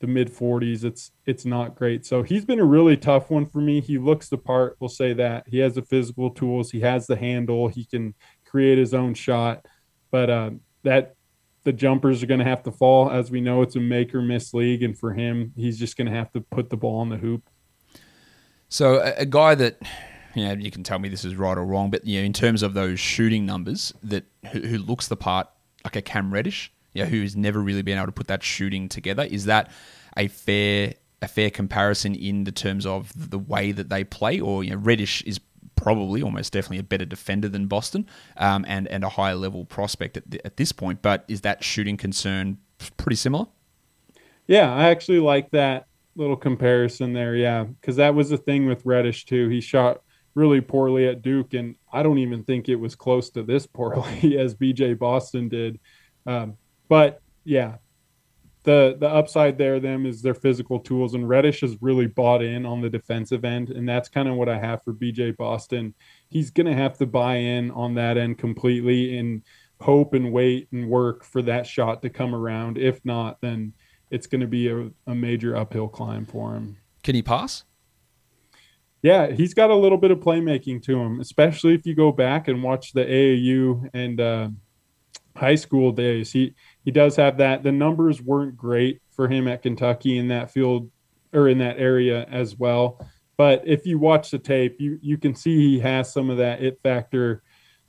the 0.00 0.06
mid 0.06 0.30
40s, 0.30 0.84
it's 0.84 1.10
it's 1.24 1.46
not 1.46 1.74
great. 1.74 2.04
So 2.04 2.22
he's 2.22 2.44
been 2.44 2.60
a 2.60 2.64
really 2.64 2.98
tough 2.98 3.30
one 3.30 3.46
for 3.46 3.62
me. 3.62 3.80
He 3.80 3.96
looks 3.96 4.28
the 4.28 4.36
part, 4.36 4.76
we'll 4.78 4.90
say 4.90 5.14
that. 5.14 5.44
He 5.48 5.58
has 5.60 5.76
the 5.76 5.82
physical 5.82 6.28
tools, 6.28 6.70
he 6.70 6.80
has 6.80 7.06
the 7.06 7.16
handle, 7.16 7.68
he 7.68 7.86
can 7.86 8.14
create 8.44 8.76
his 8.76 8.92
own 8.92 9.14
shot. 9.14 9.64
But 10.10 10.28
uh, 10.28 10.50
that 10.82 11.14
the 11.66 11.72
jumpers 11.72 12.22
are 12.22 12.26
going 12.26 12.38
to 12.38 12.46
have 12.46 12.62
to 12.62 12.70
fall. 12.70 13.10
As 13.10 13.30
we 13.30 13.40
know, 13.40 13.60
it's 13.60 13.74
a 13.74 13.80
make 13.80 14.14
or 14.14 14.22
miss 14.22 14.54
league, 14.54 14.84
and 14.84 14.96
for 14.96 15.12
him, 15.12 15.52
he's 15.56 15.78
just 15.78 15.96
going 15.96 16.06
to 16.06 16.14
have 16.14 16.32
to 16.32 16.40
put 16.40 16.70
the 16.70 16.76
ball 16.76 17.02
in 17.02 17.08
the 17.08 17.16
hoop. 17.16 17.50
So 18.68 19.00
a, 19.00 19.14
a 19.18 19.26
guy 19.26 19.56
that 19.56 19.82
you 20.36 20.44
know, 20.44 20.52
you 20.52 20.70
can 20.70 20.84
tell 20.84 20.98
me 20.98 21.08
this 21.08 21.24
is 21.24 21.34
right 21.34 21.58
or 21.58 21.66
wrong, 21.66 21.90
but 21.90 22.06
you 22.06 22.20
know, 22.20 22.24
in 22.24 22.32
terms 22.32 22.62
of 22.62 22.74
those 22.74 23.00
shooting 23.00 23.44
numbers, 23.44 23.92
that 24.04 24.24
who, 24.52 24.60
who 24.60 24.78
looks 24.78 25.08
the 25.08 25.16
part 25.16 25.48
like 25.82 25.96
a 25.96 26.02
Cam 26.02 26.32
Reddish, 26.32 26.72
yeah, 26.94 27.06
who's 27.06 27.34
never 27.34 27.60
really 27.60 27.82
been 27.82 27.98
able 27.98 28.06
to 28.06 28.12
put 28.12 28.28
that 28.28 28.44
shooting 28.44 28.88
together. 28.88 29.24
Is 29.24 29.46
that 29.46 29.70
a 30.16 30.28
fair 30.28 30.94
a 31.20 31.26
fair 31.26 31.50
comparison 31.50 32.14
in 32.14 32.44
the 32.44 32.52
terms 32.52 32.86
of 32.86 33.30
the 33.30 33.38
way 33.38 33.72
that 33.72 33.88
they 33.88 34.04
play, 34.04 34.38
or 34.38 34.62
you 34.62 34.70
know, 34.70 34.76
Reddish 34.76 35.22
is 35.22 35.40
probably 35.76 36.22
almost 36.22 36.52
definitely 36.52 36.78
a 36.78 36.82
better 36.82 37.04
defender 37.04 37.48
than 37.48 37.66
Boston 37.66 38.06
um, 38.36 38.64
and 38.66 38.88
and 38.88 39.04
a 39.04 39.08
higher 39.10 39.36
level 39.36 39.64
prospect 39.64 40.16
at, 40.16 40.24
at 40.44 40.56
this 40.56 40.72
point. 40.72 41.02
But 41.02 41.24
is 41.28 41.42
that 41.42 41.62
shooting 41.62 41.96
concern 41.96 42.58
pretty 42.96 43.16
similar? 43.16 43.46
Yeah, 44.46 44.72
I 44.72 44.88
actually 44.90 45.20
like 45.20 45.50
that 45.50 45.86
little 46.16 46.36
comparison 46.36 47.12
there. 47.12 47.36
Yeah, 47.36 47.64
because 47.64 47.96
that 47.96 48.14
was 48.14 48.30
the 48.30 48.38
thing 48.38 48.66
with 48.66 48.84
Reddish 48.84 49.26
too. 49.26 49.48
He 49.48 49.60
shot 49.60 50.02
really 50.34 50.60
poorly 50.60 51.08
at 51.08 51.22
Duke, 51.22 51.54
and 51.54 51.76
I 51.92 52.02
don't 52.02 52.18
even 52.18 52.44
think 52.44 52.68
it 52.68 52.76
was 52.76 52.94
close 52.94 53.30
to 53.30 53.42
this 53.42 53.66
poorly 53.66 54.38
as 54.38 54.54
BJ 54.54 54.98
Boston 54.98 55.48
did. 55.48 55.78
Um, 56.26 56.56
but 56.88 57.22
yeah, 57.44 57.76
the 58.66 58.96
the 58.98 59.08
upside 59.08 59.56
there 59.58 59.78
them 59.78 60.04
is 60.04 60.20
their 60.20 60.34
physical 60.34 60.80
tools 60.80 61.14
and 61.14 61.28
Reddish 61.28 61.60
has 61.60 61.80
really 61.80 62.08
bought 62.08 62.42
in 62.42 62.66
on 62.66 62.80
the 62.80 62.90
defensive 62.90 63.44
end 63.44 63.70
and 63.70 63.88
that's 63.88 64.08
kind 64.08 64.28
of 64.28 64.34
what 64.34 64.48
I 64.48 64.58
have 64.58 64.82
for 64.82 64.92
BJ 64.92 65.36
Boston. 65.36 65.94
He's 66.28 66.50
going 66.50 66.66
to 66.66 66.74
have 66.74 66.98
to 66.98 67.06
buy 67.06 67.36
in 67.36 67.70
on 67.70 67.94
that 67.94 68.18
end 68.18 68.38
completely 68.38 69.16
and 69.16 69.42
hope 69.80 70.14
and 70.14 70.32
wait 70.32 70.66
and 70.72 70.90
work 70.90 71.22
for 71.22 71.42
that 71.42 71.64
shot 71.66 72.02
to 72.02 72.10
come 72.10 72.34
around. 72.34 72.76
If 72.76 73.04
not, 73.04 73.40
then 73.40 73.72
it's 74.10 74.26
going 74.26 74.40
to 74.40 74.48
be 74.48 74.68
a, 74.68 74.90
a 75.06 75.14
major 75.14 75.56
uphill 75.56 75.88
climb 75.88 76.26
for 76.26 76.54
him. 76.54 76.76
Can 77.04 77.14
he 77.14 77.22
pass? 77.22 77.62
Yeah, 79.00 79.30
he's 79.30 79.54
got 79.54 79.70
a 79.70 79.76
little 79.76 79.98
bit 79.98 80.10
of 80.10 80.18
playmaking 80.18 80.82
to 80.84 80.98
him, 80.98 81.20
especially 81.20 81.74
if 81.74 81.86
you 81.86 81.94
go 81.94 82.10
back 82.10 82.48
and 82.48 82.64
watch 82.64 82.92
the 82.92 83.04
AAU 83.04 83.90
and 83.94 84.20
uh, 84.20 84.48
high 85.36 85.54
school 85.54 85.92
days. 85.92 86.32
He 86.32 86.54
he 86.86 86.92
does 86.92 87.16
have 87.16 87.38
that. 87.38 87.64
The 87.64 87.72
numbers 87.72 88.22
weren't 88.22 88.56
great 88.56 89.02
for 89.10 89.26
him 89.28 89.48
at 89.48 89.62
Kentucky 89.62 90.18
in 90.18 90.28
that 90.28 90.52
field 90.52 90.88
or 91.34 91.48
in 91.48 91.58
that 91.58 91.78
area 91.78 92.24
as 92.30 92.56
well. 92.56 93.04
But 93.36 93.64
if 93.66 93.84
you 93.86 93.98
watch 93.98 94.30
the 94.30 94.38
tape, 94.38 94.76
you 94.78 94.98
you 95.02 95.18
can 95.18 95.34
see 95.34 95.56
he 95.56 95.80
has 95.80 96.10
some 96.10 96.30
of 96.30 96.38
that 96.38 96.62
it 96.62 96.78
factor, 96.84 97.42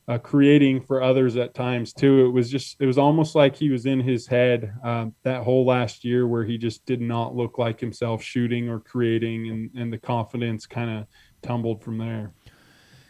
uh, 0.07 0.17
creating 0.17 0.81
for 0.81 1.03
others 1.03 1.37
at 1.37 1.53
times 1.53 1.93
too. 1.93 2.25
It 2.25 2.31
was 2.31 2.49
just 2.49 2.77
it 2.79 2.87
was 2.87 2.97
almost 2.97 3.35
like 3.35 3.55
he 3.55 3.69
was 3.69 3.85
in 3.85 3.99
his 3.99 4.25
head 4.25 4.73
um, 4.83 5.13
that 5.21 5.43
whole 5.43 5.63
last 5.63 6.03
year 6.03 6.27
where 6.27 6.43
he 6.43 6.57
just 6.57 6.83
did 6.87 6.99
not 6.99 7.35
look 7.35 7.59
like 7.59 7.79
himself 7.79 8.23
shooting 8.23 8.67
or 8.67 8.79
creating, 8.79 9.49
and 9.51 9.69
and 9.75 9.93
the 9.93 9.99
confidence 9.99 10.65
kind 10.65 10.89
of 10.89 11.05
tumbled 11.43 11.83
from 11.83 11.99
there. 11.99 12.33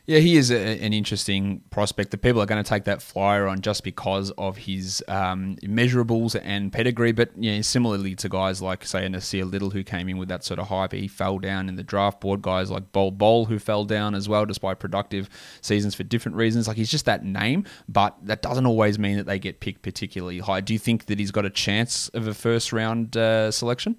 Yeah, 0.08 0.20
he 0.20 0.38
is 0.38 0.52
a, 0.52 0.58
an 0.58 0.94
interesting 0.94 1.64
prospect. 1.70 2.12
The 2.12 2.18
people 2.18 2.42
are 2.42 2.46
going 2.46 2.64
to 2.64 2.68
take 2.68 2.86
that 2.86 3.02
flyer 3.02 3.46
on 3.46 3.60
just 3.60 3.84
because 3.84 4.32
of 4.38 4.56
his 4.56 5.04
um, 5.10 5.58
measurables 5.64 6.40
and 6.42 6.72
pedigree. 6.72 7.12
But 7.12 7.32
yeah, 7.36 7.60
similarly 7.60 8.16
to 8.16 8.30
guys 8.30 8.62
like 8.62 8.86
say 8.86 9.06
Nassir 9.06 9.52
Little, 9.52 9.70
who 9.70 9.84
came 9.84 10.08
in 10.08 10.18
with 10.18 10.30
that 10.30 10.46
sort 10.46 10.62
of 10.62 10.68
hype, 10.70 10.94
he 10.94 11.10
fell 11.10 11.40
down 11.40 11.68
in 11.68 11.76
the 11.76 11.84
draft 11.84 12.22
board. 12.22 12.42
Guys 12.42 12.72
like 12.72 12.94
Bol 12.94 13.12
Bol, 13.12 13.46
who 13.46 13.60
fell 13.60 13.84
down 13.84 14.16
as 14.16 14.30
well, 14.30 14.46
despite 14.46 14.80
productive 14.80 15.30
seasons 15.60 15.94
for 15.94 16.04
different 16.04 16.38
reasons. 16.38 16.70
Like 16.70 16.78
he's 16.78 16.90
just 16.90 17.04
that 17.04 17.26
name, 17.26 17.66
but 17.90 18.16
that 18.24 18.42
doesn't 18.42 18.66
always 18.66 18.98
mean 18.98 19.18
that 19.18 19.26
they 19.26 19.40
get 19.40 19.60
picked 19.60 19.82
particularly 19.82 20.40
high. 20.40 20.62
Do 20.62 20.72
you 20.72 20.80
think 20.80 21.08
that 21.08 21.20
he's 21.20 21.32
got 21.32 21.44
a 21.44 21.50
chance 21.50 22.08
of 22.10 22.30
a 22.30 22.34
first 22.34 22.72
round 22.72 23.18
uh, 23.18 23.52
selection? 23.52 23.98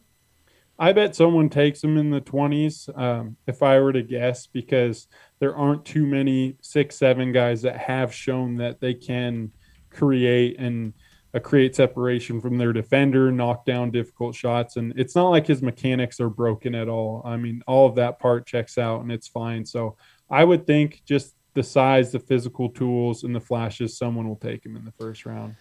I 0.78 0.92
bet 0.92 1.16
someone 1.16 1.48
takes 1.48 1.82
him 1.82 1.98
in 1.98 2.10
the 2.10 2.20
20s, 2.20 2.96
um, 2.96 3.36
if 3.48 3.64
I 3.64 3.80
were 3.80 3.92
to 3.92 4.02
guess, 4.02 4.46
because 4.46 5.08
there 5.40 5.56
aren't 5.56 5.84
too 5.84 6.06
many 6.06 6.56
six, 6.60 6.96
seven 6.96 7.32
guys 7.32 7.62
that 7.62 7.76
have 7.76 8.12
shown 8.12 8.56
that 8.56 8.80
they 8.80 8.94
can 8.94 9.52
create 9.90 10.58
and 10.58 10.92
uh, 11.34 11.38
create 11.38 11.76
separation 11.76 12.40
from 12.40 12.58
their 12.58 12.72
defender, 12.72 13.30
knock 13.30 13.64
down 13.64 13.90
difficult 13.90 14.34
shots. 14.34 14.76
And 14.76 14.92
it's 14.96 15.14
not 15.14 15.28
like 15.28 15.46
his 15.46 15.62
mechanics 15.62 16.20
are 16.20 16.30
broken 16.30 16.74
at 16.74 16.88
all. 16.88 17.22
I 17.24 17.36
mean, 17.36 17.62
all 17.66 17.86
of 17.86 17.94
that 17.96 18.18
part 18.18 18.46
checks 18.46 18.78
out 18.78 19.02
and 19.02 19.12
it's 19.12 19.28
fine. 19.28 19.64
So 19.64 19.96
I 20.30 20.44
would 20.44 20.66
think 20.66 21.02
just 21.04 21.34
the 21.54 21.62
size, 21.62 22.12
the 22.12 22.20
physical 22.20 22.68
tools, 22.68 23.24
and 23.24 23.34
the 23.34 23.40
flashes, 23.40 23.96
someone 23.96 24.28
will 24.28 24.36
take 24.36 24.64
him 24.64 24.76
in 24.76 24.84
the 24.84 24.92
first 24.92 25.26
round. 25.26 25.56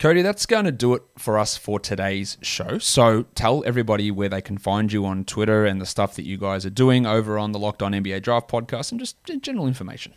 Cody, 0.00 0.22
that's 0.22 0.46
going 0.46 0.64
to 0.64 0.72
do 0.72 0.94
it 0.94 1.02
for 1.18 1.38
us 1.38 1.58
for 1.58 1.78
today's 1.78 2.38
show. 2.40 2.78
So 2.78 3.24
tell 3.34 3.62
everybody 3.66 4.10
where 4.10 4.30
they 4.30 4.40
can 4.40 4.56
find 4.56 4.90
you 4.90 5.04
on 5.04 5.26
Twitter 5.26 5.66
and 5.66 5.78
the 5.78 5.84
stuff 5.84 6.16
that 6.16 6.24
you 6.24 6.38
guys 6.38 6.64
are 6.64 6.70
doing 6.70 7.04
over 7.04 7.38
on 7.38 7.52
the 7.52 7.58
Locked 7.58 7.82
On 7.82 7.92
NBA 7.92 8.22
Draft 8.22 8.50
podcast 8.50 8.92
and 8.92 8.98
just 8.98 9.18
general 9.42 9.66
information. 9.66 10.14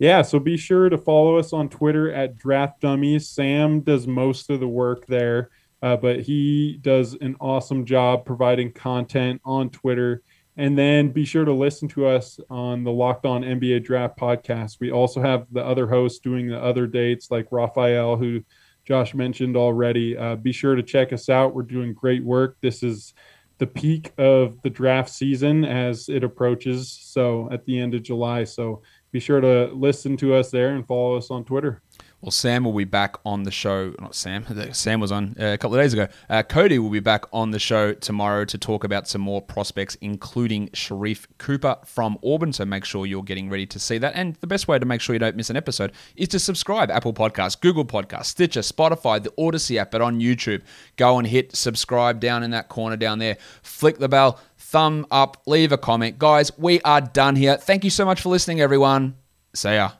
Yeah, 0.00 0.22
so 0.22 0.40
be 0.40 0.56
sure 0.56 0.88
to 0.88 0.98
follow 0.98 1.36
us 1.36 1.52
on 1.52 1.68
Twitter 1.68 2.10
at 2.10 2.36
Draft 2.36 2.80
Dummies. 2.80 3.28
Sam 3.28 3.78
does 3.78 4.08
most 4.08 4.50
of 4.50 4.58
the 4.58 4.66
work 4.66 5.06
there, 5.06 5.50
uh, 5.82 5.96
but 5.96 6.22
he 6.22 6.80
does 6.82 7.14
an 7.20 7.36
awesome 7.38 7.84
job 7.84 8.26
providing 8.26 8.72
content 8.72 9.40
on 9.44 9.70
Twitter. 9.70 10.24
And 10.56 10.76
then 10.76 11.10
be 11.10 11.24
sure 11.24 11.44
to 11.44 11.52
listen 11.52 11.86
to 11.90 12.06
us 12.06 12.40
on 12.50 12.82
the 12.82 12.90
Locked 12.90 13.24
On 13.24 13.42
NBA 13.42 13.84
Draft 13.84 14.18
podcast. 14.18 14.80
We 14.80 14.90
also 14.90 15.22
have 15.22 15.46
the 15.52 15.64
other 15.64 15.86
hosts 15.86 16.18
doing 16.18 16.48
the 16.48 16.60
other 16.60 16.88
dates, 16.88 17.30
like 17.30 17.46
Raphael, 17.52 18.16
who 18.16 18.42
Josh 18.90 19.14
mentioned 19.14 19.56
already. 19.56 20.16
Uh, 20.16 20.34
be 20.34 20.50
sure 20.50 20.74
to 20.74 20.82
check 20.82 21.12
us 21.12 21.28
out. 21.28 21.54
We're 21.54 21.62
doing 21.62 21.94
great 21.94 22.24
work. 22.24 22.56
This 22.60 22.82
is 22.82 23.14
the 23.58 23.66
peak 23.68 24.12
of 24.18 24.60
the 24.62 24.70
draft 24.70 25.10
season 25.10 25.64
as 25.64 26.08
it 26.08 26.24
approaches. 26.24 26.90
So 26.90 27.48
at 27.52 27.64
the 27.66 27.78
end 27.78 27.94
of 27.94 28.02
July. 28.02 28.42
So 28.42 28.82
be 29.12 29.20
sure 29.20 29.40
to 29.40 29.66
listen 29.72 30.16
to 30.16 30.34
us 30.34 30.50
there 30.50 30.74
and 30.74 30.84
follow 30.84 31.16
us 31.16 31.30
on 31.30 31.44
Twitter. 31.44 31.82
Well, 32.22 32.30
Sam 32.30 32.64
will 32.64 32.74
be 32.74 32.84
back 32.84 33.16
on 33.24 33.44
the 33.44 33.50
show. 33.50 33.94
Not 33.98 34.14
Sam. 34.14 34.44
Sam 34.72 35.00
was 35.00 35.10
on 35.10 35.34
uh, 35.40 35.46
a 35.46 35.58
couple 35.58 35.76
of 35.76 35.82
days 35.82 35.94
ago. 35.94 36.06
Uh, 36.28 36.42
Cody 36.42 36.78
will 36.78 36.90
be 36.90 37.00
back 37.00 37.24
on 37.32 37.50
the 37.50 37.58
show 37.58 37.94
tomorrow 37.94 38.44
to 38.44 38.58
talk 38.58 38.84
about 38.84 39.08
some 39.08 39.22
more 39.22 39.40
prospects, 39.40 39.96
including 40.02 40.68
Sharife 40.68 41.26
Cooper 41.38 41.78
from 41.86 42.18
Auburn. 42.22 42.52
So 42.52 42.66
make 42.66 42.84
sure 42.84 43.06
you're 43.06 43.22
getting 43.22 43.48
ready 43.48 43.64
to 43.66 43.78
see 43.78 43.96
that. 43.98 44.14
And 44.14 44.34
the 44.36 44.46
best 44.46 44.68
way 44.68 44.78
to 44.78 44.84
make 44.84 45.00
sure 45.00 45.14
you 45.14 45.18
don't 45.18 45.34
miss 45.34 45.48
an 45.48 45.56
episode 45.56 45.92
is 46.14 46.28
to 46.28 46.38
subscribe. 46.38 46.90
Apple 46.90 47.14
Podcasts, 47.14 47.58
Google 47.58 47.86
Podcasts, 47.86 48.26
Stitcher, 48.26 48.60
Spotify, 48.60 49.22
the 49.22 49.32
Odyssey 49.38 49.78
app, 49.78 49.90
but 49.90 50.02
on 50.02 50.20
YouTube. 50.20 50.60
Go 50.96 51.18
and 51.18 51.26
hit 51.26 51.56
subscribe 51.56 52.20
down 52.20 52.42
in 52.42 52.50
that 52.50 52.68
corner 52.68 52.98
down 52.98 53.18
there. 53.18 53.38
Flick 53.62 53.96
the 53.96 54.08
bell, 54.10 54.38
thumb 54.58 55.06
up, 55.10 55.42
leave 55.46 55.72
a 55.72 55.78
comment. 55.78 56.18
Guys, 56.18 56.52
we 56.58 56.82
are 56.82 57.00
done 57.00 57.36
here. 57.36 57.56
Thank 57.56 57.82
you 57.82 57.90
so 57.90 58.04
much 58.04 58.20
for 58.20 58.28
listening, 58.28 58.60
everyone. 58.60 59.14
See 59.54 59.74
ya. 59.74 59.99